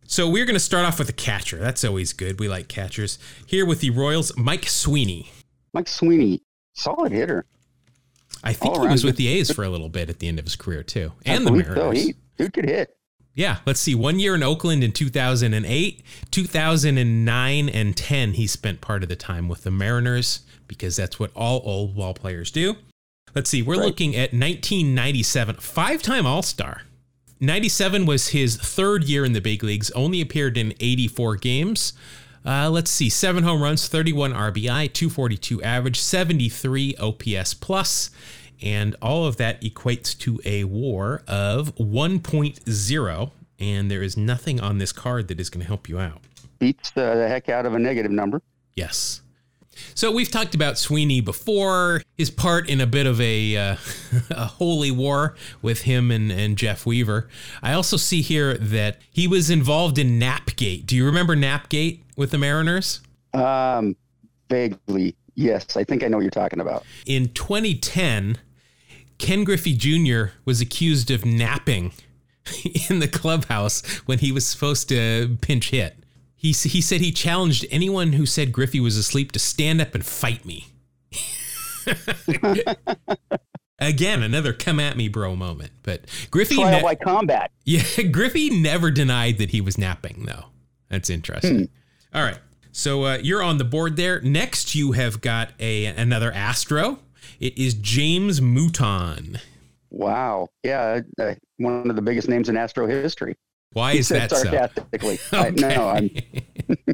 So 0.05 0.29
we're 0.29 0.45
going 0.45 0.55
to 0.55 0.59
start 0.59 0.85
off 0.85 0.99
with 0.99 1.09
a 1.09 1.13
catcher. 1.13 1.57
That's 1.57 1.83
always 1.83 2.13
good. 2.13 2.39
We 2.39 2.47
like 2.47 2.67
catchers. 2.67 3.19
Here 3.45 3.65
with 3.65 3.81
the 3.81 3.89
Royals, 3.89 4.35
Mike 4.37 4.67
Sweeney. 4.67 5.31
Mike 5.73 5.87
Sweeney, 5.87 6.41
solid 6.73 7.11
hitter. 7.11 7.45
I 8.49 8.53
think 8.53 8.75
he 8.75 8.87
was 8.87 9.03
with 9.03 9.17
the 9.17 9.27
A's 9.27 9.51
for 9.51 9.63
a 9.63 9.69
little 9.69 9.89
bit 9.89 10.09
at 10.09 10.19
the 10.19 10.27
end 10.27 10.39
of 10.39 10.45
his 10.45 10.55
career 10.55 10.83
too, 10.83 11.11
and 11.25 11.45
the 11.45 11.51
believe 11.51 11.65
so. 11.67 11.73
Mariners. 11.75 12.03
He, 12.03 12.15
dude 12.37 12.53
could 12.53 12.65
hit. 12.65 12.95
Yeah, 13.35 13.57
let's 13.67 13.79
see. 13.79 13.93
One 13.93 14.19
year 14.19 14.33
in 14.33 14.41
Oakland 14.41 14.83
in 14.83 14.91
2008, 14.91 16.01
2009, 16.31 17.69
and 17.69 17.95
10. 17.97 18.33
He 18.33 18.47
spent 18.47 18.81
part 18.81 19.03
of 19.03 19.09
the 19.09 19.15
time 19.15 19.47
with 19.47 19.63
the 19.63 19.71
Mariners 19.71 20.39
because 20.67 20.95
that's 20.95 21.19
what 21.19 21.31
all 21.35 21.61
old 21.63 21.95
ball 21.95 22.13
players 22.13 22.49
do. 22.51 22.75
Let's 23.35 23.49
see. 23.49 23.61
We're 23.61 23.77
Right. 23.77 23.85
looking 23.85 24.15
at 24.15 24.33
1997, 24.33 25.57
five-time 25.57 26.25
All-Star. 26.25 26.83
97 27.39 28.05
was 28.07 28.29
his 28.29 28.55
third 28.57 29.03
year 29.03 29.23
in 29.23 29.33
the 29.33 29.41
big 29.41 29.63
leagues. 29.63 29.91
Only 29.91 30.21
appeared 30.21 30.57
in 30.57 30.73
84 30.79 31.35
games. 31.35 31.93
Uh, 32.43 32.69
let's 32.69 32.89
see. 32.89 33.09
Seven 33.09 33.43
home 33.43 33.61
runs, 33.61 33.87
31 33.87 34.33
RBI, 34.33 34.87
242 34.91 35.61
average, 35.61 35.99
73 35.99 36.95
OPS 36.97 37.53
plus, 37.53 38.09
and 38.61 38.95
all 39.01 39.25
of 39.25 39.37
that 39.37 39.61
equates 39.61 40.17
to 40.19 40.39
a 40.45 40.63
WAR 40.63 41.23
of 41.27 41.75
1.0. 41.75 43.31
And 43.59 43.89
there 43.89 44.03
is 44.03 44.15
nothing 44.15 44.59
on 44.59 44.77
this 44.77 44.91
card 44.91 45.27
that 45.29 45.39
is 45.39 45.49
going 45.49 45.61
to 45.61 45.67
help 45.67 45.89
you 45.89 45.99
out. 45.99 46.21
Beats 46.59 46.91
the, 46.91 47.15
the 47.15 47.27
heck 47.27 47.49
out 47.49 47.65
of 47.65 47.73
a 47.73 47.79
negative 47.79 48.11
number. 48.11 48.41
Yes. 48.75 49.21
So 49.93 50.11
we've 50.11 50.29
talked 50.29 50.55
about 50.55 50.77
Sweeney 50.77 51.21
before, 51.21 52.01
his 52.17 52.29
part 52.29 52.69
in 52.69 52.81
a 52.81 52.87
bit 52.87 53.05
of 53.05 53.19
a, 53.21 53.57
uh, 53.57 53.75
a 54.31 54.45
holy 54.45 54.91
war 54.91 55.35
with 55.61 55.81
him 55.81 56.11
and, 56.11 56.31
and 56.31 56.57
Jeff 56.57 56.85
Weaver. 56.85 57.27
I 57.61 57.73
also 57.73 57.97
see 57.97 58.21
here 58.21 58.55
that 58.55 58.99
he 59.11 59.27
was 59.27 59.49
involved 59.49 59.97
in 59.97 60.19
Napgate. 60.19 60.85
Do 60.85 60.95
you 60.95 61.05
remember 61.05 61.35
Napgate 61.35 62.01
with 62.15 62.31
the 62.31 62.37
Mariners? 62.37 63.01
Um, 63.33 63.95
vaguely, 64.49 65.15
yes. 65.35 65.77
I 65.77 65.83
think 65.83 66.03
I 66.03 66.07
know 66.07 66.17
what 66.17 66.23
you're 66.23 66.31
talking 66.31 66.59
about. 66.59 66.83
In 67.05 67.29
2010, 67.33 68.37
Ken 69.17 69.43
Griffey 69.43 69.73
Jr. 69.73 70.33
was 70.45 70.61
accused 70.61 71.11
of 71.11 71.25
napping 71.25 71.91
in 72.89 72.99
the 72.99 73.07
clubhouse 73.07 73.85
when 74.05 74.19
he 74.19 74.31
was 74.31 74.45
supposed 74.45 74.89
to 74.89 75.37
pinch 75.41 75.69
hit. 75.69 75.97
He, 76.35 76.51
he 76.51 76.81
said 76.81 77.01
he 77.01 77.11
challenged 77.11 77.65
anyone 77.71 78.13
who 78.13 78.25
said 78.25 78.51
Griffey 78.51 78.79
was 78.79 78.95
asleep 78.95 79.31
to 79.31 79.39
stand 79.39 79.81
up 79.81 79.95
and 79.95 80.05
fight 80.05 80.45
me. 80.45 80.67
Again, 83.79 84.23
another 84.23 84.53
come 84.53 84.79
at 84.79 84.97
me, 84.97 85.07
bro 85.07 85.35
moment. 85.35 85.71
But 85.83 86.05
Griffey, 86.31 86.55
Trial 86.55 86.77
ne- 86.77 86.83
by 86.83 86.95
combat. 86.95 87.51
yeah, 87.65 87.83
Griffey 88.11 88.49
never 88.49 88.89
denied 88.91 89.37
that 89.37 89.51
he 89.51 89.61
was 89.61 89.77
napping, 89.77 90.25
though. 90.25 90.45
That's 90.89 91.09
interesting. 91.09 91.69
All 92.13 92.23
right, 92.23 92.39
so 92.71 93.03
uh, 93.03 93.17
you're 93.21 93.43
on 93.43 93.57
the 93.57 93.63
board 93.63 93.95
there. 93.95 94.19
Next, 94.21 94.73
you 94.73 94.93
have 94.93 95.21
got 95.21 95.51
a 95.59 95.85
another 95.85 96.31
Astro. 96.31 96.99
It 97.39 97.57
is 97.57 97.73
James 97.73 98.41
Mouton. 98.41 99.39
Wow. 99.89 100.49
Yeah. 100.63 101.01
Uh, 101.19 101.35
one 101.57 101.89
of 101.89 101.95
the 101.95 102.01
biggest 102.01 102.27
names 102.29 102.49
in 102.49 102.57
Astro 102.57 102.87
history. 102.87 103.35
Why 103.73 103.93
is 103.93 104.09
that 104.09 104.29
so? 104.29 104.37
sarcastically. 104.37 105.19
I, 105.31 105.49
no, 105.51 105.89
I'm, 105.89 106.09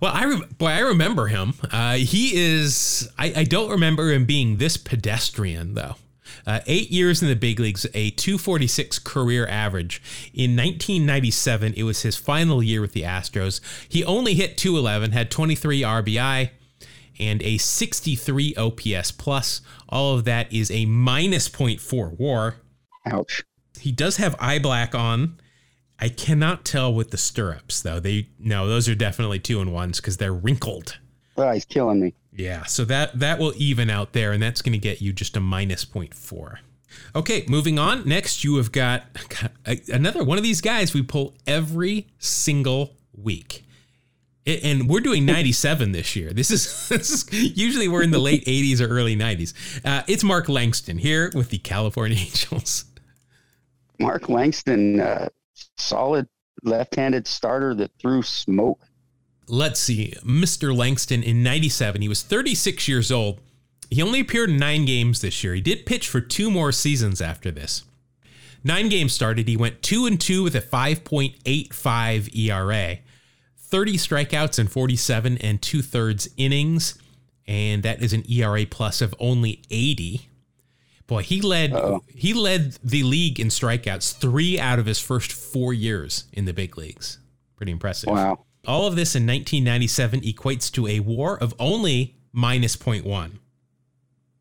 Well, 0.00 0.12
I 0.14 0.24
re- 0.24 0.46
boy, 0.58 0.68
I 0.68 0.80
remember 0.80 1.26
him. 1.26 1.54
Uh, 1.72 1.94
he 1.94 2.36
is. 2.36 3.08
I, 3.18 3.32
I 3.36 3.44
don't 3.44 3.70
remember 3.70 4.12
him 4.12 4.26
being 4.26 4.58
this 4.58 4.76
pedestrian 4.76 5.74
though. 5.74 5.96
Uh, 6.46 6.60
eight 6.66 6.90
years 6.90 7.20
in 7.20 7.28
the 7.28 7.34
big 7.34 7.58
leagues, 7.58 7.84
a 7.94 8.10
246 8.10 8.98
career 9.00 9.46
average. 9.48 10.00
In 10.32 10.52
1997, 10.56 11.74
it 11.74 11.82
was 11.82 12.02
his 12.02 12.16
final 12.16 12.62
year 12.62 12.80
with 12.80 12.92
the 12.92 13.02
Astros. 13.02 13.60
He 13.88 14.04
only 14.04 14.34
hit 14.34 14.56
211, 14.56 15.12
had 15.12 15.30
23 15.30 15.82
RBI, 15.82 16.50
and 17.18 17.42
a 17.42 17.58
63 17.58 18.54
OPS 18.56 19.12
plus. 19.12 19.60
All 19.88 20.14
of 20.14 20.24
that 20.24 20.52
is 20.52 20.70
a 20.70 20.86
minus 20.86 21.48
0.4 21.48 22.18
WAR. 22.18 22.56
ouch. 23.06 23.42
He 23.80 23.92
does 23.92 24.16
have 24.16 24.34
eye 24.40 24.58
black 24.58 24.94
on. 24.94 25.38
I 26.00 26.08
cannot 26.08 26.64
tell 26.64 26.92
with 26.92 27.10
the 27.10 27.16
stirrups 27.16 27.80
though. 27.82 28.00
They 28.00 28.28
no, 28.38 28.68
those 28.68 28.88
are 28.88 28.94
definitely 28.94 29.38
two 29.40 29.60
and 29.60 29.72
ones 29.72 30.00
because 30.00 30.16
they're 30.16 30.32
wrinkled. 30.32 30.98
Oh, 31.36 31.50
he's 31.52 31.64
killing 31.64 32.00
me. 32.00 32.14
Yeah, 32.32 32.64
so 32.64 32.84
that 32.84 33.18
that 33.18 33.38
will 33.38 33.52
even 33.56 33.90
out 33.90 34.12
there, 34.12 34.32
and 34.32 34.42
that's 34.42 34.62
going 34.62 34.72
to 34.72 34.78
get 34.78 35.00
you 35.00 35.12
just 35.12 35.36
a 35.36 35.40
minus 35.40 35.84
0.4. 35.84 36.58
Okay, 37.14 37.44
moving 37.48 37.78
on. 37.78 38.08
Next, 38.08 38.44
you 38.44 38.56
have 38.56 38.70
got 38.72 39.04
another 39.88 40.22
one 40.24 40.38
of 40.38 40.44
these 40.44 40.60
guys 40.60 40.94
we 40.94 41.02
pull 41.02 41.34
every 41.46 42.06
single 42.18 42.96
week. 43.16 43.64
And 44.48 44.88
we're 44.88 45.00
doing 45.00 45.26
97 45.26 45.92
this 45.92 46.16
year. 46.16 46.32
This 46.32 46.50
is, 46.50 46.88
this 46.88 47.10
is 47.10 47.56
usually 47.56 47.86
we're 47.88 48.02
in 48.02 48.10
the 48.10 48.18
late 48.18 48.44
80s 48.46 48.80
or 48.80 48.88
early 48.88 49.14
90s. 49.16 49.52
Uh, 49.84 50.02
it's 50.08 50.24
Mark 50.24 50.48
Langston 50.48 50.98
here 50.98 51.30
with 51.34 51.50
the 51.50 51.58
California 51.58 52.16
Angels. 52.20 52.86
Mark 54.00 54.28
Langston, 54.28 55.00
uh, 55.00 55.28
solid 55.76 56.26
left-handed 56.62 57.26
starter 57.26 57.74
that 57.74 57.90
threw 58.00 58.22
smoke. 58.22 58.80
let's 59.48 59.80
see, 59.80 60.14
Mr. 60.24 60.74
Langston 60.76 61.22
in 61.22 61.42
97. 61.42 62.00
He 62.02 62.08
was 62.08 62.22
36 62.22 62.86
years 62.88 63.10
old. 63.12 63.40
He 63.90 64.02
only 64.02 64.20
appeared 64.20 64.50
in 64.50 64.56
nine 64.58 64.84
games 64.84 65.20
this 65.20 65.42
year. 65.42 65.54
He 65.54 65.60
did 65.60 65.86
pitch 65.86 66.08
for 66.08 66.20
two 66.20 66.50
more 66.50 66.72
seasons 66.72 67.20
after 67.22 67.50
this. 67.50 67.84
Nine 68.62 68.88
games 68.88 69.12
started. 69.12 69.48
He 69.48 69.56
went 69.56 69.82
two 69.82 70.04
and 70.06 70.20
two 70.20 70.42
with 70.42 70.54
a 70.54 70.60
5.85 70.60 72.36
ERA, 72.36 72.98
30 73.70 73.96
strikeouts 73.96 74.58
and 74.58 74.70
47 74.70 75.38
and 75.38 75.60
two 75.60 75.82
thirds 75.82 76.28
innings. 76.36 76.98
And 77.46 77.82
that 77.82 78.02
is 78.02 78.12
an 78.12 78.24
ERA 78.30 78.66
plus 78.66 79.00
of 79.00 79.14
only 79.18 79.62
80. 79.70 80.28
Boy, 81.06 81.22
he 81.22 81.40
led 81.40 81.72
Uh-oh. 81.72 82.02
he 82.08 82.34
led 82.34 82.72
the 82.84 83.02
league 83.02 83.40
in 83.40 83.48
strikeouts 83.48 84.14
three 84.18 84.60
out 84.60 84.78
of 84.78 84.84
his 84.84 84.98
first 85.00 85.32
four 85.32 85.72
years 85.72 86.24
in 86.34 86.44
the 86.44 86.52
big 86.52 86.76
leagues. 86.76 87.18
Pretty 87.56 87.72
impressive. 87.72 88.10
Wow. 88.10 88.44
All 88.66 88.86
of 88.86 88.96
this 88.96 89.14
in 89.16 89.22
1997 89.26 90.20
equates 90.20 90.70
to 90.72 90.86
a 90.86 91.00
WAR 91.00 91.38
of 91.38 91.54
only 91.58 92.16
minus 92.32 92.76
0.1. 92.76 93.38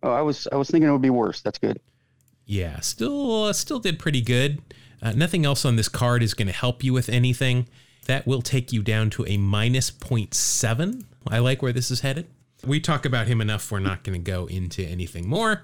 Oh, 0.04 0.12
I 0.12 0.22
was 0.22 0.48
I 0.52 0.58
was 0.58 0.70
thinking 0.70 0.90
it 0.90 0.92
would 0.92 1.02
be 1.02 1.10
worse. 1.10 1.40
That's 1.42 1.58
good. 1.58 1.80
Yeah, 2.46 2.82
still 2.82 3.46
uh, 3.46 3.54
still 3.54 3.80
did 3.80 3.98
pretty 4.00 4.22
good. 4.22 4.62
Uh, 5.02 5.12
nothing 5.14 5.46
else 5.46 5.64
on 5.64 5.76
this 5.78 5.88
card 5.88 6.22
is 6.22 6.34
going 6.34 6.48
to 6.48 6.54
help 6.54 6.84
you 6.84 6.92
with 6.92 7.08
anything. 7.08 7.68
That 8.08 8.26
will 8.26 8.42
take 8.42 8.74
you 8.74 8.82
down 8.82 9.10
to 9.12 9.26
a 9.28 9.38
minus 9.38 9.92
0.7. 9.92 11.04
I 11.28 11.40
like 11.40 11.62
where 11.62 11.74
this 11.74 11.92
is 11.92 12.02
headed. 12.02 12.28
We 12.66 12.80
talk 12.80 13.06
about 13.06 13.28
him 13.28 13.40
enough. 13.40 13.72
We're 13.72 13.80
not 13.80 14.04
going 14.04 14.22
to 14.22 14.32
go 14.32 14.48
into 14.48 14.84
anything 14.84 15.30
more. 15.30 15.64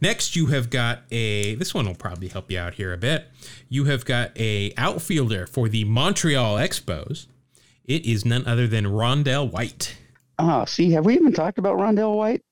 Next, 0.00 0.36
you 0.36 0.46
have 0.46 0.70
got 0.70 1.02
a. 1.10 1.54
This 1.56 1.74
one 1.74 1.86
will 1.86 1.94
probably 1.94 2.28
help 2.28 2.50
you 2.50 2.58
out 2.58 2.74
here 2.74 2.92
a 2.92 2.96
bit. 2.96 3.28
You 3.68 3.84
have 3.84 4.04
got 4.04 4.30
a 4.38 4.72
outfielder 4.76 5.46
for 5.46 5.68
the 5.68 5.84
Montreal 5.84 6.56
Expos. 6.56 7.26
It 7.84 8.06
is 8.06 8.24
none 8.24 8.46
other 8.46 8.66
than 8.66 8.84
Rondell 8.84 9.50
White. 9.50 9.96
Ah, 10.38 10.64
see, 10.64 10.92
have 10.92 11.04
we 11.04 11.14
even 11.14 11.32
talked 11.32 11.58
about 11.58 11.76
Rondell 11.76 12.16
White? 12.16 12.42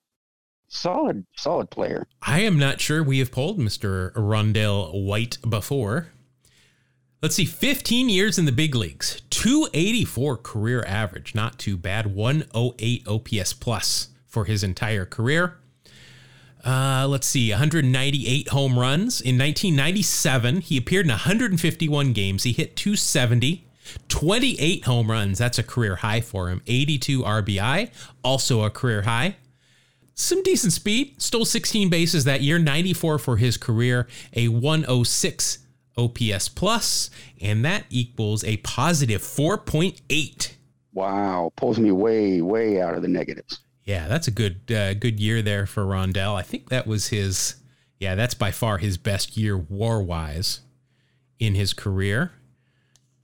Solid, 0.69 1.25
solid 1.37 1.71
player. 1.71 2.07
I 2.21 2.41
am 2.41 2.59
not 2.59 2.81
sure 2.81 3.03
we 3.03 3.21
have 3.21 3.33
pulled 3.33 3.59
Mr. 3.59 4.13
Rondell 4.13 5.05
White 5.07 5.39
before. 5.49 6.09
Let's 7.21 7.35
see, 7.35 7.47
15 7.47 8.09
years 8.09 8.39
in 8.39 8.45
the 8.45 8.53
big 8.53 8.77
leagues, 8.77 9.23
284 9.31 10.37
career 10.37 10.85
average, 10.87 11.35
not 11.35 11.59
too 11.59 11.77
bad, 11.77 12.15
108 12.15 13.09
OPS 13.09 13.53
plus 13.55 14.11
for 14.29 14.45
his 14.45 14.63
entire 14.63 15.05
career. 15.05 15.59
Uh, 16.65 17.09
let's 17.09 17.27
see, 17.27 17.51
198 17.51 18.49
home 18.51 18.79
runs. 18.79 19.21
In 19.21 19.37
1997, 19.37 20.61
he 20.61 20.77
appeared 20.77 21.07
in 21.07 21.11
151 21.11 22.13
games. 22.13 22.45
He 22.45 22.53
hit 22.53 22.77
270, 22.77 23.67
28 24.07 24.85
home 24.85 25.11
runs. 25.11 25.39
That's 25.39 25.59
a 25.59 25.65
career 25.65 25.97
high 25.97 26.21
for 26.21 26.49
him. 26.51 26.63
82 26.69 27.23
RBI, 27.23 27.91
also 28.23 28.63
a 28.63 28.71
career 28.71 29.03
high 29.03 29.35
some 30.21 30.43
decent 30.43 30.73
speed. 30.73 31.23
Stole 31.23 31.45
16 31.45 31.89
bases 31.89 32.25
that 32.25 32.43
year, 32.43 32.59
94 32.59 33.19
for 33.21 33.37
his 33.37 33.57
career, 33.57 34.09
a 34.33 34.49
106 34.49 35.59
OPS 35.99 36.49
plus, 36.49 37.11
and 37.41 37.65
that 37.65 37.85
equals 37.91 38.45
a 38.45 38.57
positive 38.59 39.21
4.8. 39.21 40.53
Wow, 40.95 41.53
pulls 41.57 41.79
me 41.79 41.91
way, 41.93 42.41
way 42.41 42.81
out 42.81 42.95
of 42.95 43.03
the 43.03 43.09
negatives. 43.09 43.61
Yeah, 43.85 44.07
that's 44.09 44.29
a 44.29 44.31
good 44.31 44.71
uh, 44.71 44.95
good 44.95 45.19
year 45.19 45.41
there 45.43 45.65
for 45.67 45.85
Rondell. 45.85 46.35
I 46.35 46.43
think 46.43 46.69
that 46.69 46.87
was 46.87 47.09
his. 47.09 47.57
Yeah, 47.99 48.15
that's 48.15 48.35
by 48.35 48.51
far 48.51 48.79
his 48.79 48.97
best 48.99 49.37
year 49.37 49.57
war 49.57 50.03
wise. 50.03 50.61
in 51.39 51.55
his 51.55 51.73
career. 51.73 52.33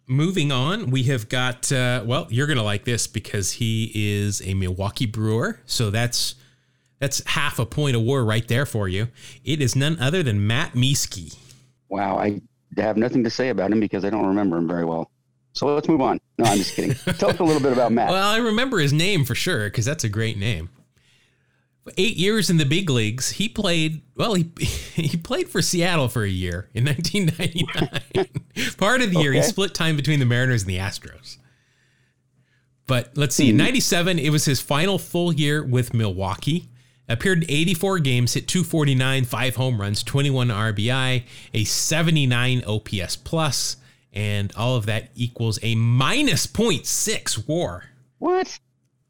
Moving 0.07 0.53
on, 0.53 0.91
we 0.91 1.05
have 1.05 1.29
got, 1.29 1.72
uh, 1.72 2.03
well, 2.05 2.27
you're 2.29 2.47
going 2.47 2.59
to 2.59 2.62
like 2.62 2.85
this 2.85 3.07
because 3.07 3.53
he 3.53 3.91
is 3.95 4.43
a 4.43 4.55
Milwaukee 4.55 5.07
Brewer. 5.07 5.61
So 5.64 5.91
that's 5.91 6.35
that's 6.99 7.22
half 7.27 7.59
a 7.59 7.66
point 7.66 7.97
of 7.97 8.03
war 8.03 8.25
right 8.25 8.47
there 8.47 8.66
for 8.66 8.87
you. 8.89 9.09
It 9.45 9.61
is 9.61 9.75
none 9.75 9.99
other 9.99 10.22
than 10.22 10.47
Matt 10.47 10.72
Mieske. 10.75 11.37
Wow, 11.89 12.18
I 12.18 12.41
have 12.83 12.97
nothing 12.97 13.25
to 13.25 13.31
say 13.31 13.49
about 13.49 13.72
him 13.72 13.81
because 13.81 14.05
I 14.05 14.11
don't 14.11 14.27
remember 14.27 14.57
him 14.57 14.68
very 14.68 14.85
well. 14.85 15.11
So 15.53 15.72
let's 15.72 15.89
move 15.89 16.01
on. 16.01 16.20
No, 16.39 16.47
I'm 16.47 16.59
just 16.59 16.75
kidding. 16.75 16.95
Tell 17.18 17.31
us 17.31 17.39
a 17.39 17.45
little 17.45 17.62
bit 17.62 17.72
about 17.72 17.93
Matt. 17.93 18.11
Well, 18.11 18.27
I 18.27 18.39
remember 18.39 18.79
his 18.79 18.93
name 18.93 19.25
for 19.25 19.35
sure 19.35 19.64
because 19.64 19.85
that's 19.85 20.05
a 20.05 20.09
great 20.09 20.37
name. 20.37 20.68
Eight 21.99 22.16
years 22.16 22.49
in 22.51 22.57
the 22.57 22.64
big 22.64 22.89
leagues, 22.91 23.33
he 23.33 23.49
played. 23.49 24.03
Well, 24.16 24.35
he 24.35 24.51
he 24.59 25.16
played 25.16 25.49
for 25.49 25.62
Seattle 25.62 26.09
for 26.09 26.25
a 26.25 26.29
year 26.29 26.70
in 26.75 26.85
1999. 26.87 28.27
Part 28.79 29.03
of 29.03 29.12
the 29.12 29.20
year, 29.20 29.33
he 29.33 29.43
split 29.43 29.75
time 29.75 29.95
between 29.95 30.18
the 30.18 30.25
Mariners 30.25 30.62
and 30.62 30.70
the 30.70 30.79
Astros. 30.79 31.37
But 32.87 33.16
let's 33.16 33.35
see, 33.35 33.45
hmm. 33.45 33.51
in 33.51 33.57
'97, 33.59 34.18
it 34.18 34.31
was 34.31 34.47
his 34.47 34.61
final 34.61 34.99
full 34.99 35.33
year 35.33 35.62
with 35.62 35.95
Milwaukee. 35.95 36.68
Appeared 37.09 37.44
in 37.44 37.50
84 37.50 37.98
games, 37.98 38.32
hit 38.34 38.48
249, 38.48 39.24
five 39.24 39.57
home 39.57 39.80
runs, 39.80 40.02
21 40.02 40.48
RBI, 40.48 41.24
a 41.52 41.64
79 41.64 42.64
OPS 42.66 43.16
plus, 43.16 43.76
and 44.12 44.52
all 44.57 44.76
of 44.76 44.86
that 44.86 45.11
equals 45.14 45.59
a 45.62 45.74
minus 45.74 46.46
0.6 46.46 47.46
WAR. 47.46 47.84
what? 48.18 48.59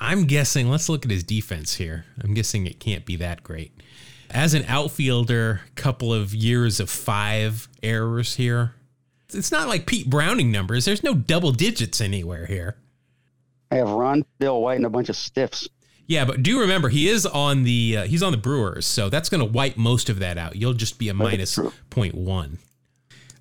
I'm 0.01 0.25
guessing, 0.27 0.69
let's 0.69 0.89
look 0.89 1.05
at 1.05 1.11
his 1.11 1.23
defense 1.23 1.75
here. 1.75 2.05
I'm 2.23 2.35
guessing 2.35 2.67
it 2.67 2.81
can't 2.81 3.07
be 3.07 3.15
that 3.17 3.45
great. 3.45 3.73
As 4.29 4.53
an 4.53 4.65
outfielder, 4.67 5.61
couple 5.77 6.13
of 6.13 6.35
years 6.35 6.81
of 6.81 6.91
five 6.91 7.69
errors 7.83 8.35
here. 8.35 8.75
It's 9.33 9.53
not 9.53 9.69
like 9.69 9.87
Pete 9.87 10.11
Browning 10.11 10.51
numbers. 10.51 10.85
There's 10.85 11.05
no 11.05 11.15
double 11.15 11.53
digits 11.53 12.01
anywhere 12.01 12.47
here. 12.47 12.77
I 13.71 13.77
have 13.77 13.91
Ron 13.91 14.25
Bill 14.39 14.61
White 14.61 14.77
and 14.77 14.87
a 14.87 14.91
bunch 14.91 15.09
of 15.09 15.17
stiffs. 15.17 15.69
Yeah, 16.07 16.25
but 16.25 16.43
do 16.43 16.61
remember 16.61 16.91
he 16.91 17.09
is 17.09 17.25
on 17.25 17.65
the 17.65 17.97
uh, 17.99 18.05
he's 18.05 18.23
on 18.23 18.33
the 18.33 18.39
Brewers, 18.39 18.87
so 18.87 19.09
that's 19.09 19.29
going 19.29 19.41
to 19.41 19.51
wipe 19.51 19.77
most 19.77 20.11
of 20.11 20.19
that 20.19 20.37
out. 20.37 20.57
You'll 20.57 20.75
just 20.75 20.99
be 20.99 21.09
a 21.09 21.15
minus 21.15 21.55
true. 21.55 21.73
0.1. 21.91 22.59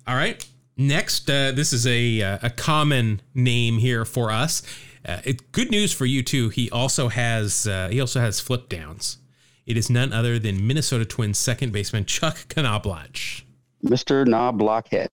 All 0.06 0.14
right. 0.14 0.46
Next, 0.76 1.30
uh, 1.30 1.52
this 1.52 1.72
is 1.72 1.86
a 1.86 2.22
uh, 2.22 2.38
a 2.42 2.50
common 2.50 3.20
name 3.34 3.78
here 3.78 4.04
for 4.04 4.30
us. 4.30 4.62
Uh, 5.06 5.20
it, 5.24 5.52
good 5.52 5.70
news 5.70 5.92
for 5.92 6.06
you 6.06 6.22
too. 6.22 6.48
He 6.48 6.70
also 6.70 7.08
has 7.08 7.66
uh, 7.66 7.88
he 7.90 8.00
also 8.00 8.20
has 8.20 8.40
flip 8.40 8.68
downs. 8.68 9.18
It 9.66 9.76
is 9.76 9.88
none 9.88 10.12
other 10.12 10.38
than 10.38 10.66
Minnesota 10.66 11.04
Twins 11.04 11.38
second 11.38 11.72
baseman 11.72 12.04
Chuck 12.06 12.36
Knoblauch. 12.48 13.42
Mr. 13.84 14.26
Knob 14.26 14.58
Blockhead. 14.58 15.08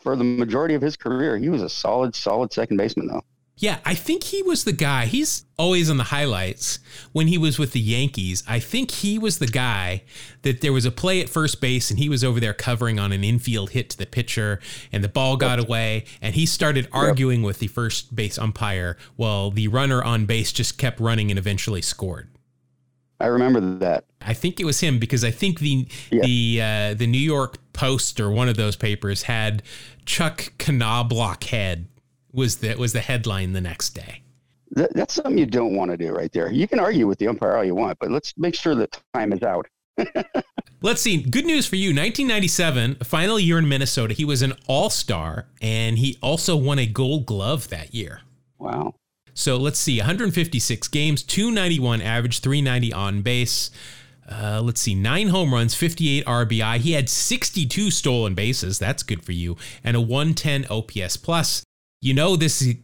For 0.00 0.16
the 0.16 0.24
majority 0.24 0.74
of 0.74 0.82
his 0.82 0.96
career, 0.96 1.36
he 1.36 1.48
was 1.48 1.60
a 1.60 1.68
solid, 1.68 2.14
solid 2.14 2.52
second 2.52 2.76
baseman, 2.76 3.08
though. 3.08 3.24
Yeah, 3.60 3.80
I 3.84 3.94
think 3.96 4.22
he 4.22 4.40
was 4.44 4.62
the 4.62 4.72
guy. 4.72 5.06
He's 5.06 5.44
always 5.58 5.90
on 5.90 5.96
the 5.96 6.04
highlights 6.04 6.78
when 7.10 7.26
he 7.26 7.36
was 7.36 7.58
with 7.58 7.72
the 7.72 7.80
Yankees. 7.80 8.44
I 8.46 8.60
think 8.60 8.92
he 8.92 9.18
was 9.18 9.38
the 9.40 9.48
guy 9.48 10.04
that 10.42 10.60
there 10.60 10.72
was 10.72 10.84
a 10.84 10.92
play 10.92 11.20
at 11.20 11.28
first 11.28 11.60
base 11.60 11.90
and 11.90 11.98
he 11.98 12.08
was 12.08 12.22
over 12.22 12.38
there 12.38 12.54
covering 12.54 13.00
on 13.00 13.10
an 13.10 13.24
infield 13.24 13.70
hit 13.70 13.90
to 13.90 13.98
the 13.98 14.06
pitcher 14.06 14.60
and 14.92 15.02
the 15.02 15.08
ball 15.08 15.36
got 15.36 15.58
away 15.58 16.04
and 16.22 16.36
he 16.36 16.46
started 16.46 16.86
arguing 16.92 17.42
with 17.42 17.58
the 17.58 17.66
first 17.66 18.14
base 18.14 18.38
umpire 18.38 18.96
while 19.16 19.50
the 19.50 19.66
runner 19.66 20.04
on 20.04 20.24
base 20.24 20.52
just 20.52 20.78
kept 20.78 21.00
running 21.00 21.28
and 21.28 21.38
eventually 21.38 21.82
scored. 21.82 22.28
I 23.18 23.26
remember 23.26 23.60
that. 23.78 24.04
I 24.22 24.34
think 24.34 24.60
it 24.60 24.64
was 24.66 24.78
him 24.78 25.00
because 25.00 25.24
I 25.24 25.32
think 25.32 25.58
the 25.58 25.88
Yeah. 26.12 26.22
the 26.22 26.60
uh, 26.62 26.94
the 26.94 27.08
New 27.08 27.18
York 27.18 27.56
Post 27.72 28.20
or 28.20 28.30
one 28.30 28.48
of 28.48 28.56
those 28.56 28.76
papers 28.76 29.22
had 29.24 29.64
Chuck 30.06 30.52
Knoblauch 30.58 31.42
head 31.42 31.88
was 32.38 32.56
the 32.56 32.74
was 32.76 32.92
the 32.94 33.00
headline 33.00 33.52
the 33.52 33.60
next 33.60 33.90
day. 33.90 34.22
Th- 34.74 34.88
That's 34.94 35.14
something 35.14 35.36
you 35.36 35.46
don't 35.46 35.74
want 35.76 35.90
to 35.90 35.96
do 35.96 36.12
right 36.12 36.32
there. 36.32 36.50
You 36.50 36.66
can 36.66 36.78
argue 36.78 37.06
with 37.06 37.18
the 37.18 37.28
umpire 37.28 37.56
all 37.56 37.64
you 37.64 37.74
want, 37.74 37.98
but 37.98 38.10
let's 38.10 38.32
make 38.38 38.54
sure 38.54 38.74
that 38.76 38.98
time 39.12 39.32
is 39.32 39.42
out. 39.42 39.66
Let's 40.80 41.02
see. 41.02 41.20
Good 41.20 41.44
news 41.44 41.66
for 41.66 41.74
you. 41.74 41.88
1997, 41.88 42.96
final 43.02 43.40
year 43.40 43.58
in 43.58 43.68
Minnesota. 43.68 44.14
He 44.14 44.24
was 44.24 44.42
an 44.42 44.52
all 44.68 44.90
star 44.90 45.46
and 45.60 45.98
he 45.98 46.16
also 46.22 46.54
won 46.54 46.78
a 46.78 46.86
gold 46.86 47.26
glove 47.26 47.68
that 47.70 47.92
year. 47.92 48.20
Wow. 48.60 48.94
So 49.34 49.56
let's 49.56 49.80
see 49.80 49.98
156 49.98 50.86
games, 50.88 51.24
291 51.24 52.00
average, 52.00 52.38
390 52.40 52.92
on 52.92 53.22
base. 53.22 53.70
Uh, 54.30 54.60
let's 54.62 54.80
see, 54.80 54.94
nine 54.94 55.28
home 55.28 55.52
runs, 55.52 55.74
58 55.74 56.24
RBI. 56.26 56.78
He 56.78 56.92
had 56.92 57.08
62 57.08 57.90
stolen 57.90 58.34
bases. 58.34 58.78
That's 58.78 59.02
good 59.02 59.24
for 59.24 59.32
you. 59.32 59.56
And 59.82 59.96
a 59.96 60.00
110 60.00 60.66
OPS 60.70 61.16
plus. 61.16 61.64
You 62.00 62.14
know, 62.14 62.36
this 62.36 62.74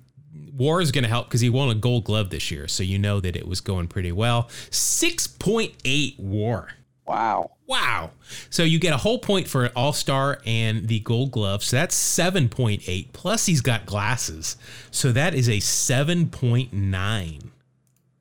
war 0.52 0.80
is 0.80 0.92
going 0.92 1.04
to 1.04 1.10
help 1.10 1.26
because 1.26 1.40
he 1.40 1.50
won 1.50 1.70
a 1.70 1.74
gold 1.74 2.04
glove 2.04 2.30
this 2.30 2.50
year. 2.50 2.68
So 2.68 2.82
you 2.82 2.98
know 2.98 3.20
that 3.20 3.36
it 3.36 3.46
was 3.46 3.60
going 3.60 3.88
pretty 3.88 4.12
well. 4.12 4.44
6.8 4.70 6.18
war. 6.18 6.70
Wow. 7.06 7.50
Wow. 7.66 8.10
So 8.50 8.62
you 8.62 8.78
get 8.78 8.94
a 8.94 8.98
whole 8.98 9.18
point 9.18 9.46
for 9.46 9.66
an 9.66 9.72
all 9.76 9.92
star 9.92 10.40
and 10.46 10.88
the 10.88 11.00
gold 11.00 11.32
glove. 11.32 11.62
So 11.62 11.76
that's 11.76 11.96
7.8. 11.96 13.12
Plus, 13.12 13.46
he's 13.46 13.60
got 13.60 13.86
glasses. 13.86 14.56
So 14.90 15.12
that 15.12 15.34
is 15.34 15.48
a 15.48 15.58
7.9. 15.58 17.42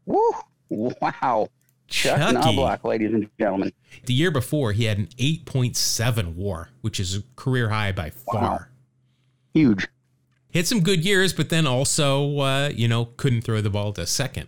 Woo. 0.05 0.33
Wow. 0.69 1.47
Chuck 1.87 2.17
Chucky. 2.17 2.35
Knoblauch, 2.35 2.83
ladies 2.83 3.13
and 3.13 3.29
gentlemen. 3.39 3.71
The 4.05 4.13
year 4.13 4.31
before, 4.31 4.71
he 4.71 4.85
had 4.85 4.97
an 4.97 5.07
8.7 5.17 6.35
war, 6.35 6.69
which 6.81 6.99
is 6.99 7.17
a 7.17 7.23
career 7.35 7.69
high 7.69 7.91
by 7.91 8.09
far. 8.09 8.41
Wow. 8.41 8.59
Huge. 9.53 9.87
Hit 10.53 10.67
some 10.67 10.81
good 10.81 11.03
years, 11.03 11.33
but 11.33 11.49
then 11.49 11.65
also, 11.65 12.39
uh, 12.39 12.69
you 12.69 12.87
know, 12.87 13.05
couldn't 13.17 13.41
throw 13.41 13.59
the 13.59 13.69
ball 13.69 13.91
to 13.93 14.05
second, 14.05 14.47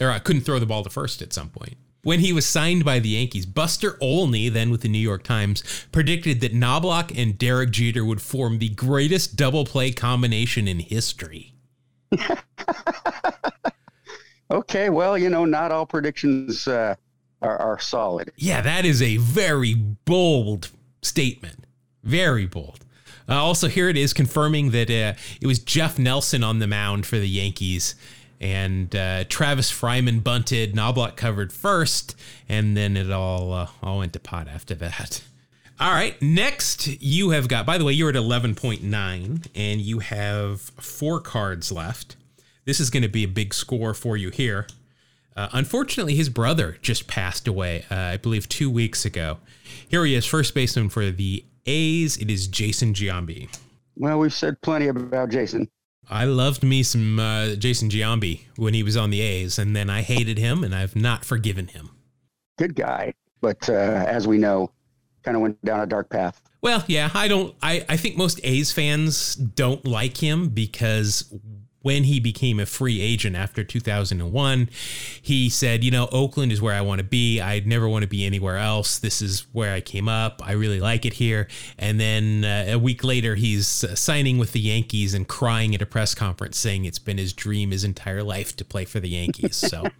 or 0.00 0.10
uh, 0.10 0.18
couldn't 0.18 0.42
throw 0.42 0.58
the 0.58 0.66
ball 0.66 0.82
to 0.82 0.90
first 0.90 1.22
at 1.22 1.32
some 1.32 1.48
point. 1.48 1.76
When 2.02 2.20
he 2.20 2.32
was 2.32 2.44
signed 2.44 2.84
by 2.84 2.98
the 2.98 3.10
Yankees, 3.10 3.46
Buster 3.46 3.96
Olney, 4.00 4.50
then 4.50 4.70
with 4.70 4.82
the 4.82 4.88
New 4.88 4.98
York 4.98 5.22
Times, 5.22 5.62
predicted 5.92 6.40
that 6.40 6.52
Knoblauch 6.52 7.16
and 7.16 7.38
Derek 7.38 7.70
Jeter 7.70 8.04
would 8.04 8.20
form 8.20 8.58
the 8.58 8.68
greatest 8.68 9.36
double 9.36 9.64
play 9.64 9.92
combination 9.92 10.68
in 10.68 10.80
history. 10.80 11.54
Okay, 14.50 14.90
well, 14.90 15.16
you 15.16 15.30
know, 15.30 15.44
not 15.44 15.72
all 15.72 15.86
predictions 15.86 16.68
uh, 16.68 16.94
are, 17.42 17.56
are 17.58 17.78
solid. 17.80 18.30
Yeah, 18.36 18.60
that 18.60 18.84
is 18.84 19.00
a 19.02 19.16
very 19.16 19.74
bold 19.74 20.70
statement. 21.02 21.64
Very 22.02 22.46
bold. 22.46 22.83
Uh, 23.28 23.34
also, 23.34 23.68
here 23.68 23.88
it 23.88 23.96
is 23.96 24.12
confirming 24.12 24.70
that 24.70 24.90
uh, 24.90 25.18
it 25.40 25.46
was 25.46 25.58
Jeff 25.58 25.98
Nelson 25.98 26.44
on 26.44 26.58
the 26.58 26.66
mound 26.66 27.06
for 27.06 27.18
the 27.18 27.28
Yankees, 27.28 27.94
and 28.40 28.94
uh, 28.94 29.24
Travis 29.24 29.72
Fryman 29.72 30.22
bunted. 30.22 30.74
Knoblauch 30.74 31.16
covered 31.16 31.52
first, 31.52 32.16
and 32.48 32.76
then 32.76 32.96
it 32.96 33.10
all 33.10 33.52
uh, 33.52 33.68
all 33.82 33.98
went 33.98 34.12
to 34.12 34.20
pot 34.20 34.48
after 34.48 34.74
that. 34.76 35.22
All 35.80 35.90
right, 35.90 36.20
next 36.22 37.02
you 37.02 37.30
have 37.30 37.48
got. 37.48 37.66
By 37.66 37.78
the 37.78 37.84
way, 37.84 37.92
you're 37.92 38.08
at 38.08 38.14
11.9, 38.14 39.46
and 39.56 39.80
you 39.80 39.98
have 39.98 40.60
four 40.60 41.20
cards 41.20 41.72
left. 41.72 42.14
This 42.64 42.78
is 42.78 42.90
going 42.90 43.02
to 43.02 43.08
be 43.08 43.24
a 43.24 43.28
big 43.28 43.52
score 43.52 43.92
for 43.92 44.16
you 44.16 44.30
here. 44.30 44.68
Uh, 45.36 45.48
unfortunately, 45.52 46.14
his 46.14 46.28
brother 46.28 46.78
just 46.80 47.08
passed 47.08 47.48
away, 47.48 47.84
uh, 47.90 47.94
I 47.96 48.18
believe, 48.18 48.48
two 48.48 48.70
weeks 48.70 49.04
ago. 49.04 49.38
Here 49.88 50.04
he 50.04 50.14
is, 50.14 50.24
first 50.24 50.54
baseman 50.54 50.90
for 50.90 51.10
the 51.10 51.44
A's. 51.66 52.16
It 52.16 52.30
is 52.30 52.46
Jason 52.46 52.94
Giambi. 52.94 53.48
Well, 53.96 54.18
we've 54.18 54.34
said 54.34 54.60
plenty 54.60 54.88
about 54.88 55.30
Jason. 55.30 55.68
I 56.10 56.24
loved 56.24 56.62
me 56.62 56.82
some 56.82 57.18
uh, 57.18 57.54
Jason 57.54 57.88
Giambi 57.88 58.42
when 58.56 58.74
he 58.74 58.82
was 58.82 58.96
on 58.96 59.10
the 59.10 59.20
A's, 59.20 59.58
and 59.58 59.74
then 59.74 59.88
I 59.88 60.02
hated 60.02 60.38
him, 60.38 60.62
and 60.62 60.74
I've 60.74 60.96
not 60.96 61.24
forgiven 61.24 61.68
him. 61.68 61.90
Good 62.58 62.74
guy. 62.74 63.14
But 63.40 63.68
uh, 63.68 63.72
as 63.72 64.26
we 64.26 64.38
know, 64.38 64.70
kind 65.22 65.36
of 65.36 65.42
went 65.42 65.62
down 65.64 65.80
a 65.80 65.86
dark 65.86 66.10
path. 66.10 66.40
Well, 66.60 66.82
yeah, 66.86 67.10
I 67.12 67.28
don't. 67.28 67.54
I, 67.62 67.84
I 67.88 67.96
think 67.96 68.16
most 68.16 68.40
A's 68.42 68.72
fans 68.72 69.34
don't 69.34 69.84
like 69.86 70.16
him 70.16 70.48
because 70.48 71.32
when 71.84 72.04
he 72.04 72.18
became 72.18 72.58
a 72.58 72.64
free 72.64 72.98
agent 73.02 73.36
after 73.36 73.62
2001, 73.62 74.70
he 75.20 75.50
said, 75.50 75.84
you 75.84 75.90
know, 75.90 76.08
Oakland 76.12 76.50
is 76.50 76.62
where 76.62 76.72
I 76.72 76.80
want 76.80 77.00
to 77.00 77.04
be. 77.04 77.42
I 77.42 77.60
never 77.60 77.86
want 77.86 78.04
to 78.04 78.08
be 78.08 78.24
anywhere 78.24 78.56
else. 78.56 78.98
This 78.98 79.20
is 79.20 79.40
where 79.52 79.74
I 79.74 79.82
came 79.82 80.08
up. 80.08 80.40
I 80.42 80.52
really 80.52 80.80
like 80.80 81.04
it 81.04 81.12
here. 81.12 81.46
And 81.78 82.00
then 82.00 82.42
uh, 82.42 82.72
a 82.72 82.78
week 82.78 83.04
later, 83.04 83.34
he's 83.34 83.84
uh, 83.84 83.94
signing 83.94 84.38
with 84.38 84.52
the 84.52 84.60
Yankees 84.60 85.12
and 85.12 85.28
crying 85.28 85.74
at 85.74 85.82
a 85.82 85.86
press 85.86 86.14
conference 86.14 86.56
saying 86.56 86.86
it's 86.86 86.98
been 86.98 87.18
his 87.18 87.34
dream 87.34 87.70
his 87.70 87.84
entire 87.84 88.22
life 88.22 88.56
to 88.56 88.64
play 88.64 88.86
for 88.86 88.98
the 88.98 89.10
Yankees. 89.10 89.54
So. 89.56 89.84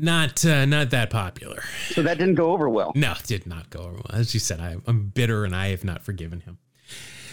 Not 0.00 0.44
uh, 0.44 0.64
not 0.64 0.90
that 0.90 1.10
popular. 1.10 1.60
So 1.88 2.04
that 2.04 2.18
didn't 2.18 2.36
go 2.36 2.52
over 2.52 2.68
well. 2.68 2.92
No, 2.94 3.14
it 3.18 3.24
did 3.24 3.48
not 3.48 3.68
go 3.68 3.80
over 3.80 3.94
well. 3.94 4.10
As 4.12 4.32
you 4.32 4.38
said, 4.38 4.60
I, 4.60 4.76
I'm 4.86 5.08
bitter 5.08 5.44
and 5.44 5.56
I 5.56 5.70
have 5.70 5.82
not 5.82 6.04
forgiven 6.04 6.38
him. 6.38 6.58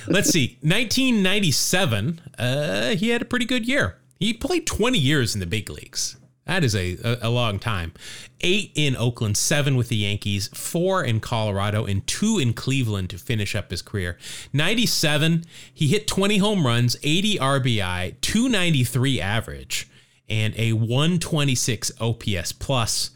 Let's 0.07 0.29
see. 0.29 0.57
1997, 0.61 2.21
uh, 2.37 2.89
he 2.95 3.09
had 3.09 3.21
a 3.21 3.25
pretty 3.25 3.45
good 3.45 3.67
year. 3.67 3.97
He 4.19 4.33
played 4.33 4.65
20 4.65 4.97
years 4.97 5.33
in 5.33 5.39
the 5.39 5.45
big 5.45 5.69
leagues. 5.69 6.17
That 6.45 6.63
is 6.63 6.75
a, 6.75 7.17
a, 7.23 7.29
long 7.29 7.57
time. 7.57 7.93
Eight 8.41 8.71
in 8.75 8.95
Oakland, 8.95 9.35
seven 9.35 9.75
with 9.75 9.89
the 9.89 9.95
Yankees, 9.95 10.47
four 10.49 11.03
in 11.03 11.19
Colorado, 11.19 11.85
and 11.85 12.05
two 12.05 12.37
in 12.37 12.53
Cleveland 12.53 13.09
to 13.09 13.17
finish 13.17 13.55
up 13.55 13.71
his 13.71 13.81
career. 13.81 14.17
97, 14.53 15.45
he 15.73 15.87
hit 15.87 16.07
20 16.07 16.37
home 16.37 16.65
runs, 16.65 16.97
80 17.01 17.37
RBI, 17.39 18.21
293 18.21 19.19
average, 19.19 19.89
and 20.29 20.53
a 20.55 20.73
126 20.73 21.91
OPS 21.99 22.51
plus. 22.51 23.09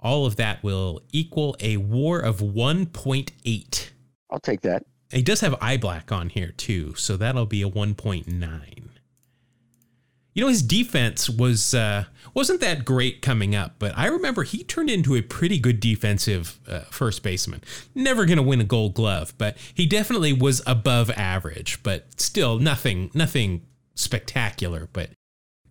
All 0.00 0.26
of 0.26 0.36
that 0.36 0.62
will 0.62 1.00
equal 1.10 1.56
a 1.60 1.78
war 1.78 2.20
of 2.20 2.40
1.8. 2.40 3.90
I'll 4.30 4.40
take 4.40 4.60
that. 4.60 4.84
He 5.14 5.22
does 5.22 5.40
have 5.40 5.54
eye 5.60 5.76
black 5.76 6.10
on 6.10 6.28
here 6.28 6.52
too, 6.56 6.94
so 6.96 7.16
that'll 7.16 7.46
be 7.46 7.62
a 7.62 7.70
1.9. 7.70 8.84
You 10.34 10.42
know, 10.42 10.48
his 10.48 10.62
defense 10.62 11.30
was 11.30 11.74
uh, 11.74 12.06
wasn't 12.34 12.60
that 12.60 12.84
great 12.84 13.22
coming 13.22 13.54
up, 13.54 13.76
but 13.78 13.96
I 13.96 14.06
remember 14.08 14.42
he 14.42 14.64
turned 14.64 14.90
into 14.90 15.14
a 15.14 15.22
pretty 15.22 15.60
good 15.60 15.78
defensive 15.78 16.58
uh, 16.68 16.80
first 16.90 17.22
baseman. 17.22 17.62
Never 17.94 18.26
going 18.26 18.38
to 18.38 18.42
win 18.42 18.60
a 18.60 18.64
Gold 18.64 18.94
Glove, 18.94 19.32
but 19.38 19.56
he 19.72 19.86
definitely 19.86 20.32
was 20.32 20.60
above 20.66 21.08
average. 21.10 21.80
But 21.84 22.20
still, 22.20 22.58
nothing 22.58 23.12
nothing 23.14 23.62
spectacular. 23.94 24.88
But 24.92 25.10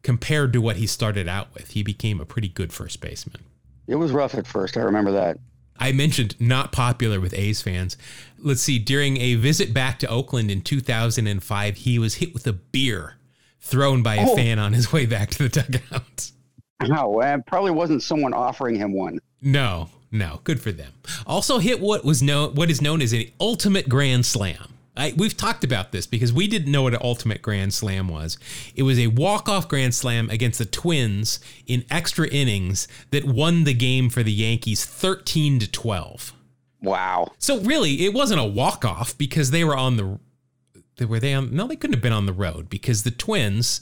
compared 0.01 0.53
to 0.53 0.61
what 0.61 0.77
he 0.77 0.87
started 0.87 1.27
out 1.27 1.53
with, 1.53 1.71
he 1.71 1.83
became 1.83 2.21
a 2.21 2.25
pretty 2.25 2.47
good 2.47 2.71
first 2.71 3.01
baseman. 3.01 3.43
It 3.87 3.95
was 3.95 4.13
rough 4.13 4.35
at 4.35 4.47
first. 4.47 4.77
I 4.77 4.81
remember 4.81 5.11
that. 5.11 5.37
I 5.83 5.91
mentioned 5.91 6.39
not 6.39 6.71
popular 6.71 7.19
with 7.19 7.33
A's 7.33 7.61
fans. 7.61 7.97
Let's 8.39 8.61
see, 8.61 8.79
during 8.79 9.17
a 9.17 9.35
visit 9.35 9.73
back 9.73 9.99
to 9.99 10.07
Oakland 10.07 10.49
in 10.49 10.61
2005, 10.61 11.75
he 11.75 11.99
was 11.99 12.15
hit 12.15 12.33
with 12.33 12.47
a 12.47 12.53
beer 12.53 13.17
thrown 13.59 14.01
by 14.01 14.15
a 14.15 14.29
oh. 14.29 14.33
fan 14.33 14.59
on 14.59 14.71
his 14.71 14.93
way 14.93 15.05
back 15.05 15.29
to 15.31 15.49
the 15.49 15.49
dugout. 15.49 16.31
No, 16.87 17.19
it 17.19 17.45
probably 17.45 17.71
wasn't 17.71 18.01
someone 18.01 18.33
offering 18.33 18.75
him 18.75 18.93
one. 18.93 19.19
No, 19.41 19.89
no, 20.09 20.39
good 20.45 20.61
for 20.61 20.71
them. 20.71 20.93
Also 21.27 21.59
hit 21.59 21.81
what 21.81 22.05
was 22.05 22.23
known 22.23 22.55
what 22.55 22.71
is 22.71 22.81
known 22.81 23.01
as 23.01 23.11
an 23.11 23.25
ultimate 23.41 23.89
grand 23.89 24.25
slam. 24.25 24.73
I, 24.95 25.13
we've 25.17 25.35
talked 25.35 25.63
about 25.63 25.91
this 25.91 26.05
because 26.05 26.31
we 26.31 26.47
didn't 26.47 26.71
know 26.71 26.83
what 26.83 26.93
an 26.93 26.99
ultimate 27.01 27.41
grand 27.41 27.73
slam 27.73 28.07
was. 28.07 28.37
It 28.75 28.83
was 28.83 28.99
a 28.99 29.07
walk-off 29.07 29.67
grand 29.67 29.95
slam 29.95 30.29
against 30.29 30.59
the 30.59 30.65
Twins 30.65 31.39
in 31.65 31.83
extra 31.89 32.27
innings 32.27 32.87
that 33.09 33.25
won 33.25 33.63
the 33.63 33.73
game 33.73 34.09
for 34.09 34.21
the 34.21 34.31
Yankees 34.31 34.85
13 34.85 35.59
to 35.59 35.71
12. 35.71 36.33
Wow. 36.81 37.31
So 37.39 37.59
really, 37.61 38.05
it 38.05 38.13
wasn't 38.13 38.41
a 38.41 38.45
walk-off 38.45 39.17
because 39.17 39.51
they 39.51 39.63
were 39.63 39.75
on 39.75 39.97
the 39.97 40.19
they 40.97 41.05
were 41.05 41.19
they 41.19 41.33
on? 41.33 41.55
No, 41.55 41.67
they 41.67 41.75
couldn't 41.75 41.95
have 41.95 42.03
been 42.03 42.13
on 42.13 42.25
the 42.25 42.33
road 42.33 42.69
because 42.69 43.03
the 43.03 43.11
Twins, 43.11 43.81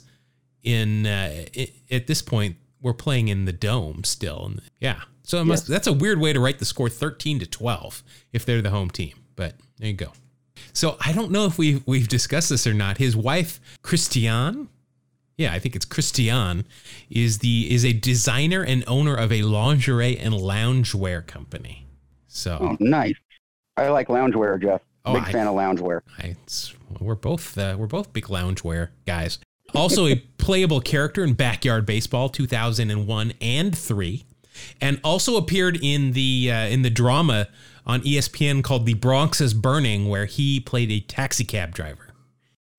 in 0.64 1.05
uh, 1.05 1.45
at 1.89 2.07
this 2.07 2.22
point, 2.22 2.55
were 2.82 2.93
playing 2.93 3.28
in 3.28 3.45
the 3.45 3.51
dome 3.51 4.03
still. 4.03 4.53
Yeah, 4.80 5.01
so 5.24 5.43
must, 5.43 5.64
yes. 5.64 5.70
that's 5.70 5.88
a 5.88 5.93
weird 5.93 6.20
way 6.20 6.32
to 6.32 6.39
write 6.39 6.59
the 6.59 6.66
score, 6.66 6.89
thirteen 6.89 7.39
to 7.39 7.45
twelve, 7.45 8.03
if 8.32 8.45
they're 8.45 8.62
the 8.62 8.70
home 8.70 8.89
team. 8.89 9.16
But 9.36 9.55
there 9.78 9.89
you 9.89 9.93
go. 9.93 10.14
So 10.74 10.97
I 10.99 11.12
don't 11.12 11.32
know 11.32 11.45
if 11.45 11.57
we've 11.57 11.86
we've 11.86 12.07
discussed 12.07 12.49
this 12.49 12.66
or 12.66 12.74
not. 12.74 12.97
His 12.97 13.16
wife, 13.16 13.59
Christiane, 13.82 14.70
yeah, 15.38 15.53
I 15.53 15.59
think 15.59 15.76
it's 15.76 15.86
Christiane, 15.86 16.66
is 17.09 17.39
the 17.39 17.74
is 17.74 17.86
a 17.86 17.93
designer 17.93 18.64
and 18.64 18.84
owner 18.88 19.16
of 19.16 19.32
a 19.32 19.41
lingerie 19.43 20.18
and 20.18 20.34
loungewear 20.34 21.26
company. 21.26 21.88
So 22.28 22.57
oh, 22.62 22.78
nice. 22.80 23.16
I 23.78 23.89
like 23.89 24.07
loungewear, 24.07 24.62
Jeff. 24.62 24.82
Oh, 25.03 25.14
big 25.14 25.24
I, 25.24 25.32
fan 25.32 25.47
of 25.47 25.55
loungewear. 25.55 26.01
I, 26.20 26.36
we're 26.99 27.16
both 27.16 27.57
uh, 27.57 27.76
we're 27.78 27.88
both 27.88 28.14
big 28.14 28.26
loungewear 28.26 28.89
guys. 29.05 29.39
Also 29.74 30.07
a 30.07 30.16
playable 30.38 30.82
character 30.82 31.24
in 31.24 31.34
Backyard 31.34 31.86
Baseball 31.86 32.30
2001 32.30 33.34
and 33.41 33.78
3 33.78 34.26
and 34.80 34.99
also 35.03 35.38
appeared 35.38 35.80
in 35.82 36.12
the 36.12 36.51
uh, 36.51 36.68
in 36.68 36.82
the 36.82 36.89
drama 36.89 37.47
on 37.86 38.01
ESPN 38.01 38.63
called 38.63 38.86
The 38.86 38.93
Bronx 38.93 39.41
is 39.41 39.53
Burning 39.53 40.09
where 40.09 40.25
he 40.25 40.59
played 40.59 40.91
a 40.91 40.99
taxi 40.99 41.43
cab 41.43 41.73
driver. 41.73 42.07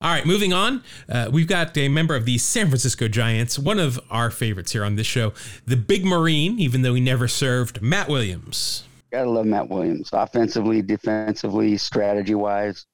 All 0.00 0.10
right, 0.10 0.26
moving 0.26 0.52
on. 0.52 0.82
Uh, 1.08 1.30
we've 1.32 1.46
got 1.46 1.76
a 1.78 1.88
member 1.88 2.16
of 2.16 2.24
the 2.24 2.36
San 2.36 2.66
Francisco 2.66 3.06
Giants, 3.06 3.56
one 3.56 3.78
of 3.78 4.00
our 4.10 4.32
favorites 4.32 4.72
here 4.72 4.84
on 4.84 4.96
this 4.96 5.06
show, 5.06 5.32
the 5.64 5.76
Big 5.76 6.04
Marine, 6.04 6.58
even 6.58 6.82
though 6.82 6.94
he 6.94 7.00
never 7.00 7.28
served, 7.28 7.80
Matt 7.80 8.08
Williams. 8.08 8.82
Gotta 9.12 9.30
love 9.30 9.46
Matt 9.46 9.68
Williams. 9.68 10.10
Offensively, 10.12 10.82
defensively, 10.82 11.76
strategy 11.76 12.34
wise. 12.34 12.84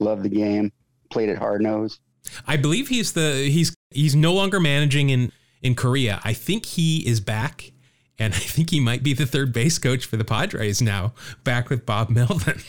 Love 0.00 0.22
the 0.22 0.28
game. 0.28 0.70
Played 1.10 1.30
it 1.30 1.38
hard 1.38 1.62
nose. 1.62 1.98
I 2.46 2.56
believe 2.56 2.88
he's 2.88 3.12
the 3.12 3.48
he's 3.50 3.74
he's 3.90 4.14
no 4.14 4.34
longer 4.34 4.60
managing 4.60 5.10
in 5.10 5.32
in 5.62 5.74
Korea. 5.74 6.20
I 6.24 6.32
think 6.32 6.66
he 6.66 7.06
is 7.06 7.20
back, 7.20 7.72
and 8.20 8.34
I 8.34 8.38
think 8.38 8.70
he 8.70 8.78
might 8.78 9.02
be 9.02 9.14
the 9.14 9.26
third 9.26 9.52
base 9.52 9.78
coach 9.78 10.04
for 10.04 10.16
the 10.16 10.24
Padres 10.24 10.80
now, 10.80 11.14
back 11.42 11.70
with 11.70 11.84
Bob 11.86 12.10
Melvin. 12.10 12.60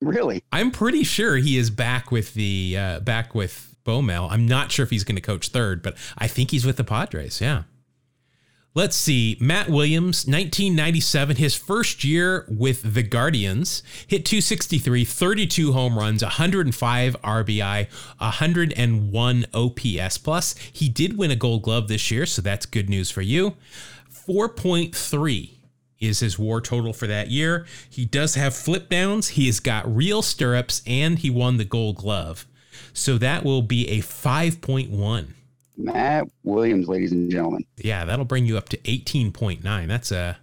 really? 0.00 0.44
I'm 0.52 0.70
pretty 0.70 1.02
sure 1.02 1.36
he 1.36 1.56
is 1.56 1.70
back 1.70 2.12
with 2.12 2.34
the 2.34 2.76
uh, 2.78 3.00
back 3.00 3.34
with 3.34 3.74
Bomel. 3.84 4.30
I'm 4.30 4.46
not 4.46 4.70
sure 4.70 4.84
if 4.84 4.90
he's 4.90 5.04
going 5.04 5.16
to 5.16 5.22
coach 5.22 5.48
third, 5.48 5.82
but 5.82 5.96
I 6.18 6.28
think 6.28 6.50
he's 6.52 6.64
with 6.64 6.76
the 6.76 6.84
Padres. 6.84 7.40
Yeah. 7.40 7.62
Let's 8.74 8.96
see. 8.96 9.36
Matt 9.38 9.68
Williams, 9.68 10.24
1997, 10.24 11.36
his 11.36 11.54
first 11.54 12.04
year 12.04 12.46
with 12.48 12.94
the 12.94 13.02
Guardians, 13.02 13.82
hit 14.06 14.24
263, 14.24 15.04
32 15.04 15.72
home 15.74 15.98
runs, 15.98 16.22
105 16.22 17.16
RBI, 17.22 17.86
101 18.16 19.46
OPS 19.52 20.18
plus. 20.18 20.54
He 20.72 20.88
did 20.88 21.18
win 21.18 21.30
a 21.30 21.36
gold 21.36 21.62
glove 21.62 21.88
this 21.88 22.10
year, 22.10 22.24
so 22.24 22.40
that's 22.40 22.64
good 22.64 22.88
news 22.88 23.10
for 23.10 23.20
you. 23.20 23.56
4.3 24.10 25.50
is 26.00 26.20
his 26.20 26.38
war 26.38 26.62
total 26.62 26.94
for 26.94 27.06
that 27.06 27.30
year. 27.30 27.66
He 27.90 28.06
does 28.06 28.36
have 28.36 28.54
flip 28.54 28.88
downs, 28.88 29.28
he 29.28 29.46
has 29.46 29.60
got 29.60 29.94
real 29.94 30.22
stirrups, 30.22 30.80
and 30.86 31.18
he 31.18 31.28
won 31.28 31.58
the 31.58 31.66
gold 31.66 31.96
glove. 31.96 32.46
So 32.94 33.18
that 33.18 33.44
will 33.44 33.60
be 33.60 33.86
a 33.90 33.98
5.1. 33.98 35.34
Matt 35.76 36.28
Williams, 36.44 36.88
ladies 36.88 37.12
and 37.12 37.30
gentlemen. 37.30 37.64
Yeah, 37.76 38.04
that'll 38.04 38.24
bring 38.24 38.46
you 38.46 38.58
up 38.58 38.68
to 38.70 38.76
18.9. 38.78 39.88
That's 39.88 40.12
a 40.12 40.38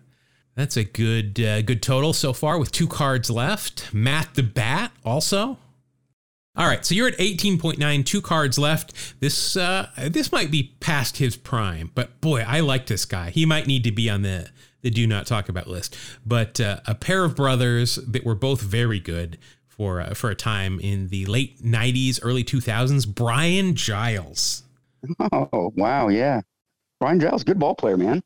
that's 0.56 0.76
a 0.76 0.84
good 0.84 1.40
uh, 1.40 1.62
good 1.62 1.82
total 1.82 2.14
so 2.14 2.34
far 2.34 2.58
with 2.58 2.72
two 2.72 2.88
cards 2.88 3.30
left. 3.30 3.94
Matt 3.94 4.34
the 4.36 4.44
Bat 4.44 4.92
also. 5.06 5.58
All 6.56 6.68
right, 6.68 6.86
so 6.86 6.94
you're 6.94 7.08
at 7.08 7.18
18.9, 7.18 8.06
two 8.06 8.22
cards 8.22 8.60
left. 8.60 9.22
This 9.22 9.56
uh, 9.56 9.90
this 10.10 10.32
might 10.32 10.52
be 10.52 10.76
past 10.80 11.18
his 11.18 11.38
prime, 11.38 11.92
but 11.96 12.20
boy, 12.20 12.44
I 12.46 12.60
like 12.60 12.88
this 12.88 13.06
guy. 13.06 13.30
He 13.30 13.46
might 13.46 13.68
need 13.68 13.84
to 13.86 13.92
be 13.92 14.10
on 14.10 14.24
the 14.24 14.50
the 14.82 14.90
do 14.90 15.08
not 15.08 15.28
talk 15.28 15.50
about 15.50 15.68
list. 15.68 15.96
But 16.26 16.60
uh, 16.60 16.80
a 16.86 16.96
pair 16.96 17.24
of 17.24 17.36
brothers 17.36 17.96
that 17.96 18.26
were 18.26 18.36
both 18.36 18.62
very 18.62 19.00
good 19.00 19.38
for 19.68 20.02
uh, 20.02 20.14
for 20.14 20.30
a 20.30 20.36
time 20.36 20.80
in 20.80 21.10
the 21.10 21.26
late 21.26 21.64
90s, 21.64 22.20
early 22.22 22.44
2000s. 22.44 23.08
Brian 23.08 23.76
Giles. 23.76 24.64
Oh, 25.32 25.72
wow. 25.76 26.08
Yeah. 26.10 26.42
Brian 27.00 27.20
Giles, 27.20 27.44
good 27.44 27.60
ball 27.60 27.76
player, 27.76 27.98
man. 27.98 28.22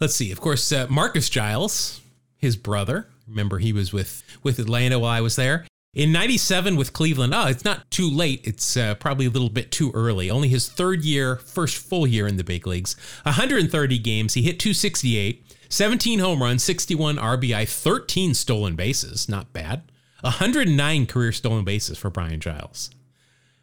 Let's 0.00 0.14
see. 0.14 0.32
Of 0.32 0.40
course, 0.40 0.72
uh, 0.72 0.86
Marcus 0.88 1.28
Giles, 1.28 2.00
his 2.36 2.56
brother. 2.56 3.08
Remember, 3.28 3.58
he 3.58 3.72
was 3.72 3.92
with, 3.92 4.22
with 4.42 4.58
Atlanta 4.58 4.98
while 4.98 5.10
I 5.10 5.20
was 5.20 5.36
there. 5.36 5.66
In 5.94 6.12
97 6.12 6.76
with 6.76 6.92
Cleveland, 6.92 7.34
oh, 7.34 7.46
it's 7.46 7.64
not 7.64 7.90
too 7.90 8.10
late. 8.10 8.42
It's 8.44 8.76
uh, 8.76 8.96
probably 8.96 9.26
a 9.26 9.30
little 9.30 9.48
bit 9.48 9.70
too 9.70 9.90
early. 9.94 10.30
Only 10.30 10.48
his 10.48 10.68
third 10.68 11.04
year, 11.04 11.36
first 11.36 11.78
full 11.78 12.06
year 12.06 12.26
in 12.26 12.36
the 12.36 12.44
big 12.44 12.66
leagues. 12.66 12.96
130 13.22 13.98
games. 14.00 14.34
He 14.34 14.42
hit 14.42 14.60
268, 14.60 15.56
17 15.70 16.18
home 16.18 16.42
runs, 16.42 16.62
61 16.62 17.16
RBI, 17.16 17.66
13 17.66 18.34
stolen 18.34 18.76
bases. 18.76 19.28
Not 19.28 19.52
bad. 19.52 19.90
109 20.20 21.06
career 21.06 21.32
stolen 21.32 21.64
bases 21.64 21.96
for 21.96 22.10
Brian 22.10 22.40
Giles 22.40 22.90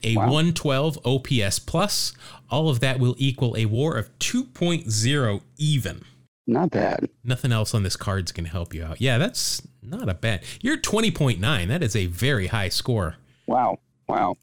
a 0.03 0.15
wow. 0.15 0.25
112 0.25 0.99
OPS 1.05 1.59
plus. 1.59 2.13
All 2.49 2.69
of 2.69 2.79
that 2.81 2.99
will 2.99 3.15
equal 3.17 3.55
a 3.57 3.65
war 3.65 3.97
of 3.97 4.17
2.0 4.19 5.41
even. 5.57 6.03
Not 6.45 6.71
bad. 6.71 7.09
Nothing 7.23 7.51
else 7.51 7.73
on 7.73 7.83
this 7.83 7.95
card's 7.95 8.31
going 8.31 8.45
to 8.45 8.51
help 8.51 8.73
you 8.73 8.83
out. 8.83 8.99
Yeah, 8.99 9.17
that's 9.17 9.61
not 9.81 10.09
a 10.09 10.13
bad. 10.13 10.43
You're 10.61 10.77
20.9. 10.77 11.67
That 11.67 11.81
is 11.81 11.95
a 11.95 12.07
very 12.07 12.47
high 12.47 12.69
score. 12.69 13.15
Wow. 13.47 13.79
Wow. 14.07 14.35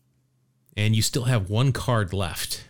And 0.77 0.97
you 0.97 1.03
still 1.03 1.25
have 1.25 1.51
one 1.51 1.73
card 1.73 2.13
left. 2.13 2.65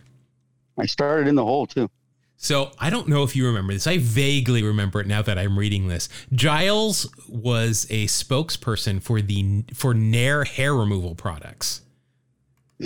I 0.77 0.85
started 0.85 1.27
in 1.27 1.35
the 1.35 1.45
hole 1.45 1.65
too. 1.65 1.89
So 2.35 2.71
I 2.79 2.89
don't 2.89 3.07
know 3.07 3.21
if 3.21 3.35
you 3.35 3.45
remember 3.45 3.71
this. 3.71 3.85
I 3.85 3.99
vaguely 3.99 4.63
remember 4.63 4.99
it 4.99 5.05
now 5.05 5.21
that 5.21 5.37
I'm 5.37 5.59
reading 5.59 5.87
this. 5.87 6.09
Giles 6.33 7.07
was 7.29 7.85
a 7.91 8.07
spokesperson 8.07 9.01
for 9.01 9.21
the 9.21 9.63
for 9.75 9.93
Nair 9.93 10.43
hair 10.43 10.73
removal 10.73 11.13
products. 11.13 11.81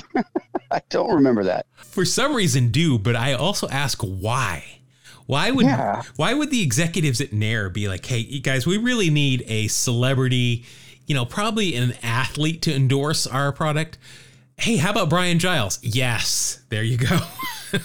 I 0.72 0.82
don't 0.90 1.14
remember 1.14 1.44
that. 1.46 1.68
For 1.76 2.06
some 2.06 2.36
reason, 2.36 2.70
do, 2.70 2.98
but 2.98 3.16
I 3.16 3.34
also 3.34 3.68
ask 3.70 4.02
why. 4.02 4.80
Why 5.26 5.50
would 5.50 5.66
yeah. 5.66 6.04
why 6.18 6.34
would 6.34 6.52
the 6.52 6.62
executives 6.62 7.20
at 7.20 7.34
Nair 7.34 7.70
be 7.70 7.88
like, 7.88 8.06
hey, 8.06 8.40
guys, 8.40 8.68
we 8.68 8.78
really 8.78 9.10
need 9.10 9.44
a 9.48 9.68
celebrity, 9.68 10.66
you 11.08 11.16
know, 11.16 11.26
probably 11.26 11.76
an 11.76 11.96
athlete 12.04 12.62
to 12.64 12.74
endorse 12.74 13.26
our 13.26 13.52
product? 13.52 13.98
Hey, 14.58 14.78
how 14.78 14.92
about 14.92 15.10
Brian 15.10 15.40
Giles? 15.40 15.80
Yes, 15.82 16.64
there 16.70 16.84
you 16.84 16.98
go. 16.98 17.20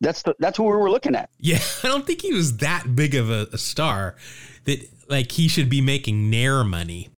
That's 0.00 0.22
the, 0.22 0.34
that's 0.38 0.58
who 0.58 0.64
we 0.64 0.70
were 0.70 0.90
looking 0.90 1.14
at. 1.14 1.30
Yeah, 1.38 1.58
I 1.82 1.88
don't 1.88 2.06
think 2.06 2.22
he 2.22 2.32
was 2.32 2.58
that 2.58 2.94
big 2.94 3.14
of 3.14 3.30
a, 3.30 3.48
a 3.52 3.58
star 3.58 4.16
that 4.64 4.88
like 5.08 5.32
he 5.32 5.48
should 5.48 5.68
be 5.68 5.80
making 5.80 6.30
Nair 6.30 6.64
money. 6.64 7.08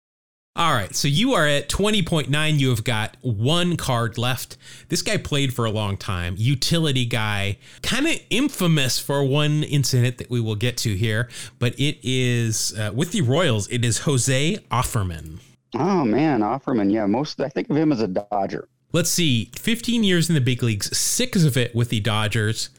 All 0.59 0.73
right, 0.73 0.93
so 0.93 1.07
you 1.07 1.35
are 1.35 1.47
at 1.47 1.69
20.9. 1.69 2.59
You 2.59 2.71
have 2.71 2.83
got 2.83 3.17
one 3.21 3.77
card 3.77 4.19
left. 4.19 4.57
This 4.89 5.03
guy 5.03 5.17
played 5.17 5.55
for 5.55 5.65
a 5.65 5.71
long 5.71 5.97
time, 5.97 6.35
utility 6.37 7.05
guy, 7.07 7.59
kind 7.83 8.09
of 8.09 8.21
infamous 8.29 8.99
for 8.99 9.23
one 9.23 9.63
incident 9.63 10.19
that 10.19 10.31
we 10.31 10.41
will 10.41 10.57
get 10.57 10.77
to 10.79 10.97
here, 10.97 11.29
but 11.61 11.79
it 11.79 11.99
is 12.03 12.77
uh, 12.77 12.91
with 12.93 13.13
the 13.13 13.21
Royals, 13.21 13.69
it 13.69 13.85
is 13.85 13.99
Jose 13.99 14.57
Offerman. 14.73 15.39
Oh, 15.77 16.05
man, 16.05 16.41
Offerman. 16.41 16.93
Yeah, 16.93 17.07
most 17.07 17.41
I 17.41 17.49
think 17.51 17.71
of 17.71 17.77
him 17.77 17.93
as 17.93 18.01
a 18.01 18.09
Dodger. 18.09 18.69
Let's 18.93 19.11
see, 19.11 19.53
15 19.55 20.03
years 20.03 20.29
in 20.29 20.35
the 20.35 20.41
big 20.41 20.65
leagues, 20.65 20.97
six 20.99 21.45
of 21.45 21.57
it 21.57 21.73
with 21.73 21.91
the 21.91 22.01
Dodgers, 22.01 22.71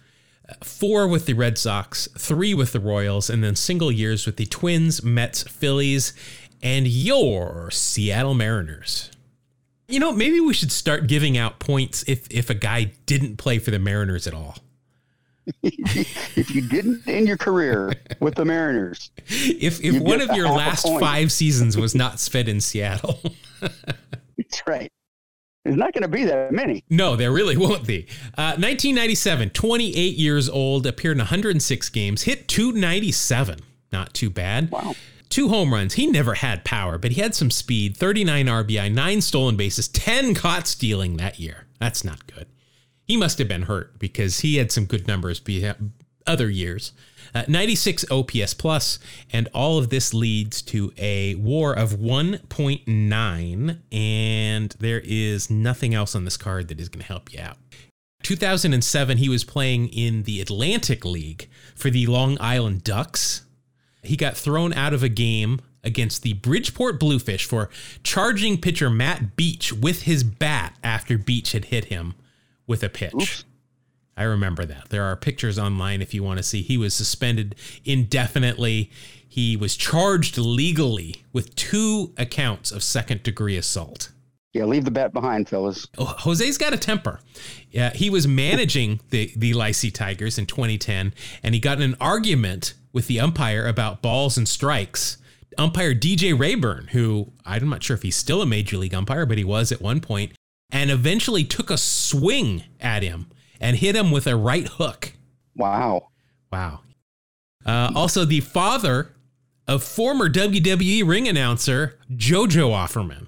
four 0.61 1.07
with 1.07 1.27
the 1.27 1.33
Red 1.33 1.57
Sox, 1.57 2.09
three 2.17 2.53
with 2.53 2.73
the 2.73 2.79
Royals, 2.81 3.29
and 3.29 3.41
then 3.41 3.55
single 3.55 3.91
years 3.91 4.25
with 4.25 4.35
the 4.35 4.47
Twins, 4.47 5.01
Mets, 5.01 5.43
Phillies, 5.43 6.13
and 6.61 6.87
your 6.87 7.71
Seattle 7.71 8.33
Mariners. 8.33 9.11
You 9.87 9.99
know, 9.99 10.11
maybe 10.11 10.39
we 10.39 10.53
should 10.53 10.71
start 10.71 11.07
giving 11.07 11.37
out 11.37 11.59
points 11.59 12.03
if 12.07 12.27
if 12.29 12.49
a 12.49 12.53
guy 12.53 12.91
didn't 13.05 13.37
play 13.37 13.59
for 13.59 13.71
the 13.71 13.79
Mariners 13.79 14.27
at 14.27 14.33
all. 14.33 14.57
if 15.63 16.53
you 16.53 16.61
didn't 16.61 17.07
end 17.07 17.27
your 17.27 17.37
career 17.37 17.93
with 18.19 18.35
the 18.35 18.45
Mariners, 18.45 19.09
if 19.27 19.83
if 19.83 19.99
one 19.99 20.21
of 20.21 20.35
your 20.35 20.47
last 20.47 20.87
five 20.99 21.31
seasons 21.31 21.75
was 21.75 21.95
not 21.95 22.19
spent 22.19 22.47
in 22.47 22.61
Seattle, 22.61 23.19
that's 23.61 24.61
right. 24.67 24.91
There's 25.65 25.75
not 25.75 25.93
going 25.93 26.03
to 26.03 26.07
be 26.07 26.23
that 26.23 26.51
many. 26.51 26.83
No, 26.89 27.15
there 27.15 27.31
really 27.31 27.57
won't 27.57 27.85
be. 27.85 28.07
Uh, 28.37 28.55
1997, 28.55 29.49
28 29.49 30.15
years 30.15 30.47
old, 30.47 30.87
appeared 30.87 31.17
in 31.17 31.19
106 31.19 31.89
games, 31.89 32.23
hit 32.23 32.47
297. 32.47 33.59
Not 33.91 34.13
too 34.13 34.29
bad. 34.29 34.71
Wow 34.71 34.95
two 35.29 35.49
home 35.49 35.73
runs. 35.73 35.93
He 35.93 36.07
never 36.07 36.35
had 36.35 36.65
power, 36.65 36.97
but 36.97 37.11
he 37.11 37.21
had 37.21 37.35
some 37.35 37.51
speed 37.51 37.95
39 37.95 38.47
RBI, 38.47 38.91
nine 38.91 39.21
stolen 39.21 39.55
bases, 39.55 39.87
10 39.87 40.33
caught 40.33 40.67
stealing 40.67 41.17
that 41.17 41.39
year. 41.39 41.67
That's 41.79 42.03
not 42.03 42.27
good. 42.27 42.47
He 43.05 43.17
must 43.17 43.37
have 43.39 43.47
been 43.47 43.63
hurt 43.63 43.97
because 43.97 44.41
he 44.41 44.57
had 44.57 44.71
some 44.71 44.85
good 44.85 45.07
numbers 45.07 45.41
other 46.27 46.49
years. 46.49 46.91
Uh, 47.33 47.43
96 47.47 48.05
OPS 48.09 48.53
plus, 48.55 48.99
and 49.31 49.47
all 49.53 49.77
of 49.77 49.89
this 49.89 50.13
leads 50.13 50.61
to 50.63 50.91
a 50.97 51.35
war 51.35 51.73
of 51.73 51.91
1.9, 51.93 53.79
and 53.91 54.75
there 54.79 55.01
is 55.03 55.49
nothing 55.49 55.93
else 55.93 56.15
on 56.15 56.25
this 56.25 56.37
card 56.37 56.67
that 56.67 56.79
is 56.79 56.89
going 56.89 57.01
to 57.01 57.07
help 57.07 57.31
you 57.31 57.39
out. 57.39 57.57
2007, 58.23 59.17
he 59.17 59.29
was 59.29 59.43
playing 59.43 59.89
in 59.89 60.23
the 60.23 60.41
Atlantic 60.41 61.05
League 61.05 61.47
for 61.75 61.89
the 61.89 62.07
Long 62.07 62.37
Island 62.39 62.83
Ducks 62.83 63.43
he 64.03 64.15
got 64.15 64.37
thrown 64.37 64.73
out 64.73 64.93
of 64.93 65.03
a 65.03 65.09
game 65.09 65.61
against 65.83 66.23
the 66.23 66.33
Bridgeport 66.33 66.99
Bluefish 66.99 67.45
for 67.45 67.69
charging 68.03 68.59
pitcher 68.59 68.89
Matt 68.89 69.35
Beech 69.35 69.71
with 69.71 70.03
his 70.03 70.23
bat 70.23 70.77
after 70.83 71.17
Beech 71.17 71.53
had 71.53 71.65
hit 71.65 71.85
him 71.85 72.15
with 72.67 72.83
a 72.83 72.89
pitch. 72.89 73.13
Oops. 73.13 73.45
I 74.17 74.23
remember 74.23 74.65
that. 74.65 74.89
There 74.89 75.03
are 75.03 75.15
pictures 75.15 75.57
online 75.57 76.01
if 76.01 76.13
you 76.13 76.23
want 76.23 76.37
to 76.37 76.43
see. 76.43 76.61
He 76.61 76.77
was 76.77 76.93
suspended 76.93 77.55
indefinitely. 77.85 78.91
He 79.25 79.55
was 79.55 79.77
charged 79.77 80.37
legally 80.37 81.23
with 81.31 81.55
two 81.55 82.13
accounts 82.17 82.71
of 82.71 82.83
second 82.83 83.23
degree 83.23 83.55
assault. 83.55 84.11
Yeah, 84.53 84.65
leave 84.65 84.83
the 84.83 84.91
bat 84.91 85.13
behind, 85.13 85.47
fellas. 85.47 85.87
Oh, 85.97 86.15
Jose's 86.17 86.57
got 86.57 86.73
a 86.73 86.77
temper. 86.77 87.19
Yeah, 87.69 87.91
he 87.91 88.09
was 88.09 88.27
managing 88.27 88.99
the 89.11 89.31
the 89.35 89.53
Licey 89.53 89.93
Tigers 89.93 90.37
in 90.39 90.47
2010, 90.47 91.13
and 91.43 91.53
he 91.53 91.61
got 91.61 91.77
in 91.77 91.83
an 91.83 91.97
argument 92.01 92.73
with 92.91 93.07
the 93.07 93.19
umpire 93.19 93.67
about 93.67 94.01
balls 94.01 94.37
and 94.37 94.47
strikes. 94.47 95.17
Umpire 95.57 95.93
DJ 95.93 96.37
Reyburn, 96.37 96.87
who 96.89 97.31
I'm 97.45 97.69
not 97.69 97.83
sure 97.83 97.95
if 97.95 98.01
he's 98.01 98.15
still 98.15 98.41
a 98.41 98.45
major 98.45 98.77
league 98.77 98.93
umpire, 98.93 99.25
but 99.25 99.37
he 99.37 99.43
was 99.43 99.71
at 99.71 99.81
one 99.81 99.99
point, 99.99 100.31
and 100.71 100.89
eventually 100.89 101.43
took 101.43 101.69
a 101.69 101.77
swing 101.77 102.63
at 102.79 103.03
him 103.03 103.27
and 103.59 103.77
hit 103.77 103.95
him 103.95 104.09
with 104.09 104.25
a 104.25 104.35
right 104.35 104.67
hook. 104.67 105.13
Wow. 105.55 106.09
Wow. 106.51 106.81
Uh, 107.65 107.91
also, 107.93 108.25
the 108.25 108.39
father 108.39 109.13
of 109.67 109.83
former 109.83 110.29
WWE 110.29 111.07
ring 111.07 111.27
announcer 111.27 111.99
JoJo 112.11 112.71
Offerman. 112.71 113.27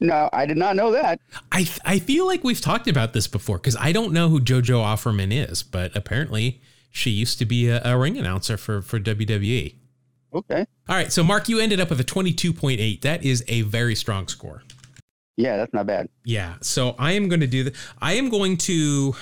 No, 0.00 0.28
I 0.32 0.46
did 0.46 0.56
not 0.56 0.76
know 0.76 0.92
that. 0.92 1.20
I 1.50 1.68
I 1.84 1.98
feel 1.98 2.26
like 2.26 2.44
we've 2.44 2.60
talked 2.60 2.88
about 2.88 3.12
this 3.12 3.26
before 3.26 3.58
because 3.58 3.76
I 3.76 3.92
don't 3.92 4.12
know 4.12 4.28
who 4.28 4.40
JoJo 4.40 4.82
Offerman 4.82 5.32
is, 5.32 5.62
but 5.62 5.94
apparently 5.96 6.60
she 6.90 7.10
used 7.10 7.38
to 7.38 7.44
be 7.44 7.68
a, 7.68 7.82
a 7.84 7.98
ring 7.98 8.16
announcer 8.16 8.56
for 8.56 8.80
for 8.82 9.00
WWE. 9.00 9.74
Okay. 10.32 10.66
All 10.88 10.96
right. 10.96 11.12
So, 11.12 11.24
Mark, 11.24 11.48
you 11.48 11.58
ended 11.58 11.80
up 11.80 11.90
with 11.90 12.00
a 12.00 12.04
22.8. 12.04 13.00
That 13.00 13.24
is 13.24 13.44
a 13.48 13.62
very 13.62 13.94
strong 13.94 14.28
score. 14.28 14.62
Yeah, 15.36 15.56
that's 15.56 15.72
not 15.72 15.86
bad. 15.86 16.08
Yeah. 16.24 16.56
So, 16.60 16.94
I 16.98 17.12
am 17.12 17.28
going 17.28 17.40
to 17.40 17.46
do 17.46 17.64
the, 17.64 17.74
I 18.00 18.14
am 18.14 18.28
going 18.28 18.56
to, 18.58 19.14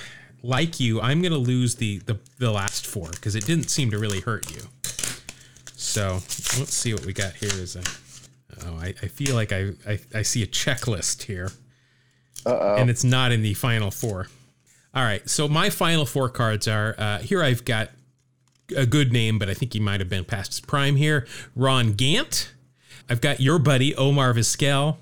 like 0.43 0.81
you, 0.81 1.01
I'm 1.01 1.20
going 1.20 1.33
to 1.33 1.39
lose 1.39 1.77
the, 1.77 1.99
the, 1.99 2.18
the 2.39 2.51
last 2.51 2.87
four 2.87 3.11
because 3.11 3.37
it 3.37 3.47
didn't 3.47 3.70
seem 3.70 3.91
to 3.91 3.99
really 3.99 4.20
hurt 4.20 4.51
you. 4.53 4.62
So, 5.77 6.14
let's 6.59 6.74
see 6.74 6.93
what 6.93 7.05
we 7.05 7.12
got 7.12 7.35
here. 7.35 7.51
Is 7.53 7.77
a, 7.77 7.83
oh, 8.65 8.77
I, 8.77 8.95
I 9.03 9.09
feel 9.09 9.35
like 9.35 9.53
I, 9.53 9.71
I, 9.87 9.99
I 10.15 10.23
see 10.23 10.43
a 10.43 10.47
checklist 10.47 11.25
here. 11.25 11.51
Uh-oh. 12.45 12.77
And 12.77 12.89
it's 12.89 13.05
not 13.05 13.33
in 13.33 13.43
the 13.43 13.55
final 13.55 13.91
four. 13.91 14.29
All 14.95 15.03
right. 15.03 15.29
So 15.29 15.49
my 15.49 15.69
final 15.71 16.07
four 16.07 16.29
cards 16.29 16.69
are 16.69 16.95
uh, 16.97 17.19
here. 17.19 17.43
I've 17.43 17.65
got 17.65 17.91
a 18.77 18.87
good 18.87 19.13
name, 19.13 19.39
but 19.39 19.49
I 19.49 19.55
think 19.55 19.73
he 19.73 19.81
might 19.81 20.01
have 20.01 20.09
been 20.09 20.25
past 20.25 20.53
his 20.53 20.61
prime 20.61 20.97
here. 20.97 21.27
Ron 21.55 21.93
Gant. 21.93 22.53
I've 23.09 23.21
got 23.21 23.41
your 23.41 23.59
buddy 23.59 23.95
Omar 23.95 24.33
Vizquel. 24.33 24.97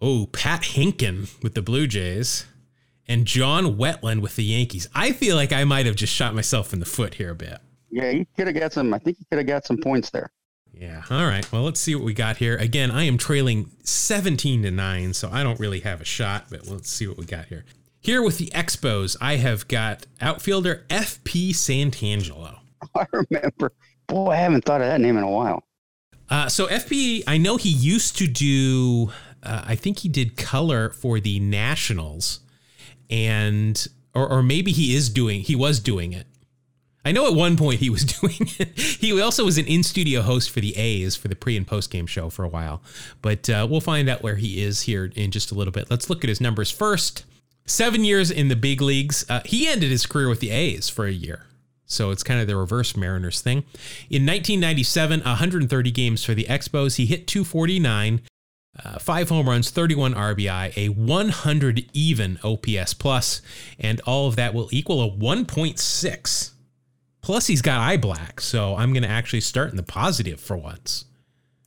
Oh, 0.00 0.28
Pat 0.32 0.62
Hentgen 0.62 1.42
with 1.42 1.54
the 1.54 1.62
Blue 1.62 1.86
Jays. 1.86 2.46
And 3.06 3.24
John 3.24 3.76
Wetteland 3.76 4.20
with 4.20 4.36
the 4.36 4.44
Yankees. 4.44 4.88
I 4.94 5.12
feel 5.12 5.34
like 5.34 5.52
I 5.52 5.64
might 5.64 5.86
have 5.86 5.96
just 5.96 6.12
shot 6.12 6.34
myself 6.34 6.74
in 6.74 6.80
the 6.80 6.86
foot 6.86 7.14
here 7.14 7.30
a 7.30 7.34
bit. 7.34 7.58
Yeah, 7.90 8.12
he 8.12 8.26
could 8.36 8.46
have 8.48 8.56
got 8.56 8.74
some. 8.74 8.92
I 8.92 8.98
think 8.98 9.16
he 9.16 9.24
could 9.24 9.38
have 9.38 9.46
got 9.46 9.64
some 9.64 9.78
points 9.78 10.10
there. 10.10 10.30
Yeah. 10.78 11.02
All 11.10 11.26
right. 11.26 11.50
Well, 11.50 11.62
let's 11.62 11.80
see 11.80 11.94
what 11.94 12.04
we 12.04 12.14
got 12.14 12.36
here. 12.36 12.56
Again, 12.56 12.90
I 12.90 13.02
am 13.02 13.18
trailing 13.18 13.70
17 13.82 14.62
to 14.62 14.70
9, 14.70 15.12
so 15.12 15.28
I 15.32 15.42
don't 15.42 15.58
really 15.58 15.80
have 15.80 16.00
a 16.00 16.04
shot, 16.04 16.46
but 16.50 16.68
let's 16.68 16.88
see 16.88 17.08
what 17.08 17.16
we 17.16 17.24
got 17.24 17.46
here. 17.46 17.64
Here 18.00 18.22
with 18.22 18.38
the 18.38 18.46
Expos, 18.54 19.16
I 19.20 19.36
have 19.36 19.66
got 19.66 20.06
outfielder 20.20 20.84
FP 20.88 21.50
Santangelo. 21.50 22.60
I 22.94 23.06
remember. 23.12 23.72
Boy, 24.06 24.30
I 24.30 24.36
haven't 24.36 24.64
thought 24.64 24.80
of 24.80 24.86
that 24.86 25.00
name 25.00 25.16
in 25.16 25.24
a 25.24 25.30
while. 25.30 25.64
Uh, 26.30 26.48
so 26.48 26.68
FP, 26.68 27.24
I 27.26 27.38
know 27.38 27.56
he 27.56 27.70
used 27.70 28.16
to 28.18 28.28
do. 28.28 29.10
Uh, 29.42 29.64
I 29.66 29.74
think 29.74 29.98
he 29.98 30.08
did 30.08 30.36
color 30.36 30.90
for 30.90 31.18
the 31.18 31.40
Nationals, 31.40 32.40
and 33.10 33.86
or 34.14 34.28
or 34.30 34.42
maybe 34.42 34.72
he 34.72 34.94
is 34.94 35.08
doing. 35.08 35.40
He 35.40 35.56
was 35.56 35.80
doing 35.80 36.12
it. 36.12 36.26
I 37.08 37.12
know 37.12 37.26
at 37.26 37.32
one 37.32 37.56
point 37.56 37.80
he 37.80 37.88
was 37.88 38.04
doing 38.20 38.50
it. 38.58 38.78
He 38.78 39.18
also 39.18 39.46
was 39.46 39.56
an 39.56 39.64
in 39.64 39.82
studio 39.82 40.20
host 40.20 40.50
for 40.50 40.60
the 40.60 40.76
A's 40.76 41.16
for 41.16 41.28
the 41.28 41.34
pre 41.34 41.56
and 41.56 41.66
post 41.66 41.90
game 41.90 42.06
show 42.06 42.28
for 42.28 42.44
a 42.44 42.48
while. 42.48 42.82
But 43.22 43.48
uh, 43.48 43.66
we'll 43.68 43.80
find 43.80 44.10
out 44.10 44.22
where 44.22 44.36
he 44.36 44.62
is 44.62 44.82
here 44.82 45.10
in 45.16 45.30
just 45.30 45.50
a 45.50 45.54
little 45.54 45.72
bit. 45.72 45.90
Let's 45.90 46.10
look 46.10 46.22
at 46.22 46.28
his 46.28 46.38
numbers 46.38 46.70
first. 46.70 47.24
Seven 47.64 48.04
years 48.04 48.30
in 48.30 48.48
the 48.48 48.56
big 48.56 48.82
leagues. 48.82 49.24
Uh, 49.26 49.40
he 49.46 49.66
ended 49.66 49.90
his 49.90 50.04
career 50.04 50.28
with 50.28 50.40
the 50.40 50.50
A's 50.50 50.90
for 50.90 51.06
a 51.06 51.10
year. 51.10 51.46
So 51.86 52.10
it's 52.10 52.22
kind 52.22 52.42
of 52.42 52.46
the 52.46 52.56
reverse 52.56 52.94
Mariners 52.94 53.40
thing. 53.40 53.64
In 54.10 54.26
1997, 54.26 55.20
130 55.20 55.90
games 55.90 56.22
for 56.22 56.34
the 56.34 56.44
Expos. 56.44 56.96
He 56.96 57.06
hit 57.06 57.26
249, 57.26 58.20
uh, 58.84 58.98
five 58.98 59.30
home 59.30 59.48
runs, 59.48 59.70
31 59.70 60.12
RBI, 60.12 60.76
a 60.76 60.90
100 60.90 61.90
even 61.94 62.38
OPS 62.44 62.92
plus, 62.92 63.40
and 63.78 64.02
all 64.02 64.28
of 64.28 64.36
that 64.36 64.52
will 64.52 64.68
equal 64.70 65.02
a 65.02 65.10
1.6. 65.10 66.50
Plus, 67.20 67.46
he's 67.46 67.62
got 67.62 67.80
eye 67.80 67.96
black, 67.96 68.40
so 68.40 68.76
I'm 68.76 68.92
going 68.92 69.02
to 69.02 69.08
actually 69.08 69.40
start 69.40 69.70
in 69.70 69.76
the 69.76 69.82
positive 69.82 70.40
for 70.40 70.56
once. 70.56 71.04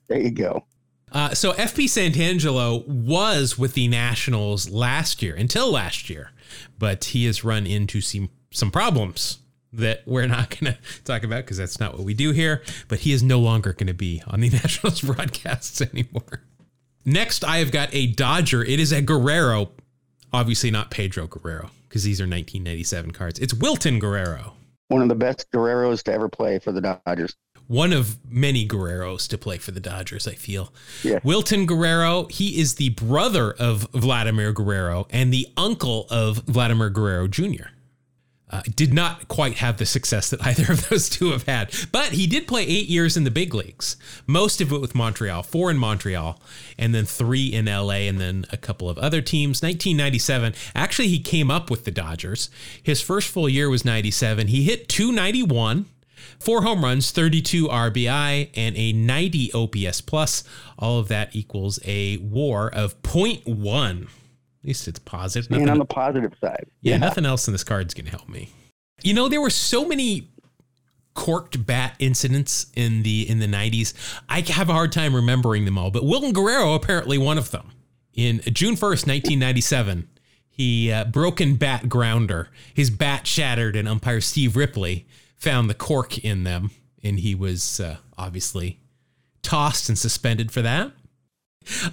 There 0.08 0.20
you 0.20 0.32
go. 0.32 0.66
Uh, 1.12 1.34
so 1.34 1.52
FP 1.54 1.86
Santangelo 1.86 2.88
was 2.88 3.58
with 3.58 3.74
the 3.74 3.88
Nationals 3.88 4.70
last 4.70 5.22
year, 5.22 5.36
until 5.36 5.72
last 5.72 6.10
year, 6.10 6.32
but 6.80 7.06
he 7.06 7.26
has 7.26 7.44
run 7.44 7.68
into 7.68 8.02
some 8.02 8.30
some 8.54 8.72
problems 8.72 9.40
that 9.74 10.02
we're 10.06 10.28
not 10.28 10.50
going 10.60 10.74
to 10.74 10.80
talk 11.04 11.24
about 11.24 11.44
because 11.44 11.58
that's 11.58 11.80
not 11.80 11.94
what 11.94 12.04
we 12.04 12.14
do 12.14 12.32
here. 12.32 12.62
But 12.88 13.00
he 13.00 13.14
is 13.14 13.24
no 13.24 13.40
longer 13.40 13.74
going 13.74 13.88
to 13.88 13.94
be 13.94 14.24
on 14.28 14.40
the 14.40 14.50
Nationals 14.50 15.02
broadcasts 15.02 15.82
anymore. 15.82 16.42
Next, 17.04 17.44
I 17.44 17.58
have 17.58 17.72
got 17.72 17.90
a 17.94 18.08
Dodger. 18.08 18.64
It 18.64 18.80
is 18.80 18.92
a 18.92 19.02
Guerrero, 19.02 19.72
obviously 20.32 20.72
not 20.72 20.92
Pedro 20.92 21.28
Guerrero 21.28 21.72
because 21.88 22.04
these 22.04 22.22
are 22.22 22.26
1997 22.26 23.12
cards. 23.12 23.40
It's 23.40 23.54
Wilton 23.54 24.00
Guerrero. 24.00 24.54
One 24.92 25.02
of 25.02 25.10
the 25.10 25.16
best 25.16 25.50
Guerreros 25.52 26.04
to 26.04 26.14
ever 26.14 26.30
play 26.30 26.60
for 26.60 26.72
the 26.72 26.82
Dodgers 26.82 27.36
one 27.72 27.94
of 27.94 28.18
many 28.30 28.68
Guerreros 28.68 29.30
to 29.30 29.38
play 29.38 29.58
for 29.58 29.72
the 29.72 29.80
Dodgers, 29.80 30.28
I 30.28 30.34
feel. 30.34 30.74
Yeah. 31.04 31.20
Wilton 31.24 31.66
Guerrero, 31.66 32.26
he 32.26 32.60
is 32.60 32.76
the 32.76 32.90
brother 32.90 33.54
of 33.54 33.88
Vladimir 33.94 34.52
Guerrero 34.52 35.08
and 35.10 35.34
the 35.34 35.48
uncle 35.56 36.06
of 36.10 36.40
Vladimir 36.40 36.90
Guerrero 36.90 37.30
Jr. 37.30 37.70
Uh, 38.52 38.62
did 38.76 38.94
not 38.94 39.30
quite 39.30 39.56
have 39.56 39.78
the 39.78 39.86
success 39.86 40.30
that 40.30 40.46
either 40.46 40.74
of 40.74 40.90
those 40.90 41.08
two 41.10 41.32
have 41.32 41.44
had, 41.44 41.74
but 41.92 42.10
he 42.10 42.28
did 42.28 42.48
play 42.48 42.64
eight 42.64 42.88
years 42.90 43.16
in 43.16 43.24
the 43.24 43.32
big 43.32 43.54
leagues, 43.54 43.96
most 44.28 44.60
of 44.60 44.74
it 44.74 44.82
with 44.82 44.94
Montreal, 44.94 45.42
four 45.42 45.72
in 45.72 45.78
Montreal, 45.78 46.42
and 46.78 46.94
then 46.94 47.06
three 47.06 47.48
in 47.48 47.66
LA, 47.66 48.08
and 48.10 48.20
then 48.20 48.46
a 48.52 48.58
couple 48.58 48.90
of 48.90 48.98
other 48.98 49.22
teams. 49.22 49.62
1997, 49.62 50.54
actually, 50.76 51.08
he 51.08 51.20
came 51.20 51.50
up 51.50 51.70
with 51.70 51.86
the 51.86 51.92
Dodgers. 51.92 52.50
His 52.84 53.02
first 53.02 53.30
full 53.30 53.48
year 53.48 53.70
was 53.70 53.86
97. 53.86 54.48
He 54.48 54.64
hit 54.64 54.90
291 54.90 55.86
four 56.42 56.64
home 56.64 56.84
runs, 56.84 57.12
32 57.12 57.68
RBI, 57.68 58.50
and 58.56 58.76
a 58.76 58.94
90 58.94 59.54
OPS 59.54 60.02
plus. 60.02 60.44
All 60.78 61.00
of 61.00 61.08
that 61.08 61.36
equals 61.36 61.80
a 61.86 62.18
WAR 62.18 62.68
of 62.68 63.02
0.1. 63.04 64.08
At 64.64 64.68
least 64.68 64.88
it's 64.88 65.00
positive. 65.00 65.50
Nothing, 65.50 65.64
and 65.64 65.72
on 65.72 65.80
the 65.80 65.86
positive 65.86 66.34
side. 66.40 66.68
Yeah, 66.82 66.94
yeah, 66.94 66.98
nothing 66.98 67.26
else 67.26 67.48
in 67.48 67.54
this 67.54 67.64
card's 67.64 67.94
going 67.94 68.06
to 68.06 68.12
help 68.12 68.30
me. 68.30 68.50
You 69.02 69.14
know, 69.14 69.28
there 69.28 69.42
were 69.42 69.50
so 69.50 69.86
many 69.86 70.30
corked 71.14 71.66
bat 71.66 71.96
incidents 72.00 72.68
in 72.76 73.04
the 73.04 73.28
in 73.30 73.40
the 73.40 73.48
90s. 73.48 73.94
I 74.30 74.42
have 74.42 74.70
a 74.70 74.74
hard 74.74 74.92
time 74.92 75.16
remembering 75.16 75.66
them 75.66 75.78
all, 75.78 75.92
but 75.92 76.06
Wilton 76.06 76.32
Guerrero 76.32 76.74
apparently 76.74 77.18
one 77.18 77.38
of 77.38 77.52
them. 77.52 77.72
In 78.14 78.42
June 78.42 78.76
1st, 78.76 79.08
1997, 79.08 80.10
he 80.50 80.92
uh, 80.92 81.06
broken 81.06 81.56
bat 81.56 81.90
grounder. 81.90 82.50
His 82.74 82.90
bat 82.90 83.26
shattered 83.26 83.76
and 83.76 83.88
umpire 83.88 84.22
Steve 84.22 84.52
Rippley 84.52 85.06
found 85.38 85.70
the 85.70 85.74
cork 85.74 86.20
in 86.20 86.44
them 86.44 86.72
and 87.04 87.20
he 87.20 87.36
was 87.36 87.80
uh, 87.80 87.98
obviously 88.18 88.80
tossed 89.42 89.90
and 89.90 89.98
suspended 89.98 90.52
for 90.52 90.62
that. 90.62 90.92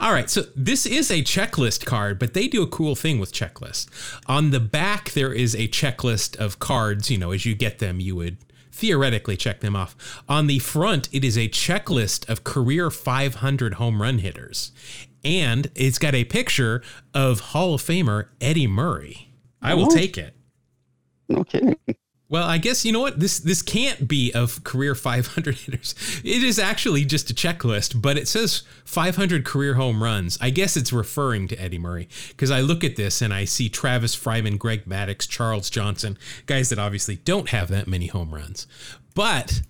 All 0.00 0.12
right, 0.12 0.30
so 0.30 0.42
this 0.56 0.86
is 0.86 1.10
a 1.10 1.22
checklist 1.22 1.84
card, 1.84 2.18
but 2.18 2.34
they 2.34 2.48
do 2.48 2.62
a 2.62 2.66
cool 2.66 2.94
thing 2.94 3.18
with 3.18 3.32
checklists. 3.32 3.86
On 4.26 4.50
the 4.50 4.60
back, 4.60 5.10
there 5.12 5.32
is 5.32 5.54
a 5.54 5.68
checklist 5.68 6.36
of 6.36 6.58
cards. 6.58 7.10
You 7.10 7.18
know, 7.18 7.32
as 7.32 7.44
you 7.44 7.54
get 7.54 7.78
them, 7.78 8.00
you 8.00 8.16
would 8.16 8.38
theoretically 8.72 9.36
check 9.36 9.60
them 9.60 9.76
off. 9.76 10.22
On 10.28 10.46
the 10.46 10.58
front, 10.60 11.08
it 11.12 11.24
is 11.24 11.36
a 11.36 11.48
checklist 11.48 12.28
of 12.28 12.44
career 12.44 12.90
500 12.90 13.74
home 13.74 14.00
run 14.00 14.18
hitters, 14.18 14.72
and 15.24 15.70
it's 15.74 15.98
got 15.98 16.14
a 16.14 16.24
picture 16.24 16.82
of 17.12 17.40
Hall 17.40 17.74
of 17.74 17.82
Famer 17.82 18.28
Eddie 18.40 18.66
Murray. 18.66 19.32
I 19.60 19.74
will 19.74 19.88
take 19.88 20.16
it. 20.16 20.34
Okay. 21.30 21.74
Well, 22.30 22.46
I 22.46 22.58
guess 22.58 22.84
you 22.84 22.92
know 22.92 23.00
what 23.00 23.20
this 23.20 23.38
this 23.38 23.62
can't 23.62 24.06
be 24.06 24.32
of 24.34 24.62
career 24.62 24.94
500 24.94 25.54
hitters. 25.56 25.94
It 26.22 26.42
is 26.42 26.58
actually 26.58 27.06
just 27.06 27.30
a 27.30 27.34
checklist, 27.34 28.02
but 28.02 28.18
it 28.18 28.28
says 28.28 28.64
500 28.84 29.46
career 29.46 29.74
home 29.74 30.02
runs. 30.02 30.36
I 30.40 30.50
guess 30.50 30.76
it's 30.76 30.92
referring 30.92 31.48
to 31.48 31.56
Eddie 31.60 31.78
Murray 31.78 32.08
because 32.28 32.50
I 32.50 32.60
look 32.60 32.84
at 32.84 32.96
this 32.96 33.22
and 33.22 33.32
I 33.32 33.46
see 33.46 33.70
Travis 33.70 34.14
Fryman, 34.14 34.58
Greg 34.58 34.84
Maddux, 34.84 35.26
Charles 35.26 35.70
Johnson, 35.70 36.18
guys 36.44 36.68
that 36.68 36.78
obviously 36.78 37.16
don't 37.16 37.48
have 37.48 37.68
that 37.68 37.88
many 37.88 38.08
home 38.08 38.34
runs. 38.34 38.66
But 39.14 39.62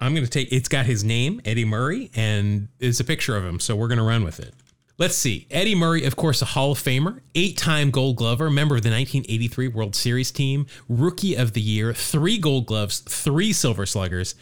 I'm 0.00 0.14
going 0.14 0.24
to 0.24 0.30
take 0.30 0.52
it's 0.52 0.68
got 0.68 0.86
his 0.86 1.02
name, 1.02 1.40
Eddie 1.44 1.64
Murray, 1.64 2.12
and 2.14 2.68
it's 2.78 3.00
a 3.00 3.04
picture 3.04 3.36
of 3.36 3.44
him, 3.44 3.58
so 3.58 3.74
we're 3.74 3.88
going 3.88 3.98
to 3.98 4.04
run 4.04 4.22
with 4.22 4.38
it. 4.38 4.54
Let's 4.98 5.14
see. 5.14 5.46
Eddie 5.50 5.74
Murray, 5.74 6.06
of 6.06 6.16
course, 6.16 6.40
a 6.40 6.46
Hall 6.46 6.72
of 6.72 6.78
Famer, 6.78 7.20
eight 7.34 7.58
time 7.58 7.90
Gold 7.90 8.16
Glover, 8.16 8.48
member 8.48 8.76
of 8.76 8.82
the 8.82 8.88
1983 8.88 9.68
World 9.68 9.94
Series 9.94 10.30
team, 10.30 10.66
Rookie 10.88 11.34
of 11.34 11.52
the 11.52 11.60
Year, 11.60 11.92
three 11.92 12.38
Gold 12.38 12.64
Gloves, 12.64 13.00
three 13.00 13.52
Silver 13.52 13.84
Sluggers. 13.84 14.34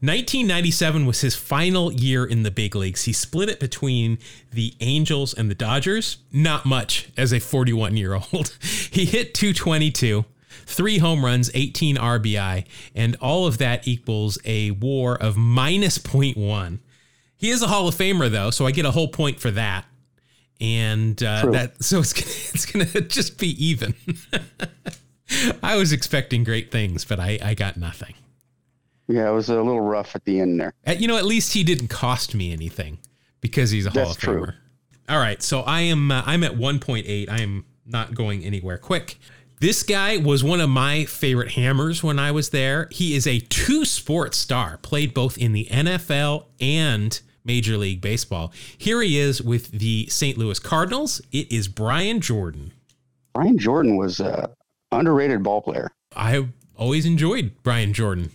1997 0.00 1.06
was 1.06 1.22
his 1.22 1.34
final 1.34 1.90
year 1.90 2.26
in 2.26 2.42
the 2.42 2.50
big 2.50 2.74
leagues. 2.74 3.04
He 3.04 3.14
split 3.14 3.48
it 3.48 3.58
between 3.58 4.18
the 4.50 4.74
Angels 4.80 5.32
and 5.32 5.50
the 5.50 5.54
Dodgers. 5.54 6.18
Not 6.30 6.66
much 6.66 7.08
as 7.16 7.32
a 7.32 7.40
41 7.40 7.96
year 7.96 8.12
old. 8.12 8.54
he 8.90 9.06
hit 9.06 9.32
222 9.32 10.26
three 10.66 10.98
home 10.98 11.24
runs, 11.24 11.50
18 11.54 11.96
RBI, 11.96 12.66
and 12.94 13.16
all 13.16 13.46
of 13.46 13.56
that 13.58 13.88
equals 13.88 14.38
a 14.44 14.72
war 14.72 15.16
of 15.16 15.38
minus 15.38 15.96
0.1. 15.96 16.80
He 17.34 17.48
is 17.48 17.62
a 17.62 17.66
Hall 17.68 17.88
of 17.88 17.94
Famer, 17.94 18.30
though, 18.30 18.50
so 18.50 18.66
I 18.66 18.70
get 18.70 18.84
a 18.84 18.90
whole 18.90 19.08
point 19.08 19.40
for 19.40 19.50
that 19.50 19.86
and 20.62 21.20
uh, 21.22 21.50
that 21.50 21.82
so 21.82 21.98
it's 21.98 22.12
gonna, 22.12 22.26
it's 22.54 22.66
gonna 22.66 23.08
just 23.08 23.38
be 23.38 23.48
even. 23.62 23.94
I 25.62 25.76
was 25.76 25.92
expecting 25.92 26.44
great 26.44 26.70
things, 26.70 27.04
but 27.04 27.18
I, 27.18 27.38
I 27.42 27.54
got 27.54 27.76
nothing. 27.76 28.14
Yeah, 29.08 29.28
it 29.28 29.32
was 29.32 29.48
a 29.48 29.56
little 29.56 29.80
rough 29.80 30.14
at 30.14 30.24
the 30.24 30.40
end 30.40 30.60
there. 30.60 30.74
At, 30.84 31.00
you 31.00 31.08
know, 31.08 31.16
at 31.16 31.24
least 31.24 31.52
he 31.52 31.64
didn't 31.64 31.88
cost 31.88 32.34
me 32.34 32.52
anything 32.52 32.98
because 33.40 33.70
he's 33.70 33.86
a 33.86 33.90
Hall 33.90 34.04
That's 34.06 34.16
of 34.16 34.22
Famer. 34.22 34.54
All 35.08 35.18
right, 35.18 35.42
so 35.42 35.62
I 35.62 35.80
am 35.80 36.10
uh, 36.10 36.22
I'm 36.24 36.44
at 36.44 36.52
1.8. 36.52 37.28
I 37.28 37.40
am 37.40 37.64
not 37.84 38.14
going 38.14 38.44
anywhere 38.44 38.78
quick. 38.78 39.18
This 39.58 39.82
guy 39.82 40.16
was 40.16 40.42
one 40.42 40.60
of 40.60 40.70
my 40.70 41.04
favorite 41.04 41.52
hammers 41.52 42.02
when 42.02 42.18
I 42.18 42.30
was 42.30 42.50
there. 42.50 42.88
He 42.90 43.14
is 43.14 43.26
a 43.26 43.40
two 43.40 43.84
sport 43.84 44.34
star, 44.34 44.78
played 44.78 45.14
both 45.14 45.38
in 45.38 45.52
the 45.52 45.66
NFL 45.70 46.46
and 46.60 47.20
Major 47.44 47.76
League 47.76 48.00
Baseball. 48.00 48.52
Here 48.76 49.00
he 49.02 49.18
is 49.18 49.42
with 49.42 49.70
the 49.70 50.06
St. 50.08 50.38
Louis 50.38 50.58
Cardinals. 50.58 51.20
It 51.32 51.50
is 51.52 51.68
Brian 51.68 52.20
Jordan. 52.20 52.72
Brian 53.34 53.58
Jordan 53.58 53.96
was 53.96 54.20
a 54.20 54.50
underrated 54.90 55.42
ball 55.42 55.62
player. 55.62 55.90
I 56.14 56.46
always 56.76 57.06
enjoyed 57.06 57.52
Brian 57.62 57.92
Jordan. 57.92 58.30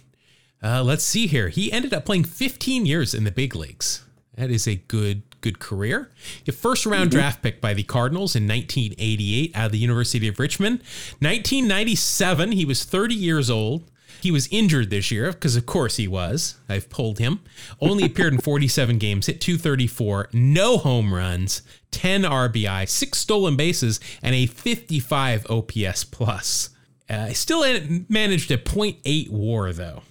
Uh, 0.64 0.84
let's 0.84 1.04
see 1.04 1.28
here. 1.28 1.50
He 1.50 1.72
ended 1.72 1.94
up 1.94 2.06
playing 2.06 2.24
15 2.24 2.86
years 2.86 3.14
in 3.14 3.24
the 3.24 3.32
big 3.32 3.56
leagues. 3.56 4.04
That 4.36 4.52
is 4.52 4.68
a 4.68 4.76
good 4.76 5.24
good 5.42 5.60
career. 5.60 6.12
A 6.48 6.52
first 6.52 6.86
round 6.86 7.10
mm-hmm. 7.10 7.20
draft 7.20 7.42
pick 7.42 7.62
by 7.62 7.74
the 7.74 7.84
Cardinals 7.84 8.36
in 8.36 8.48
1988 8.48 9.56
out 9.56 9.68
of 9.68 9.72
the 9.72 9.78
University 9.78 10.28
of 10.28 10.40
Richmond. 10.40 10.80
1997, 11.20 12.52
he 12.54 12.66
was 12.66 12.84
30 12.84 13.16
years 13.16 13.50
old. 13.50 13.90
He 14.22 14.32
was 14.32 14.48
injured 14.52 14.90
this 14.90 15.12
year 15.12 15.32
because, 15.32 15.56
of 15.56 15.66
course, 15.66 15.98
he 15.98 16.08
was. 16.08 16.58
I've 16.68 16.90
pulled 16.90 17.20
him. 17.20 17.42
Only 17.80 18.06
appeared 18.06 18.34
in 18.34 18.40
47 18.40 18.98
games, 18.98 19.28
hit 19.28 19.42
234, 19.42 20.30
no 20.34 20.78
home 20.78 21.14
runs, 21.14 21.62
10 21.92 22.24
RBI, 22.24 22.88
six 22.88 23.20
stolen 23.20 23.56
bases, 23.56 24.00
and 24.22 24.36
a 24.36 24.46
55 24.46 25.46
OPS 25.50 26.04
plus. 26.04 26.70
Uh, 27.10 27.30
still 27.30 27.62
managed 28.10 28.52
a 28.52 28.58
0.8 28.58 29.30
WAR 29.30 29.72
though. 29.72 30.02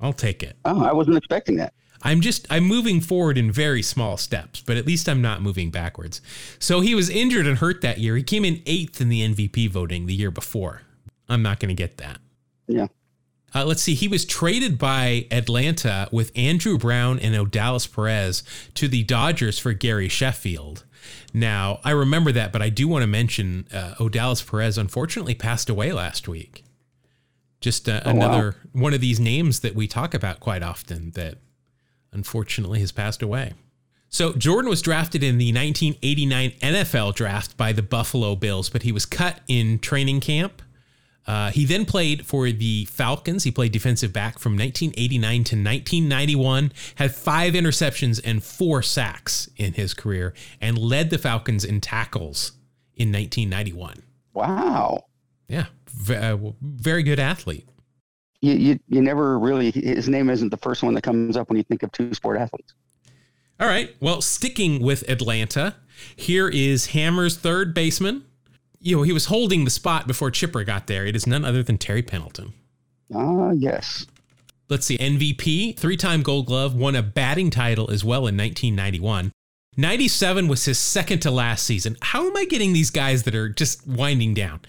I'll 0.00 0.12
take 0.12 0.42
it. 0.42 0.56
Oh, 0.64 0.84
I 0.84 0.92
wasn't 0.92 1.16
expecting 1.16 1.56
that. 1.56 1.72
I'm 2.04 2.20
just 2.20 2.46
I'm 2.50 2.64
moving 2.64 3.00
forward 3.00 3.38
in 3.38 3.50
very 3.50 3.82
small 3.82 4.18
steps, 4.18 4.60
but 4.60 4.76
at 4.76 4.86
least 4.86 5.08
I'm 5.08 5.22
not 5.22 5.40
moving 5.40 5.70
backwards. 5.70 6.20
So 6.58 6.80
he 6.80 6.94
was 6.94 7.08
injured 7.08 7.46
and 7.46 7.58
hurt 7.58 7.80
that 7.80 7.98
year. 7.98 8.16
He 8.16 8.22
came 8.22 8.44
in 8.44 8.62
eighth 8.66 9.00
in 9.00 9.08
the 9.08 9.26
MVP 9.26 9.70
voting 9.70 10.06
the 10.06 10.14
year 10.14 10.30
before. 10.30 10.82
I'm 11.28 11.42
not 11.42 11.58
going 11.58 11.70
to 11.70 11.74
get 11.74 11.96
that. 11.96 12.18
Yeah. 12.66 12.88
Uh, 13.54 13.64
let's 13.64 13.82
see. 13.82 13.94
He 13.94 14.08
was 14.08 14.24
traded 14.24 14.78
by 14.78 15.26
Atlanta 15.30 16.08
with 16.10 16.32
Andrew 16.34 16.76
Brown 16.76 17.18
and 17.20 17.34
Odalis 17.34 17.92
Perez 17.92 18.42
to 18.74 18.88
the 18.88 19.04
Dodgers 19.04 19.58
for 19.58 19.72
Gary 19.72 20.08
Sheffield. 20.08 20.84
Now, 21.32 21.80
I 21.84 21.90
remember 21.90 22.32
that, 22.32 22.52
but 22.52 22.62
I 22.62 22.68
do 22.68 22.88
want 22.88 23.02
to 23.02 23.06
mention 23.06 23.68
uh, 23.72 23.94
Odalis 23.98 24.48
Perez 24.48 24.76
unfortunately 24.76 25.34
passed 25.34 25.70
away 25.70 25.92
last 25.92 26.26
week. 26.26 26.64
Just 27.60 27.88
uh, 27.88 28.02
oh, 28.04 28.10
another 28.10 28.56
wow. 28.74 28.82
one 28.82 28.94
of 28.94 29.00
these 29.00 29.20
names 29.20 29.60
that 29.60 29.74
we 29.74 29.86
talk 29.86 30.14
about 30.14 30.40
quite 30.40 30.62
often 30.62 31.12
that 31.12 31.38
unfortunately 32.12 32.80
has 32.80 32.92
passed 32.92 33.22
away. 33.22 33.52
So 34.08 34.32
Jordan 34.32 34.68
was 34.68 34.80
drafted 34.80 35.24
in 35.24 35.38
the 35.38 35.52
1989 35.52 36.52
NFL 36.60 37.14
draft 37.14 37.56
by 37.56 37.72
the 37.72 37.82
Buffalo 37.82 38.36
Bills, 38.36 38.68
but 38.70 38.82
he 38.82 38.92
was 38.92 39.06
cut 39.06 39.40
in 39.48 39.78
training 39.80 40.20
camp 40.20 40.62
uh, 41.26 41.50
he 41.50 41.64
then 41.64 41.84
played 41.84 42.26
for 42.26 42.50
the 42.50 42.84
Falcons. 42.86 43.44
He 43.44 43.50
played 43.50 43.72
defensive 43.72 44.12
back 44.12 44.38
from 44.38 44.52
1989 44.52 45.32
to 45.44 45.56
1991, 45.56 46.72
had 46.96 47.14
five 47.14 47.54
interceptions 47.54 48.20
and 48.24 48.42
four 48.42 48.82
sacks 48.82 49.48
in 49.56 49.72
his 49.72 49.94
career, 49.94 50.34
and 50.60 50.76
led 50.76 51.10
the 51.10 51.18
Falcons 51.18 51.64
in 51.64 51.80
tackles 51.80 52.52
in 52.94 53.10
1991. 53.10 54.02
Wow. 54.34 55.06
Yeah, 55.48 55.66
uh, 56.10 56.36
very 56.60 57.02
good 57.02 57.20
athlete. 57.20 57.66
You, 58.40 58.52
you, 58.54 58.80
you 58.88 59.00
never 59.00 59.38
really, 59.38 59.70
his 59.70 60.08
name 60.08 60.28
isn't 60.28 60.50
the 60.50 60.58
first 60.58 60.82
one 60.82 60.94
that 60.94 61.02
comes 61.02 61.36
up 61.36 61.48
when 61.48 61.56
you 61.56 61.64
think 61.64 61.82
of 61.82 61.92
two 61.92 62.12
sport 62.12 62.38
athletes. 62.38 62.74
All 63.58 63.68
right. 63.68 63.94
Well, 64.00 64.20
sticking 64.20 64.82
with 64.82 65.08
Atlanta, 65.08 65.76
here 66.16 66.48
is 66.48 66.86
Hammer's 66.86 67.36
third 67.36 67.72
baseman, 67.72 68.24
you 68.84 68.94
know, 68.94 69.02
he 69.02 69.12
was 69.12 69.26
holding 69.26 69.64
the 69.64 69.70
spot 69.70 70.06
before 70.06 70.30
Chipper 70.30 70.62
got 70.62 70.86
there. 70.86 71.06
It 71.06 71.16
is 71.16 71.26
none 71.26 71.42
other 71.44 71.62
than 71.62 71.78
Terry 71.78 72.02
Pendleton. 72.02 72.52
Ah, 73.14 73.48
uh, 73.48 73.52
yes. 73.52 74.06
Let's 74.68 74.84
see, 74.84 74.98
MVP, 74.98 75.78
three 75.78 75.96
time 75.96 76.22
gold 76.22 76.46
glove, 76.46 76.74
won 76.74 76.94
a 76.94 77.02
batting 77.02 77.50
title 77.50 77.90
as 77.90 78.04
well 78.04 78.26
in 78.26 78.36
1991. 78.36 79.32
97 79.76 80.48
was 80.48 80.66
his 80.66 80.78
second 80.78 81.20
to 81.20 81.30
last 81.30 81.64
season. 81.64 81.96
How 82.02 82.26
am 82.26 82.36
I 82.36 82.44
getting 82.44 82.74
these 82.74 82.90
guys 82.90 83.22
that 83.24 83.34
are 83.34 83.48
just 83.48 83.86
winding 83.86 84.34
down? 84.34 84.60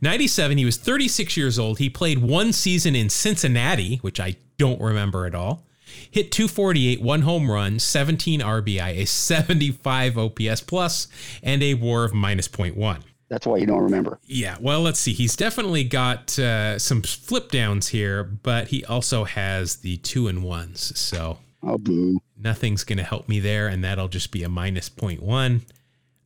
97, 0.00 0.58
he 0.58 0.64
was 0.64 0.76
36 0.76 1.36
years 1.36 1.58
old. 1.58 1.78
He 1.78 1.88
played 1.88 2.18
one 2.18 2.52
season 2.52 2.96
in 2.96 3.08
Cincinnati, 3.08 3.96
which 3.98 4.18
I 4.18 4.36
don't 4.58 4.80
remember 4.80 5.24
at 5.24 5.36
all. 5.36 5.64
Hit 6.10 6.32
248, 6.32 7.00
one 7.00 7.22
home 7.22 7.48
run, 7.48 7.78
17 7.78 8.40
RBI, 8.40 8.98
a 8.98 9.04
75 9.06 10.18
OPS 10.18 10.60
plus, 10.62 11.06
and 11.42 11.62
a 11.62 11.74
WAR 11.74 12.04
of 12.04 12.12
minus 12.12 12.48
0.1. 12.48 13.02
That's 13.32 13.46
why 13.46 13.56
you 13.56 13.64
don't 13.64 13.82
remember. 13.82 14.18
Yeah, 14.26 14.58
well, 14.60 14.82
let's 14.82 14.98
see. 14.98 15.14
He's 15.14 15.34
definitely 15.36 15.84
got 15.84 16.38
uh, 16.38 16.78
some 16.78 17.00
flip 17.00 17.50
downs 17.50 17.88
here, 17.88 18.22
but 18.24 18.68
he 18.68 18.84
also 18.84 19.24
has 19.24 19.76
the 19.76 19.96
two 19.96 20.28
and 20.28 20.42
ones. 20.44 20.92
So 21.00 21.38
Oh, 21.62 21.78
boo. 21.78 22.20
nothing's 22.36 22.84
going 22.84 22.98
to 22.98 23.04
help 23.04 23.30
me 23.30 23.40
there, 23.40 23.68
and 23.68 23.82
that'll 23.82 24.08
just 24.08 24.32
be 24.32 24.42
a 24.42 24.50
minus 24.50 24.90
point 24.90 25.22
one. 25.22 25.62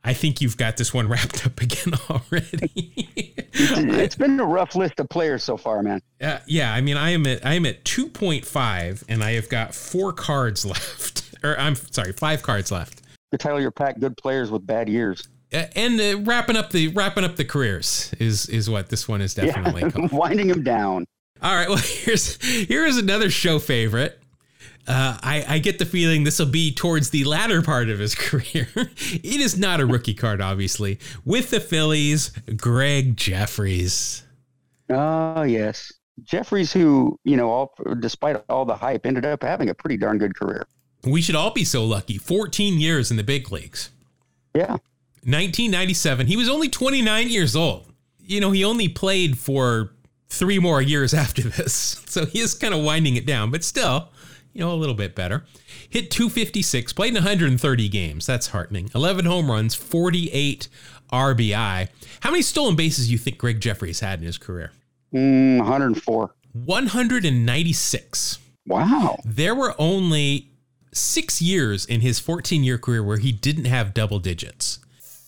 I 0.03 0.15
think 0.15 0.41
you've 0.41 0.57
got 0.57 0.79
this 0.79 0.93
one 0.93 1.07
wrapped 1.13 1.47
up 1.47 1.61
again 1.63 1.95
already. 2.11 3.13
It's 3.59 4.17
been 4.17 4.39
a 4.39 4.45
rough 4.45 4.75
list 4.75 5.01
of 5.01 5.09
players 5.09 5.43
so 5.43 5.57
far, 5.57 5.83
man. 5.83 6.03
Uh, 6.21 6.39
yeah, 6.47 6.75
I 6.75 6.81
mean, 6.83 6.97
I 6.99 7.11
am 7.11 7.27
at 7.27 7.47
I 7.47 7.55
am 7.55 7.65
at 7.65 7.85
two 7.87 8.09
point 8.09 8.45
five, 8.45 9.03
and 9.09 9.23
I 9.25 9.33
have 9.33 9.49
got 9.49 9.75
four 9.75 10.13
cards 10.13 10.67
left, 10.67 11.33
or 11.43 11.59
I'm 11.59 11.75
sorry, 11.77 12.13
five 12.13 12.43
cards 12.43 12.71
left, 12.71 13.01
The 13.33 13.39
title 13.39 13.57
of 13.59 13.63
your 13.63 13.71
pack, 13.71 13.99
good 13.99 14.17
players 14.19 14.51
with 14.51 14.67
bad 14.67 14.89
years. 14.91 15.27
Uh, 15.53 15.65
and 15.77 16.01
uh, 16.01 16.19
wrapping 16.23 16.57
up 16.57 16.71
the 16.71 16.89
wrapping 16.89 17.23
up 17.25 17.37
the 17.37 17.45
careers 17.45 18.13
is 18.19 18.49
is 18.49 18.69
what 18.69 18.89
this 18.89 19.07
one 19.07 19.21
is 19.21 19.35
definitely 19.35 19.83
Yeah, 19.97 20.09
winding 20.11 20.51
him 20.51 20.63
down. 20.65 21.07
All 21.41 21.55
right, 21.55 21.69
well 21.69 21.79
here's 21.83 22.43
here's 22.45 22.97
another 22.97 23.31
show 23.31 23.59
favorite. 23.59 24.19
Uh, 24.89 25.19
I, 25.21 25.45
I 25.49 25.59
get 25.59 25.81
the 25.81 25.85
feeling 25.85 26.23
this 26.23 26.39
will 26.39 26.47
be 26.47 26.73
towards 26.73 27.11
the 27.11 27.25
latter 27.25 27.61
part 27.61 27.91
of 27.91 27.99
his 27.99 28.15
career. 28.17 28.69
it 28.77 29.25
is 29.41 29.59
not 29.59 29.81
a 29.81 29.87
rookie 29.87 30.15
card, 30.15 30.41
obviously. 30.41 31.01
With 31.25 31.51
the 31.51 31.59
Phillies, 31.59 32.31
Gregg 32.57 33.17
Jefferies. 33.17 34.23
Oh, 34.89 35.43
yes. 35.43 35.93
Jeffries, 36.23 36.73
who, 36.73 37.19
you 37.25 37.37
know, 37.37 37.51
all 37.51 37.75
despite 37.99 38.37
all 38.49 38.65
the 38.65 38.77
hype, 38.77 39.05
ended 39.07 39.27
up 39.27 39.43
having 39.43 39.69
a 39.71 39.75
pretty 39.75 39.97
darn 39.97 40.19
good 40.19 40.37
career. 40.37 40.65
We 41.03 41.21
should 41.21 41.35
all 41.35 41.51
be 41.51 41.65
so 41.65 41.85
lucky. 41.85 42.17
14 42.17 42.79
years 42.79 43.11
in 43.11 43.17
the 43.17 43.25
big 43.25 43.51
leagues. 43.51 43.91
Yeah. 44.55 44.77
1997. 45.27 46.29
He 46.29 46.37
was 46.37 46.49
only 46.49 46.68
29 46.68 47.29
years 47.29 47.57
old. 47.57 47.93
You 48.20 48.41
know, 48.41 48.53
he 48.53 48.64
only 48.64 48.89
played 48.89 49.37
for 49.39 49.91
three 50.29 50.59
more 50.59 50.81
years 50.81 51.12
after 51.24 51.43
this. 51.43 52.03
So 52.07 52.27
he 52.27 52.41
is 52.41 52.55
kind 52.55 52.72
of 52.72 52.83
winding 52.85 53.16
it 53.16 53.27
down, 53.27 53.51
but 53.51 53.64
still, 53.64 54.11
you 54.53 54.61
know, 54.61 54.72
a 54.72 54.77
little 54.77 54.95
bit 54.95 55.14
better. 55.14 55.45
Hit 55.91 56.11
256, 56.11 56.93
played 56.93 57.09
in 57.09 57.14
130 57.14 57.89
games. 57.89 58.27
That's 58.27 58.49
heartening. 58.49 58.91
11 58.95 59.24
home 59.24 59.51
runs, 59.51 59.74
48 59.74 60.68
RBI. 61.12 61.89
How 62.20 62.31
many 62.31 62.43
stolen 62.43 62.77
bases 62.77 63.07
do 63.07 63.12
you 63.12 63.18
think 63.18 63.39
Gregg 63.39 63.61
Jefferies 63.61 64.01
had 64.01 64.20
in 64.20 64.27
his 64.27 64.39
career? 64.39 64.72
Mm, 65.12 65.59
104. 65.59 66.31
196. 66.53 68.39
Wow. 68.66 69.18
There 69.24 69.55
were 69.55 69.74
only 69.79 70.51
six 70.93 71.43
years 71.43 71.85
in 71.85 72.01
his 72.01 72.18
14 72.18 72.64
year 72.64 72.79
career 72.79 73.03
where 73.03 73.18
he 73.18 73.33
didn't 73.33 73.66
have 73.66 73.95
double 73.95 74.18
digits. 74.18 74.79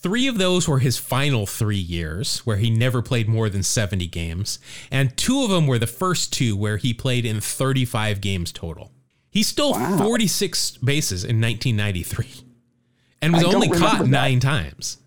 Three 0.01 0.29
of 0.29 0.39
those 0.39 0.69
were 0.69 0.79
his 0.79 0.97
final 0.97 1.45
three 1.45 1.77
years, 1.77 2.39
where 2.41 2.57
he 2.57 2.71
never 2.71 3.03
played 3.03 3.29
more 3.29 3.49
than 3.49 3.65
70 3.65 4.07
games. 4.07 4.61
And 4.93 5.17
two 5.17 5.43
of 5.43 5.51
them 5.51 5.67
were 5.67 5.79
the 5.79 5.89
first 5.89 6.33
two, 6.33 6.57
where 6.57 6.77
he 6.77 6.95
played 6.95 7.27
in 7.27 7.41
35 7.41 8.21
games 8.21 8.53
total. 8.53 8.93
He 9.31 9.43
stole 9.43 9.73
Wow. 9.73 9.99
46 9.99 10.79
bases 10.79 11.25
in 11.25 11.41
1993 11.41 12.45
and 13.21 13.33
was 13.33 13.43
only 13.43 13.69
caught 13.69 13.99
that. 13.99 14.09
nine 14.09 14.39
times. 14.41 14.99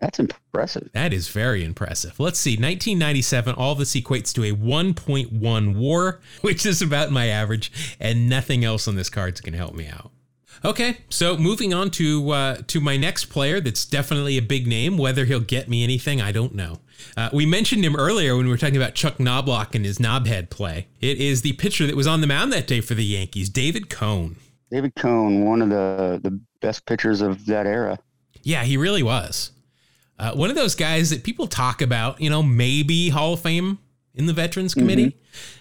That's 0.00 0.18
impressive. 0.18 0.90
That 0.92 1.12
is 1.12 1.28
very 1.28 1.62
impressive. 1.64 2.18
Let's 2.18 2.38
see. 2.38 2.52
1997, 2.52 3.54
all 3.54 3.74
this 3.74 3.94
equates 3.94 4.32
to 4.34 4.44
a 4.44 4.52
1.1 4.52 5.76
war, 5.76 6.20
which 6.40 6.66
is 6.66 6.82
about 6.82 7.10
my 7.10 7.26
average, 7.28 7.70
and 8.00 8.28
nothing 8.28 8.64
else 8.64 8.88
on 8.88 8.96
this 8.96 9.10
card's 9.10 9.40
going 9.40 9.52
to 9.52 9.58
help 9.58 9.74
me 9.74 9.86
out. 9.86 10.10
Okay, 10.64 10.98
so 11.08 11.36
moving 11.36 11.72
on 11.72 11.90
to 11.92 12.30
uh, 12.30 12.56
to 12.66 12.80
my 12.80 12.96
next 12.96 13.26
player 13.26 13.60
that's 13.60 13.84
definitely 13.84 14.36
a 14.36 14.42
big 14.42 14.66
name. 14.66 14.98
Whether 14.98 15.24
he'll 15.24 15.40
get 15.40 15.68
me 15.68 15.82
anything, 15.84 16.20
I 16.20 16.32
don't 16.32 16.54
know. 16.54 16.80
Uh, 17.16 17.30
we 17.32 17.46
mentioned 17.46 17.84
him 17.84 17.96
earlier 17.96 18.36
when 18.36 18.46
we 18.46 18.50
were 18.50 18.56
talking 18.58 18.76
about 18.76 18.94
Chuck 18.94 19.18
Knoblauch 19.18 19.74
and 19.74 19.84
his 19.84 19.98
knobhead 19.98 20.50
play. 20.50 20.86
It 21.00 21.18
is 21.18 21.42
the 21.42 21.52
pitcher 21.54 21.86
that 21.86 21.96
was 21.96 22.06
on 22.06 22.20
the 22.20 22.26
mound 22.26 22.52
that 22.52 22.66
day 22.66 22.80
for 22.80 22.94
the 22.94 23.04
Yankees, 23.04 23.48
David 23.48 23.90
Cone. 23.90 24.36
David 24.70 24.94
Cone, 24.96 25.44
one 25.44 25.62
of 25.62 25.68
the, 25.70 26.20
the 26.22 26.40
best 26.60 26.86
pitchers 26.86 27.20
of 27.20 27.46
that 27.46 27.66
era. 27.66 27.98
Yeah, 28.42 28.64
he 28.64 28.76
really 28.76 29.02
was. 29.02 29.52
Uh, 30.18 30.32
one 30.32 30.50
of 30.50 30.56
those 30.56 30.74
guys 30.74 31.10
that 31.10 31.24
people 31.24 31.46
talk 31.46 31.82
about, 31.82 32.20
you 32.20 32.30
know, 32.30 32.42
maybe 32.42 33.10
Hall 33.10 33.34
of 33.34 33.40
Fame 33.40 33.78
in 34.14 34.26
the 34.26 34.32
Veterans 34.32 34.74
Committee. 34.74 35.16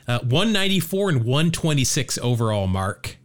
Uh, 0.07 0.19
194 0.19 1.09
and 1.09 1.19
126 1.23 2.17
overall 2.19 2.67
mark 2.67 3.17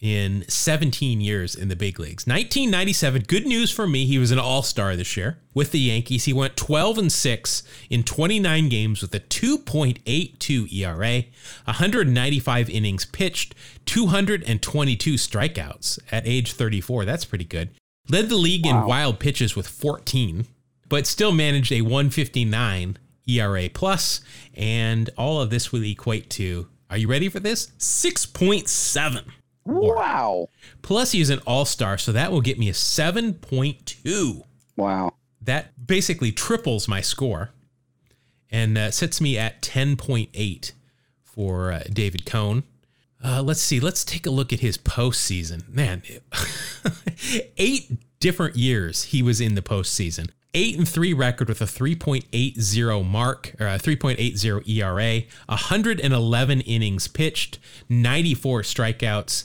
in 0.00 0.44
17 0.48 1.20
years 1.20 1.54
in 1.54 1.68
the 1.68 1.76
big 1.76 1.98
leagues. 1.98 2.26
1997, 2.26 3.22
good 3.22 3.46
news 3.46 3.70
for 3.70 3.86
me. 3.86 4.04
He 4.04 4.18
was 4.18 4.30
an 4.30 4.38
all 4.38 4.62
star 4.62 4.94
this 4.94 5.16
year 5.16 5.38
with 5.54 5.70
the 5.70 5.80
Yankees. 5.80 6.24
He 6.24 6.32
went 6.32 6.56
12 6.56 6.98
and 6.98 7.12
6 7.12 7.62
in 7.88 8.02
29 8.02 8.68
games 8.68 9.02
with 9.02 9.14
a 9.14 9.20
2.82 9.20 10.72
ERA, 10.72 11.24
195 11.64 12.70
innings 12.70 13.06
pitched, 13.06 13.54
222 13.86 15.14
strikeouts 15.14 15.98
at 16.12 16.26
age 16.26 16.52
34. 16.52 17.04
That's 17.04 17.24
pretty 17.24 17.44
good. 17.44 17.70
Led 18.08 18.28
the 18.28 18.36
league 18.36 18.66
in 18.66 18.84
wild 18.84 19.18
pitches 19.18 19.56
with 19.56 19.66
14, 19.66 20.46
but 20.88 21.06
still 21.06 21.32
managed 21.32 21.72
a 21.72 21.82
159 21.82 22.98
ERA 23.28 23.68
plus, 23.72 24.20
and 24.54 25.10
all 25.16 25.40
of 25.40 25.50
this 25.50 25.72
will 25.72 25.84
equate 25.84 26.30
to, 26.30 26.68
are 26.88 26.96
you 26.96 27.08
ready 27.08 27.28
for 27.28 27.40
this? 27.40 27.72
6.7. 27.78 29.24
Wow. 29.66 30.48
Plus, 30.82 31.12
he's 31.12 31.30
an 31.30 31.40
all 31.46 31.64
star, 31.64 31.98
so 31.98 32.12
that 32.12 32.32
will 32.32 32.40
get 32.40 32.58
me 32.58 32.68
a 32.68 32.72
7.2. 32.72 34.42
Wow. 34.76 35.14
That 35.42 35.86
basically 35.86 36.32
triples 36.32 36.88
my 36.88 37.00
score 37.00 37.50
and 38.50 38.78
uh, 38.78 38.90
sets 38.90 39.20
me 39.20 39.36
at 39.36 39.62
10.8 39.62 40.72
for 41.22 41.72
uh, 41.72 41.82
David 41.92 42.24
Cone. 42.24 42.64
Uh, 43.24 43.42
let's 43.42 43.60
see. 43.60 43.80
Let's 43.80 44.04
take 44.04 44.26
a 44.26 44.30
look 44.30 44.52
at 44.52 44.60
his 44.60 44.78
postseason. 44.78 45.68
Man, 45.68 46.02
eight 47.56 47.90
different 48.20 48.56
years 48.56 49.04
he 49.04 49.22
was 49.22 49.40
in 49.40 49.54
the 49.54 49.62
postseason. 49.62 50.30
Eight 50.54 50.78
and 50.78 50.88
three 50.88 51.12
record 51.12 51.48
with 51.48 51.60
a 51.60 51.66
3.80 51.66 53.04
mark, 53.04 53.54
or 53.60 53.66
a 53.66 53.78
3.80 53.78 54.66
ERA, 54.66 55.22
111 55.48 56.60
innings 56.62 57.08
pitched, 57.08 57.58
94 57.90 58.62
strikeouts. 58.62 59.44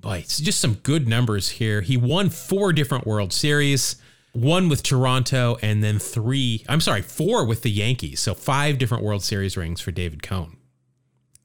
Boy, 0.00 0.18
it's 0.18 0.38
just 0.38 0.60
some 0.60 0.74
good 0.74 1.08
numbers 1.08 1.48
here. 1.48 1.80
He 1.80 1.96
won 1.96 2.30
four 2.30 2.72
different 2.72 3.06
World 3.06 3.32
Series, 3.32 3.96
one 4.32 4.68
with 4.68 4.82
Toronto, 4.82 5.56
and 5.62 5.82
then 5.82 5.98
three, 5.98 6.64
I'm 6.68 6.80
sorry, 6.80 7.02
four 7.02 7.44
with 7.44 7.62
the 7.62 7.70
Yankees. 7.70 8.20
So 8.20 8.34
five 8.34 8.78
different 8.78 9.02
World 9.02 9.24
Series 9.24 9.56
rings 9.56 9.80
for 9.80 9.90
David 9.90 10.22
Cone. 10.22 10.56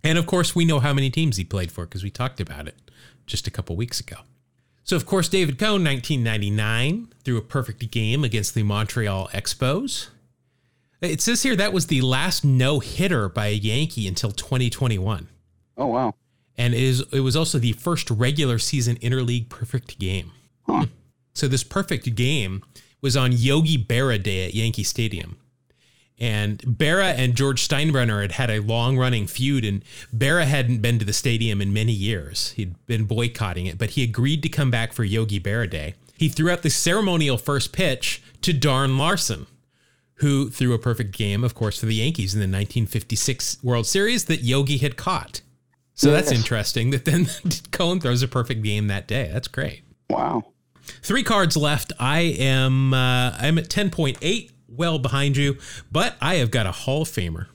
And 0.03 0.17
of 0.17 0.25
course, 0.25 0.55
we 0.55 0.65
know 0.65 0.79
how 0.79 0.93
many 0.93 1.09
teams 1.09 1.37
he 1.37 1.43
played 1.43 1.71
for 1.71 1.85
because 1.85 2.03
we 2.03 2.09
talked 2.09 2.39
about 2.39 2.67
it 2.67 2.75
just 3.25 3.47
a 3.47 3.51
couple 3.51 3.75
weeks 3.75 3.99
ago. 3.99 4.17
So, 4.83 4.97
of 4.97 5.05
course, 5.05 5.29
David 5.29 5.57
Cone, 5.57 5.83
1999, 5.83 7.13
threw 7.23 7.37
a 7.37 7.41
perfect 7.41 7.89
game 7.89 8.23
against 8.25 8.53
the 8.53 8.63
Montreal 8.63 9.29
Expos. 9.29 10.09
It 10.99 11.21
says 11.21 11.43
here 11.43 11.55
that 11.55 11.73
was 11.73 11.87
the 11.87 12.01
last 12.01 12.43
no 12.43 12.79
hitter 12.79 13.29
by 13.29 13.47
a 13.47 13.53
Yankee 13.53 14.07
until 14.07 14.31
2021. 14.31 15.29
Oh, 15.77 15.87
wow. 15.87 16.15
And 16.57 16.73
it, 16.73 16.81
is, 16.81 17.03
it 17.11 17.21
was 17.21 17.35
also 17.35 17.57
the 17.57 17.73
first 17.73 18.09
regular 18.11 18.59
season 18.59 18.95
interleague 18.97 19.49
perfect 19.49 19.97
game. 19.99 20.31
Huh. 20.67 20.85
So, 21.33 21.47
this 21.47 21.63
perfect 21.63 22.13
game 22.15 22.63
was 23.01 23.17
on 23.17 23.31
Yogi 23.33 23.77
Berra 23.77 24.21
Day 24.21 24.45
at 24.45 24.53
Yankee 24.53 24.83
Stadium. 24.83 25.37
And 26.19 26.59
Berra 26.59 27.13
and 27.17 27.35
George 27.35 27.67
Steinbrenner 27.67 28.21
had 28.21 28.33
had 28.33 28.49
a 28.49 28.59
long 28.59 28.97
running 28.97 29.27
feud, 29.27 29.65
and 29.65 29.83
Berra 30.15 30.45
hadn't 30.45 30.81
been 30.81 30.99
to 30.99 31.05
the 31.05 31.11
stadium 31.11 31.59
in 31.59 31.73
many 31.73 31.91
years. 31.91 32.51
He'd 32.51 32.75
been 32.85 33.05
boycotting 33.05 33.65
it, 33.65 33.77
but 33.77 33.91
he 33.91 34.03
agreed 34.03 34.43
to 34.43 34.49
come 34.49 34.71
back 34.71 34.93
for 34.93 35.03
Yogi 35.03 35.39
Berra 35.39 35.69
Day. 35.69 35.95
He 36.15 36.29
threw 36.29 36.51
out 36.51 36.61
the 36.61 36.69
ceremonial 36.69 37.37
first 37.37 37.73
pitch 37.73 38.21
to 38.41 38.53
Don 38.53 38.97
Larsen, 38.97 39.47
who 40.15 40.49
threw 40.49 40.73
a 40.73 40.79
perfect 40.79 41.11
game, 41.11 41.43
of 41.43 41.55
course, 41.55 41.79
for 41.79 41.87
the 41.87 41.95
Yankees 41.95 42.33
in 42.33 42.39
the 42.39 42.43
1956 42.43 43.57
World 43.63 43.87
Series 43.87 44.25
that 44.25 44.43
Yogi 44.43 44.77
had 44.77 44.95
caught. 44.95 45.41
So 45.95 46.11
that's 46.11 46.31
interesting 46.31 46.89
that 46.89 47.05
then 47.05 47.27
Cone 47.71 47.99
throws 47.99 48.23
a 48.23 48.27
perfect 48.27 48.63
game 48.63 48.87
that 48.87 49.07
day. 49.07 49.29
That's 49.31 49.47
great. 49.47 49.83
Wow. 50.09 50.43
Three 50.83 51.23
cards 51.23 51.55
left. 51.55 51.93
I 51.99 52.19
am 52.19 52.93
uh, 52.93 53.35
I'm 53.37 53.57
at 53.57 53.69
10.8, 53.69 54.51
well 54.67 54.99
behind 54.99 55.37
you, 55.37 55.57
but 55.91 56.15
I 56.19 56.35
have 56.35 56.51
got 56.51 56.65
a 56.65 56.71
Hall 56.71 57.03
of 57.03 57.09
Famer. 57.09 57.47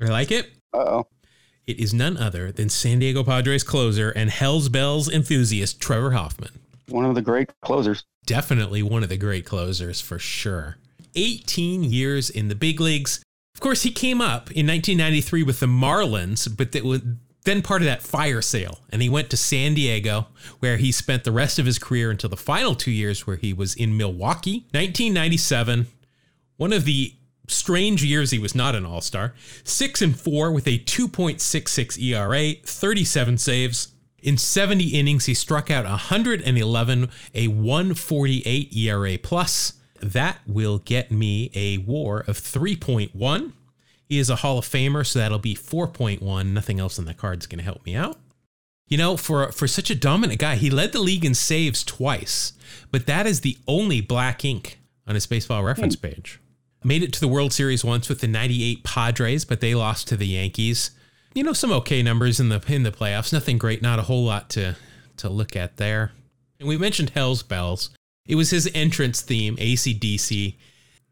I 0.00 0.06
like 0.06 0.30
it. 0.30 0.50
Uh 0.72 0.78
oh. 0.78 1.06
It 1.66 1.78
is 1.78 1.94
none 1.94 2.16
other 2.16 2.52
than 2.52 2.68
San 2.68 2.98
Diego 2.98 3.24
Padres 3.24 3.64
closer 3.64 4.10
and 4.10 4.30
Hell's 4.30 4.68
Bells 4.68 5.10
enthusiast 5.10 5.80
Trevor 5.80 6.12
Hoffman. 6.12 6.50
One 6.88 7.06
of 7.06 7.14
the 7.14 7.22
great 7.22 7.50
closers. 7.62 8.04
Definitely 8.26 8.82
one 8.82 9.02
of 9.02 9.08
the 9.08 9.16
great 9.16 9.46
closers 9.46 10.00
for 10.00 10.18
sure. 10.18 10.76
18 11.14 11.84
years 11.84 12.28
in 12.28 12.48
the 12.48 12.54
big 12.54 12.80
leagues. 12.80 13.22
Of 13.54 13.60
course, 13.60 13.82
he 13.82 13.90
came 13.90 14.20
up 14.20 14.50
in 14.50 14.66
1993 14.66 15.42
with 15.42 15.60
the 15.60 15.66
Marlins, 15.66 16.54
but 16.54 16.72
that 16.72 16.84
was 16.84 17.00
then 17.44 17.62
part 17.62 17.82
of 17.82 17.86
that 17.86 18.02
fire 18.02 18.42
sale. 18.42 18.80
And 18.90 19.02
he 19.02 19.08
went 19.08 19.30
to 19.30 19.36
San 19.36 19.74
Diego, 19.74 20.26
where 20.60 20.78
he 20.78 20.90
spent 20.90 21.24
the 21.24 21.32
rest 21.32 21.58
of 21.58 21.66
his 21.66 21.78
career 21.78 22.10
until 22.10 22.30
the 22.30 22.36
final 22.36 22.74
two 22.74 22.90
years, 22.90 23.26
where 23.26 23.36
he 23.36 23.52
was 23.52 23.74
in 23.74 23.96
Milwaukee. 23.96 24.66
1997, 24.72 25.86
One 26.56 26.72
of 26.72 26.84
the 26.84 27.14
strange 27.46 28.02
years 28.02 28.30
he 28.30 28.38
was 28.38 28.54
not 28.54 28.74
an 28.74 28.86
All 28.86 29.00
Star. 29.00 29.34
Six 29.62 30.00
and 30.00 30.18
four 30.18 30.50
with 30.50 30.66
a 30.66 30.78
2.66 30.78 32.00
ERA, 32.02 32.54
37 32.64 33.38
saves. 33.38 33.88
In 34.22 34.38
70 34.38 34.84
innings, 34.86 35.26
he 35.26 35.34
struck 35.34 35.70
out 35.70 35.84
111, 35.84 37.10
a 37.34 37.48
148 37.48 38.74
ERA 38.74 39.18
plus. 39.18 39.74
That 40.00 40.38
will 40.46 40.78
get 40.78 41.10
me 41.10 41.50
a 41.54 41.76
WAR 41.78 42.20
of 42.20 42.38
3.1. 42.38 43.52
He 44.14 44.20
is 44.20 44.30
a 44.30 44.36
Hall 44.36 44.58
of 44.58 44.64
Famer, 44.64 45.04
so 45.04 45.18
that'll 45.18 45.40
be 45.40 45.56
4.1. 45.56 46.46
Nothing 46.46 46.78
else 46.78 47.00
on 47.00 47.04
the 47.04 47.14
card's 47.14 47.48
going 47.48 47.58
to 47.58 47.64
help 47.64 47.84
me 47.84 47.96
out. 47.96 48.16
You 48.86 48.96
know, 48.96 49.16
for 49.16 49.50
for 49.50 49.66
such 49.66 49.90
a 49.90 49.94
dominant 49.96 50.38
guy, 50.38 50.54
he 50.54 50.70
led 50.70 50.92
the 50.92 51.00
league 51.00 51.24
in 51.24 51.34
saves 51.34 51.82
twice, 51.82 52.52
but 52.92 53.06
that 53.06 53.26
is 53.26 53.40
the 53.40 53.58
only 53.66 54.00
black 54.00 54.44
ink 54.44 54.78
on 55.08 55.16
his 55.16 55.26
baseball 55.26 55.64
reference 55.64 55.96
hmm. 55.96 56.06
page. 56.06 56.38
Made 56.84 57.02
it 57.02 57.12
to 57.14 57.20
the 57.20 57.26
World 57.26 57.52
Series 57.52 57.84
once 57.84 58.08
with 58.08 58.20
the 58.20 58.28
98 58.28 58.84
Padres, 58.84 59.44
but 59.44 59.60
they 59.60 59.74
lost 59.74 60.06
to 60.06 60.16
the 60.16 60.28
Yankees. 60.28 60.92
You 61.34 61.42
know, 61.42 61.52
some 61.52 61.72
okay 61.72 62.00
numbers 62.00 62.38
in 62.38 62.50
the 62.50 62.62
in 62.68 62.84
the 62.84 62.92
playoffs. 62.92 63.32
Nothing 63.32 63.58
great, 63.58 63.82
not 63.82 63.98
a 63.98 64.02
whole 64.02 64.24
lot 64.24 64.48
to 64.50 64.76
to 65.16 65.28
look 65.28 65.56
at 65.56 65.76
there. 65.76 66.12
And 66.60 66.68
we 66.68 66.78
mentioned 66.78 67.10
Hell's 67.10 67.42
Bells. 67.42 67.90
It 68.28 68.36
was 68.36 68.50
his 68.50 68.70
entrance 68.76 69.22
theme, 69.22 69.56
AC/DC. 69.58 70.54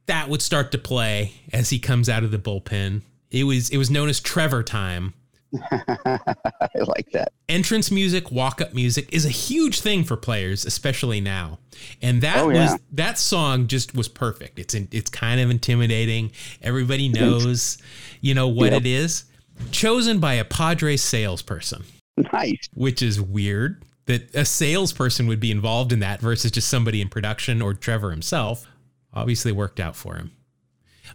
That 0.07 0.28
would 0.28 0.42
start 0.42 0.72
to 0.72 0.78
play 0.78 1.32
as 1.53 1.70
he 1.70 1.78
comes 1.78 2.09
out 2.09 2.24
of 2.24 2.30
the 2.30 2.38
bullpen. 2.38 3.03
It 3.30 3.44
was 3.44 3.70
it 3.70 3.76
was 3.78 3.90
known 3.90 4.09
as 4.09 4.20
Trevor 4.20 4.62
time. 4.62 5.14
I 5.70 6.68
like 6.86 7.11
that. 7.12 7.32
Entrance 7.48 7.90
music, 7.90 8.30
walk-up 8.30 8.72
music 8.74 9.09
is 9.12 9.26
a 9.26 9.30
huge 9.30 9.80
thing 9.80 10.03
for 10.03 10.16
players, 10.16 10.64
especially 10.64 11.20
now. 11.20 11.59
And 12.00 12.22
that 12.22 12.38
Oh, 12.38 12.48
was 12.48 12.78
that 12.92 13.18
song 13.18 13.66
just 13.66 13.94
was 13.94 14.09
perfect. 14.09 14.59
It's 14.59 14.74
in, 14.74 14.88
it's 14.92 15.11
kind 15.11 15.40
of 15.40 15.50
intimidating. 15.50 16.32
Everybody 16.62 17.09
knows, 17.09 17.78
you 18.20 18.34
know 18.34 18.48
what 18.48 18.72
Yep. 18.72 18.80
it 18.82 18.86
is. 18.86 19.24
Chosen 19.70 20.18
by 20.18 20.34
a 20.34 20.44
Padres 20.44 21.03
salesperson, 21.03 21.84
Nice. 22.32 22.68
which 22.74 23.03
is 23.03 23.20
weird 23.20 23.82
that 24.07 24.34
a 24.34 24.44
salesperson 24.44 25.26
would 25.28 25.38
be 25.40 25.50
involved 25.50 25.92
in 25.92 26.00
that 26.00 26.20
versus 26.20 26.50
just 26.50 26.68
somebody 26.68 27.00
in 27.00 27.09
production 27.09 27.62
or 27.62 27.72
Trevor 27.74 28.11
himself. 28.11 28.66
Obviously 29.14 29.52
worked 29.52 29.80
out 29.80 29.96
for 29.96 30.14
him. 30.14 30.32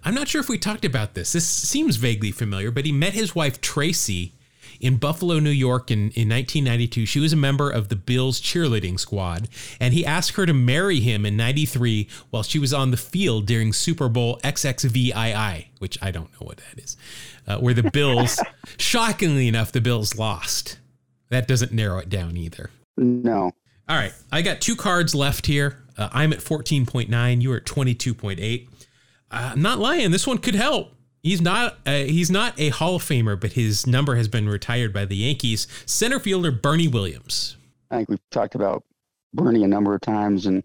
I'm 0.03 0.13
not 0.13 0.27
sure 0.27 0.41
if 0.41 0.49
we 0.49 0.57
talked 0.57 0.85
about 0.85 1.13
this. 1.13 1.31
This 1.31 1.47
seems 1.47 1.95
vaguely 1.95 2.31
familiar, 2.31 2.71
but 2.71 2.85
he 2.85 2.91
met 2.91 3.13
his 3.13 3.35
wife 3.35 3.61
Tracy 3.61 4.33
in 4.79 4.97
Buffalo, 4.97 5.39
New 5.39 5.49
York 5.49 5.89
in, 5.89 6.11
in 6.11 6.29
1992. 6.29 7.05
She 7.05 7.19
was 7.19 7.33
a 7.33 7.37
member 7.37 7.69
of 7.69 7.89
the 7.89 7.95
Bills 7.95 8.39
cheerleading 8.39 8.99
squad, 8.99 9.47
and 9.79 9.93
he 9.93 10.05
asked 10.05 10.35
her 10.35 10.45
to 10.45 10.53
marry 10.53 10.99
him 10.99 11.25
in 11.25 11.35
93 11.35 12.07
while 12.29 12.43
she 12.43 12.59
was 12.59 12.73
on 12.73 12.91
the 12.91 12.97
field 12.97 13.45
during 13.45 13.73
Super 13.73 14.09
Bowl 14.09 14.39
XXVII, 14.43 15.71
which 15.79 15.97
I 16.01 16.11
don't 16.11 16.31
know 16.33 16.45
what 16.45 16.57
that 16.57 16.83
is, 16.83 16.97
uh, 17.47 17.57
where 17.57 17.73
the 17.73 17.89
Bills, 17.91 18.39
shockingly 18.77 19.47
enough, 19.47 19.71
the 19.71 19.81
Bills 19.81 20.17
lost. 20.17 20.79
That 21.29 21.47
doesn't 21.47 21.71
narrow 21.71 21.99
it 21.99 22.09
down 22.09 22.37
either. 22.37 22.69
No. 22.97 23.51
All 23.89 23.95
right, 23.95 24.13
I 24.31 24.41
got 24.41 24.61
two 24.61 24.75
cards 24.75 25.15
left 25.15 25.45
here. 25.45 25.83
Uh, 25.97 26.09
I'm 26.11 26.31
at 26.33 26.39
14.9. 26.39 27.41
You 27.41 27.51
are 27.53 27.57
at 27.57 27.65
22.8. 27.65 28.67
Uh, 29.29 29.51
I'm 29.53 29.61
not 29.61 29.79
lying. 29.79 30.11
This 30.11 30.27
one 30.27 30.37
could 30.37 30.55
help. 30.55 30.93
He's 31.23 31.41
not. 31.41 31.77
Uh, 31.85 32.03
he's 32.03 32.29
not 32.31 32.57
a 32.59 32.69
Hall 32.69 32.95
of 32.95 33.03
Famer, 33.03 33.39
but 33.39 33.53
his 33.53 33.85
number 33.87 34.15
has 34.15 34.27
been 34.27 34.47
retired 34.47 34.93
by 34.93 35.05
the 35.05 35.15
Yankees. 35.17 35.67
Center 35.85 36.19
fielder 36.19 36.51
Bernie 36.51 36.87
Williams. 36.87 37.57
I 37.91 37.97
think 37.97 38.09
we've 38.09 38.29
talked 38.31 38.55
about 38.55 38.83
Bernie 39.33 39.63
a 39.63 39.67
number 39.67 39.93
of 39.95 40.01
times 40.01 40.45
and 40.45 40.63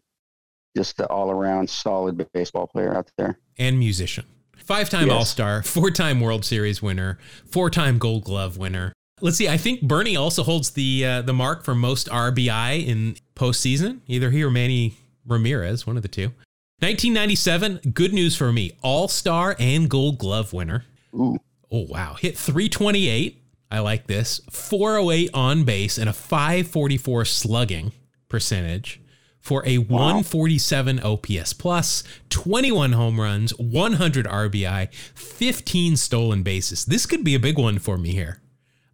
just 0.77 0.97
the 0.99 1.07
all 1.09 1.31
around 1.31 1.69
solid 1.69 2.25
baseball 2.33 2.67
player 2.67 2.95
out 2.97 3.11
there. 3.17 3.39
and 3.59 3.79
musician. 3.79 4.25
Five 4.57 4.89
time 4.89 5.09
Yes. 5.09 5.17
All 5.17 5.25
Star, 5.25 5.63
four 5.63 5.91
time 5.91 6.21
World 6.21 6.45
Series 6.45 6.81
winner, 6.81 7.19
four 7.45 7.69
time 7.69 7.99
Gold 7.99 8.25
Glove 8.25 8.57
winner. 8.57 8.93
Let's 9.21 9.37
see. 9.37 9.49
I 9.49 9.57
think 9.57 9.83
Bernie 9.83 10.17
also 10.17 10.45
holds 10.45 10.71
the 10.71 11.05
uh, 11.05 11.23
the 11.23 11.33
mark 11.33 11.65
for 11.65 11.75
most 11.75 12.09
RBI 12.09 12.87
in 12.87 13.17
postseason. 13.35 14.01
Either 14.07 14.31
he 14.31 14.43
or 14.45 14.51
Manny 14.51 14.95
Ramirez, 15.27 15.87
one 15.87 15.97
of 15.97 16.03
the 16.03 16.09
two. 16.09 16.33
1997. 16.81 17.93
Good 17.93 18.13
news 18.13 18.35
for 18.37 18.53
me. 18.53 18.73
All 18.83 19.09
Star 19.09 19.55
and 19.59 19.89
Gold 19.89 20.19
Glove 20.19 20.53
winner. 20.53 20.85
Ooh, 21.15 21.39
Oh 21.71 21.87
wow! 21.89 22.15
Hit 22.15 22.37
328. 22.37 23.43
I 23.71 23.79
like 23.79 24.07
this. 24.07 24.43
408 24.51 25.31
on 25.33 25.65
base 25.65 25.97
and 25.97 26.09
a 26.09 26.13
544 26.13 27.25
slugging 27.25 27.93
percentage 28.29 29.01
for 29.41 29.67
a 29.67 29.79
147 29.79 31.01
OPS 31.01 31.53
plus, 31.55 32.05
21 32.29 32.93
home 32.93 33.19
runs, 33.19 33.53
100 33.59 34.27
RBI, 34.27 34.93
15 34.95 35.97
stolen 35.97 36.43
bases. 36.43 36.85
This 36.85 37.07
could 37.07 37.25
be 37.25 37.35
a 37.35 37.41
big 37.41 37.59
one 37.59 37.79
for 37.79 37.97
me 37.97 38.11
here. 38.11 38.43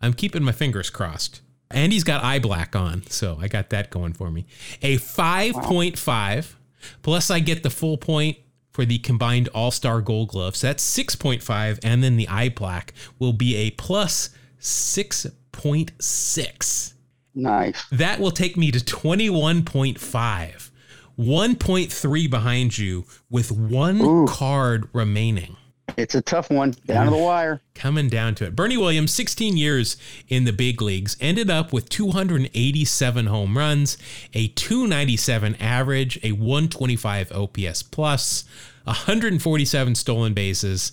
I'm 0.01 0.15
keeping 0.15 0.45
my 0.45 0.53
fingers 0.53 0.89
crossed. 0.91 1.41
And 1.71 1.93
he's 1.93 2.05
got 2.05 2.25
eye 2.25 2.39
black 2.39 2.75
on, 2.75 3.07
so 3.09 3.37
I 3.41 3.49
got 3.49 3.69
that 3.71 3.91
going 3.91 4.15
for 4.15 4.31
me. 4.31 4.47
A 4.81 4.97
5.5 4.97 6.55
plus 7.03 7.31
I 7.31 7.41
get 7.41 7.63
the 7.63 7.69
full 7.71 7.99
point 7.99 8.39
for 8.71 8.87
the 8.87 8.99
combined 8.99 9.49
All-Star 9.49 10.01
Gold 10.01 10.29
Glove. 10.29 10.57
So 10.57 10.69
that's 10.69 10.97
6.5 10.97 11.81
and 11.83 12.03
then 12.03 12.17
the 12.17 12.29
eye 12.29 12.49
black 12.49 12.95
will 13.19 13.33
be 13.33 13.57
a 13.57 13.71
plus 13.73 14.31
6.6. 14.61 16.93
nice. 17.35 17.85
That 17.91 18.21
will 18.21 18.31
take 18.31 18.57
me 18.57 18.71
to 18.71 18.79
21.5. 18.79 20.71
1.3 21.19 22.31
behind 22.31 22.79
you 22.79 23.05
with 23.29 23.51
one 23.51 24.01
Ooh. 24.01 24.27
card 24.29 24.89
remaining. 24.93 25.57
It's 25.99 26.15
a 26.15 26.23
tough 26.23 26.49
one. 26.49 26.75
Down 26.87 27.07
to 27.07 27.11
the 27.11 27.17
wire. 27.17 27.61
Coming 27.75 28.09
down 28.09 28.37
to 28.37 28.47
it. 28.47 28.55
Bernie 28.55 28.77
Williams, 28.77 29.13
16 29.13 29.57
years 29.57 29.97
in 30.29 30.45
the 30.45 30.53
big 30.53 30.81
leagues, 30.81 31.17
ended 31.21 31.51
up 31.51 31.73
with 31.73 31.89
287 31.89 33.27
home 33.27 33.59
runs, 33.59 33.99
a 34.33 34.47
297 34.49 35.57
average, 35.57 36.19
a 36.23 36.31
125 36.33 37.33
OPS 37.33 37.83
plus, 37.83 38.45
147 38.85 39.95
stolen 39.97 40.35
bases. 40.35 40.93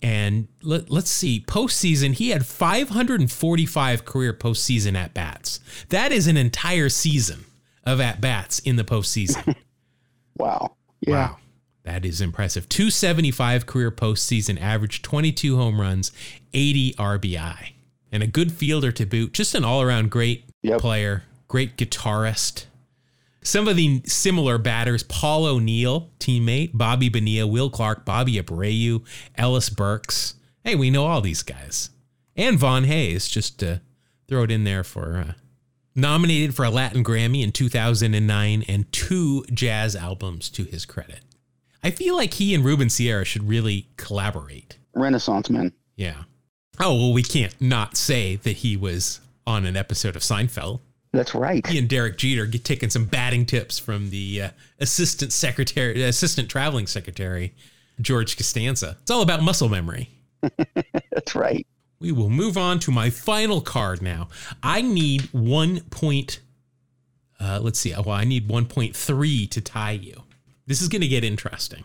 And 0.00 0.46
let, 0.62 0.90
let's 0.90 1.10
see, 1.10 1.40
postseason, 1.40 2.14
he 2.14 2.30
had 2.30 2.46
545 2.46 4.04
career 4.04 4.32
postseason 4.32 4.94
at 4.94 5.12
bats. 5.12 5.58
That 5.88 6.12
is 6.12 6.28
an 6.28 6.36
entire 6.36 6.88
season 6.88 7.46
of 7.84 8.00
at 8.00 8.20
bats 8.20 8.60
in 8.60 8.76
the 8.76 8.84
postseason. 8.84 9.56
Wow. 10.38 10.76
Yeah. 11.00 11.30
Wow. 11.30 11.36
That 11.86 12.04
is 12.04 12.20
impressive. 12.20 12.68
275 12.68 13.64
career 13.64 13.92
postseason 13.92 14.60
average, 14.60 15.02
22 15.02 15.56
home 15.56 15.80
runs, 15.80 16.10
80 16.52 16.94
RBI, 16.94 17.70
and 18.10 18.24
a 18.24 18.26
good 18.26 18.50
fielder 18.50 18.90
to 18.90 19.06
boot. 19.06 19.32
Just 19.32 19.54
an 19.54 19.64
all 19.64 19.80
around 19.80 20.10
great 20.10 20.44
Yep. 20.64 20.80
player, 20.80 21.22
great 21.46 21.76
guitarist. 21.76 22.64
Some 23.40 23.68
of 23.68 23.76
the 23.76 24.02
similar 24.04 24.58
batters 24.58 25.04
Paul 25.04 25.44
O'Neill, 25.46 26.10
teammate, 26.18 26.72
Bobby 26.74 27.08
Bonilla, 27.08 27.46
Will 27.46 27.70
Clark, 27.70 28.04
Bobby 28.04 28.34
Abreu, 28.34 29.04
Ellis 29.36 29.70
Burks. 29.70 30.34
Hey, 30.64 30.74
we 30.74 30.90
know 30.90 31.06
all 31.06 31.20
these 31.20 31.44
guys. 31.44 31.90
And 32.34 32.58
Von 32.58 32.82
Hayes, 32.84 33.28
just 33.28 33.60
to 33.60 33.80
throw 34.26 34.42
it 34.42 34.50
in 34.50 34.64
there 34.64 34.82
for. 34.82 35.18
Uh, 35.28 35.32
nominated 35.94 36.52
for 36.56 36.64
a 36.64 36.70
Latin 36.70 37.04
Grammy 37.04 37.44
in 37.44 37.52
2009 37.52 38.64
and 38.66 38.90
two 38.92 39.44
jazz 39.52 39.94
albums 39.94 40.50
to 40.50 40.64
his 40.64 40.84
credit. 40.84 41.20
I 41.82 41.90
feel 41.90 42.16
like 42.16 42.34
he 42.34 42.54
and 42.54 42.64
Ruben 42.64 42.90
Sierra 42.90 43.24
should 43.24 43.48
really 43.48 43.88
collaborate. 43.96 44.78
Renaissance 44.94 45.50
man. 45.50 45.72
Yeah. 45.96 46.24
Oh, 46.80 46.94
well, 46.94 47.12
we 47.12 47.22
can't 47.22 47.54
not 47.60 47.96
say 47.96 48.36
that 48.36 48.58
he 48.58 48.76
was 48.76 49.20
on 49.46 49.64
an 49.64 49.76
episode 49.76 50.16
of 50.16 50.22
Seinfeld. 50.22 50.80
That's 51.12 51.34
right. 51.34 51.66
He 51.66 51.78
and 51.78 51.88
Derek 51.88 52.18
Jeter 52.18 52.44
get 52.46 52.64
taking 52.64 52.90
some 52.90 53.06
batting 53.06 53.46
tips 53.46 53.78
from 53.78 54.10
the 54.10 54.42
uh, 54.42 54.50
assistant 54.78 55.32
secretary, 55.32 56.02
assistant 56.02 56.50
traveling 56.50 56.86
secretary, 56.86 57.54
George 58.00 58.36
Costanza. 58.36 58.96
It's 59.00 59.10
all 59.10 59.22
about 59.22 59.42
muscle 59.42 59.68
memory. 59.70 60.10
That's 61.10 61.34
right. 61.34 61.66
We 61.98 62.12
will 62.12 62.28
move 62.28 62.58
on 62.58 62.78
to 62.80 62.90
my 62.90 63.08
final 63.08 63.62
card 63.62 64.02
now. 64.02 64.28
I 64.62 64.82
need 64.82 65.22
one 65.32 65.80
point. 65.90 66.40
Uh, 67.40 67.60
let's 67.62 67.78
see. 67.78 67.94
Well, 67.94 68.10
I 68.10 68.24
need 68.24 68.48
1.3 68.48 69.50
to 69.50 69.60
tie 69.62 69.92
you. 69.92 70.22
This 70.66 70.82
is 70.82 70.88
going 70.88 71.02
to 71.02 71.08
get 71.08 71.24
interesting. 71.24 71.84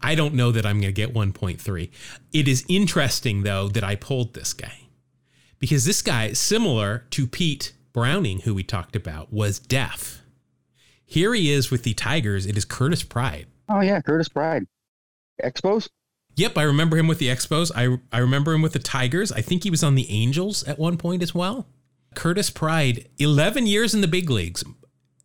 I 0.00 0.14
don't 0.14 0.34
know 0.34 0.52
that 0.52 0.66
I'm 0.66 0.80
going 0.80 0.92
to 0.94 1.00
get 1.00 1.14
1.3. 1.14 1.90
It 2.32 2.48
is 2.48 2.64
interesting, 2.68 3.42
though, 3.42 3.68
that 3.68 3.84
I 3.84 3.94
pulled 3.96 4.34
this 4.34 4.52
guy 4.52 4.80
because 5.58 5.84
this 5.84 6.02
guy, 6.02 6.32
similar 6.32 7.06
to 7.10 7.26
Pete 7.26 7.72
Browning, 7.92 8.40
who 8.40 8.54
we 8.54 8.62
talked 8.62 8.96
about, 8.96 9.32
was 9.32 9.58
deaf. 9.58 10.20
Here 11.06 11.32
he 11.32 11.50
is 11.50 11.70
with 11.70 11.84
the 11.84 11.94
Tigers. 11.94 12.44
It 12.44 12.56
is 12.56 12.64
Curtis 12.64 13.02
Pride. 13.02 13.46
Oh 13.68 13.80
yeah, 13.80 14.00
Curtis 14.00 14.28
Pride. 14.28 14.66
Expos. 15.42 15.88
Yep, 16.36 16.58
I 16.58 16.62
remember 16.64 16.96
him 16.96 17.06
with 17.06 17.18
the 17.18 17.28
Expos. 17.28 17.70
I 17.74 17.98
I 18.14 18.18
remember 18.20 18.52
him 18.52 18.62
with 18.62 18.72
the 18.72 18.78
Tigers. 18.78 19.30
I 19.32 19.40
think 19.40 19.62
he 19.62 19.70
was 19.70 19.84
on 19.84 19.94
the 19.94 20.10
Angels 20.10 20.64
at 20.64 20.78
one 20.78 20.96
point 20.96 21.22
as 21.22 21.34
well. 21.34 21.66
Curtis 22.14 22.50
Pride, 22.50 23.08
11 23.18 23.66
years 23.66 23.94
in 23.94 24.00
the 24.00 24.08
big 24.08 24.30
leagues. 24.30 24.64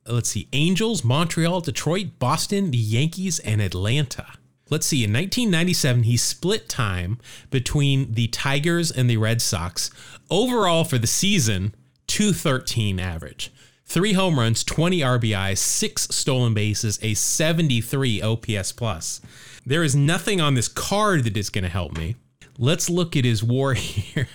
Let's 0.08 0.30
see, 0.30 0.48
Angels, 0.54 1.04
Montreal, 1.04 1.62
Detroit, 1.62 2.08
Boston, 2.20 2.72
the 2.72 2.78
Yankees, 2.78 3.40
and 3.40 3.62
Atlanta. 3.62 4.26
let's 4.70 4.88
see, 4.88 5.04
in 5.04 5.12
1997, 5.14 6.04
he 6.04 6.18
split 6.18 6.68
time 6.70 7.20
between 7.50 8.14
the 8.14 8.28
Tigers 8.28 8.92
and 8.92 9.10
the 9.10 9.18
Red 9.18 9.42
Sox. 9.42 9.90
Overall 10.30 10.84
for 10.84 10.98
the 10.98 11.08
season, 11.08 11.74
213 12.08 13.00
average. 13.00 13.52
Three 13.86 14.14
home 14.14 14.38
runs, 14.40 14.64
20 14.64 15.00
RBIs, 15.00 15.58
six 15.58 16.04
stolen 16.12 16.54
bases, 16.54 17.00
a 17.02 17.16
73 17.16 18.22
OPS 18.22 18.72
plus. 18.72 19.22
There 19.66 19.84
is 19.84 19.96
nothing 19.96 20.40
on 20.40 20.54
this 20.54 20.68
card 20.68 21.24
that 21.24 21.36
is 21.36 21.50
going 21.50 21.64
to 21.64 21.70
help 21.70 21.98
me. 21.98 22.16
Let's 22.60 22.90
look 22.90 23.16
at 23.16 23.26
his 23.26 23.44
war 23.44 23.74
here. 23.76 24.28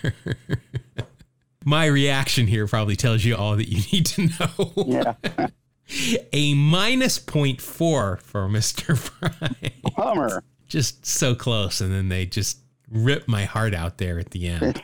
My 1.65 1.87
reaction 1.87 2.47
here 2.47 2.67
probably 2.67 2.97
tells 2.97 3.25
you 3.25 3.37
all 3.37 3.57
that 3.57 3.69
you 3.69 3.83
need 3.93 4.07
to 4.07 4.29
know. 4.39 4.73
Yeah. 4.87 5.15
a 6.33 6.55
minus 6.55 7.19
0.4 7.19 7.61
for 7.61 8.49
Mr. 8.49 8.97
Fry. 8.97 9.73
Bummer. 9.97 10.43
just 10.69 11.07
so 11.07 11.35
close. 11.35 11.81
And 11.81 11.93
then 11.93 12.09
they 12.09 12.27
just 12.27 12.59
rip 12.91 13.27
my 13.29 13.45
heart 13.45 13.75
out 13.75 13.99
there 13.99 14.19
at 14.19 14.31
the 14.31 14.49
end. 14.49 14.83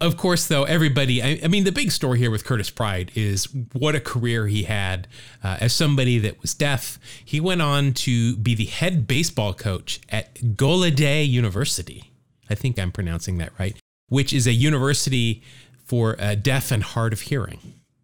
of 0.00 0.16
course, 0.16 0.46
though, 0.46 0.64
everybody, 0.64 1.22
I, 1.22 1.40
I, 1.44 1.48
mean, 1.48 1.64
the 1.64 1.72
big 1.72 1.90
story 1.92 2.18
here 2.18 2.30
with 2.30 2.44
Curtis 2.44 2.70
Pride 2.70 3.10
is 3.14 3.48
what 3.72 3.94
a 3.94 4.00
career 4.00 4.46
he 4.46 4.64
had 4.64 5.08
uh, 5.42 5.58
as 5.60 5.72
somebody 5.72 6.18
that 6.18 6.40
was 6.42 6.54
deaf. 6.54 6.98
He 7.24 7.40
went 7.40 7.62
on 7.62 7.92
to 7.94 8.36
be 8.36 8.54
the 8.54 8.66
head 8.66 9.06
baseball 9.06 9.54
coach 9.54 10.00
at 10.08 10.34
Gallaudet 10.34 11.28
University. 11.28 12.12
I 12.50 12.54
think 12.54 12.78
I'm 12.78 12.92
pronouncing 12.92 13.38
that 13.38 13.52
right, 13.58 13.76
which 14.08 14.32
is 14.32 14.46
a 14.46 14.52
university 14.52 15.42
for 15.84 16.20
uh, 16.20 16.34
deaf 16.34 16.70
and 16.70 16.82
hard 16.82 17.12
of 17.12 17.22
hearing. 17.22 17.60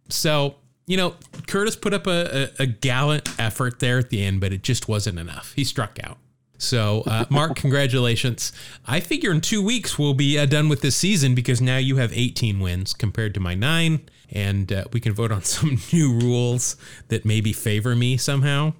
So 0.09 0.56
you 0.90 0.97
know, 0.97 1.14
Curtis 1.47 1.77
put 1.77 1.94
up 1.94 2.09
a, 2.09 2.51
a, 2.59 2.62
a, 2.64 2.66
gallant 2.66 3.28
effort 3.39 3.78
there 3.78 4.01
at 4.01 4.10
the 4.10 4.24
end, 4.24 4.40
but 4.40 4.52
it 4.52 4.64
just 4.64 4.89
wasn't 4.89 5.20
enough. 5.20 5.52
He 5.55 5.62
struck 5.62 6.01
out. 6.02 6.18
So, 6.59 7.05
uh, 7.06 7.27
Mark, 7.31 7.55
congratulations. 7.55 8.52
I 8.89 8.98
figure 8.98 9.31
in 9.31 9.40
two 9.40 9.62
weeks 9.62 10.01
we'll 10.01 10.14
be 10.14 10.36
uh, 10.36 10.47
done 10.47 10.68
with 10.68 10.81
this 10.81 10.97
season 10.97 11.36
because 11.36 11.60
now 11.60 11.77
you 11.77 11.98
have 11.98 12.12
18 12.12 12.59
wins 12.59 12.93
compared 12.93 13.35
to 13.35 13.40
my 13.40 13.55
nine, 13.55 14.01
and 14.31 14.72
uh, 14.72 14.85
we 14.93 14.98
can 14.98 15.12
vote 15.12 15.31
on 15.31 15.43
some 15.44 15.78
new 15.93 16.12
rules 16.12 16.77
that 17.06 17.24
maybe 17.24 17.52
favor 17.52 17.94
me 17.94 18.16
somehow, 18.16 18.72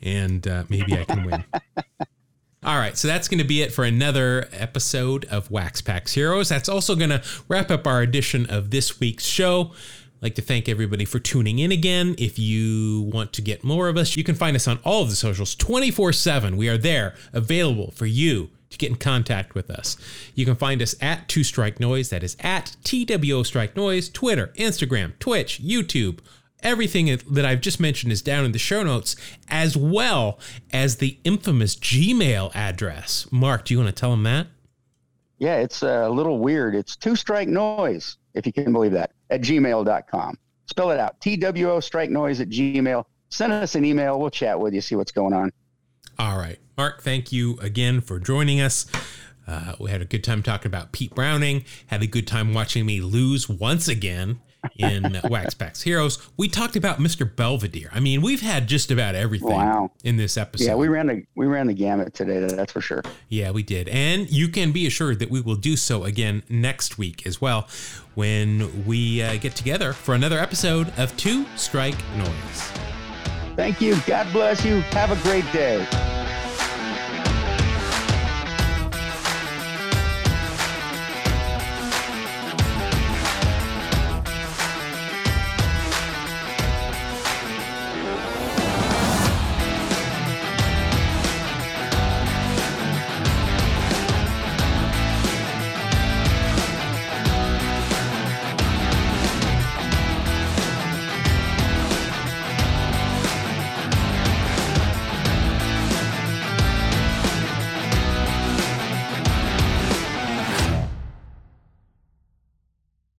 and 0.00 0.46
uh, 0.46 0.62
maybe 0.68 0.96
I 0.96 1.04
can 1.04 1.24
win. 1.24 1.44
All 2.62 2.76
right, 2.76 2.94
so 2.96 3.08
that's 3.08 3.26
going 3.26 3.38
to 3.38 3.46
be 3.46 3.62
it 3.62 3.72
for 3.72 3.84
another 3.84 4.46
episode 4.52 5.24
of 5.26 5.50
Wax 5.50 5.80
Packs 5.80 6.12
Heroes. 6.12 6.50
That's 6.50 6.68
also 6.68 6.94
going 6.94 7.08
to 7.08 7.22
wrap 7.48 7.70
up 7.70 7.86
our 7.86 8.02
edition 8.02 8.44
of 8.50 8.70
this 8.70 9.00
week's 9.00 9.24
show 9.24 9.72
like 10.20 10.34
to 10.34 10.42
thank 10.42 10.68
everybody 10.68 11.04
for 11.06 11.18
tuning 11.18 11.58
in 11.58 11.72
again. 11.72 12.14
If 12.18 12.38
you 12.38 13.08
want 13.12 13.32
to 13.34 13.42
get 13.42 13.64
more 13.64 13.88
of 13.88 13.96
us, 13.96 14.16
you 14.16 14.24
can 14.24 14.34
find 14.34 14.54
us 14.54 14.68
on 14.68 14.78
all 14.84 15.02
of 15.02 15.10
the 15.10 15.16
socials 15.16 15.54
24 15.54 16.12
7. 16.12 16.56
We 16.58 16.68
are 16.68 16.78
there, 16.78 17.14
available 17.32 17.92
for 17.92 18.06
you 18.06 18.50
to 18.68 18.78
get 18.78 18.90
in 18.90 18.96
contact 18.96 19.54
with 19.54 19.70
us. 19.70 19.96
You 20.34 20.44
can 20.44 20.56
find 20.56 20.82
us 20.82 20.94
at 21.00 21.28
Two 21.28 21.42
Strike 21.42 21.80
Noise. 21.80 22.10
That 22.10 22.22
is 22.22 22.36
at 22.40 22.76
TWO 22.84 23.42
Strike 23.42 23.74
Noise, 23.74 24.10
Twitter, 24.10 24.48
Instagram, 24.56 25.18
Twitch, 25.18 25.62
YouTube. 25.62 26.18
Everything 26.62 27.18
that 27.30 27.44
I've 27.44 27.60
just 27.60 27.80
mentioned 27.80 28.12
is 28.12 28.22
down 28.22 28.44
in 28.44 28.52
the 28.52 28.58
show 28.58 28.82
notes, 28.82 29.16
as 29.48 29.76
well 29.76 30.38
as 30.72 30.96
the 30.96 31.18
infamous 31.24 31.76
Gmail 31.76 32.54
address. 32.54 33.26
Mark, 33.30 33.64
do 33.64 33.74
you 33.74 33.80
want 33.80 33.94
to 33.94 33.98
tell 33.98 34.10
them 34.10 34.22
that? 34.24 34.46
Yeah, 35.38 35.56
it's 35.56 35.82
a 35.82 36.08
little 36.08 36.38
weird. 36.38 36.74
It's 36.74 36.96
Two 36.96 37.16
Strike 37.16 37.48
Noise, 37.48 38.18
if 38.34 38.46
you 38.46 38.52
can 38.52 38.72
believe 38.72 38.92
that 38.92 39.12
at 39.30 39.40
gmail.com. 39.40 40.38
Spell 40.66 40.90
it 40.90 41.00
out 41.00 41.20
TWO 41.20 41.80
strike 41.80 42.10
noise 42.10 42.40
at 42.40 42.48
gmail. 42.48 43.04
Send 43.30 43.52
us 43.52 43.74
an 43.74 43.84
email. 43.84 44.20
We'll 44.20 44.30
chat 44.30 44.58
with 44.58 44.74
you, 44.74 44.80
see 44.80 44.96
what's 44.96 45.12
going 45.12 45.32
on. 45.32 45.52
All 46.18 46.38
right. 46.38 46.58
Mark, 46.76 47.02
thank 47.02 47.32
you 47.32 47.58
again 47.60 48.00
for 48.00 48.18
joining 48.18 48.60
us. 48.60 48.86
Uh, 49.46 49.74
we 49.80 49.90
had 49.90 50.00
a 50.00 50.04
good 50.04 50.22
time 50.22 50.42
talking 50.42 50.68
about 50.68 50.92
Pete 50.92 51.14
Browning, 51.14 51.64
had 51.88 52.02
a 52.02 52.06
good 52.06 52.26
time 52.26 52.54
watching 52.54 52.86
me 52.86 53.00
lose 53.00 53.48
once 53.48 53.88
again 53.88 54.40
in 54.78 55.20
Wax 55.24 55.54
Packs 55.54 55.82
Heroes. 55.82 56.18
We 56.36 56.48
talked 56.48 56.76
about 56.76 56.98
Mr. 56.98 57.28
Belvedere. 57.34 57.90
I 57.92 58.00
mean, 58.00 58.22
we've 58.22 58.40
had 58.40 58.66
just 58.66 58.90
about 58.90 59.14
everything 59.14 59.48
wow. 59.48 59.90
in 60.04 60.16
this 60.16 60.36
episode. 60.36 60.64
Yeah, 60.64 60.74
we 60.74 60.88
ran 60.88 61.06
the 61.06 61.24
we 61.34 61.46
ran 61.46 61.66
the 61.66 61.74
gamut 61.74 62.14
today. 62.14 62.40
That's 62.40 62.72
for 62.72 62.80
sure. 62.80 63.02
Yeah, 63.28 63.50
we 63.50 63.62
did, 63.62 63.88
and 63.88 64.30
you 64.30 64.48
can 64.48 64.72
be 64.72 64.86
assured 64.86 65.18
that 65.20 65.30
we 65.30 65.40
will 65.40 65.56
do 65.56 65.76
so 65.76 66.04
again 66.04 66.42
next 66.48 66.98
week 66.98 67.26
as 67.26 67.40
well, 67.40 67.68
when 68.14 68.86
we 68.86 69.22
uh, 69.22 69.36
get 69.36 69.54
together 69.54 69.92
for 69.92 70.14
another 70.14 70.38
episode 70.38 70.92
of 70.98 71.16
Two 71.16 71.46
Strike 71.56 71.96
Noise. 72.16 72.72
Thank 73.56 73.80
you. 73.80 73.96
God 74.06 74.32
bless 74.32 74.64
you. 74.64 74.80
Have 74.80 75.10
a 75.10 75.22
great 75.22 75.50
day. 75.52 75.86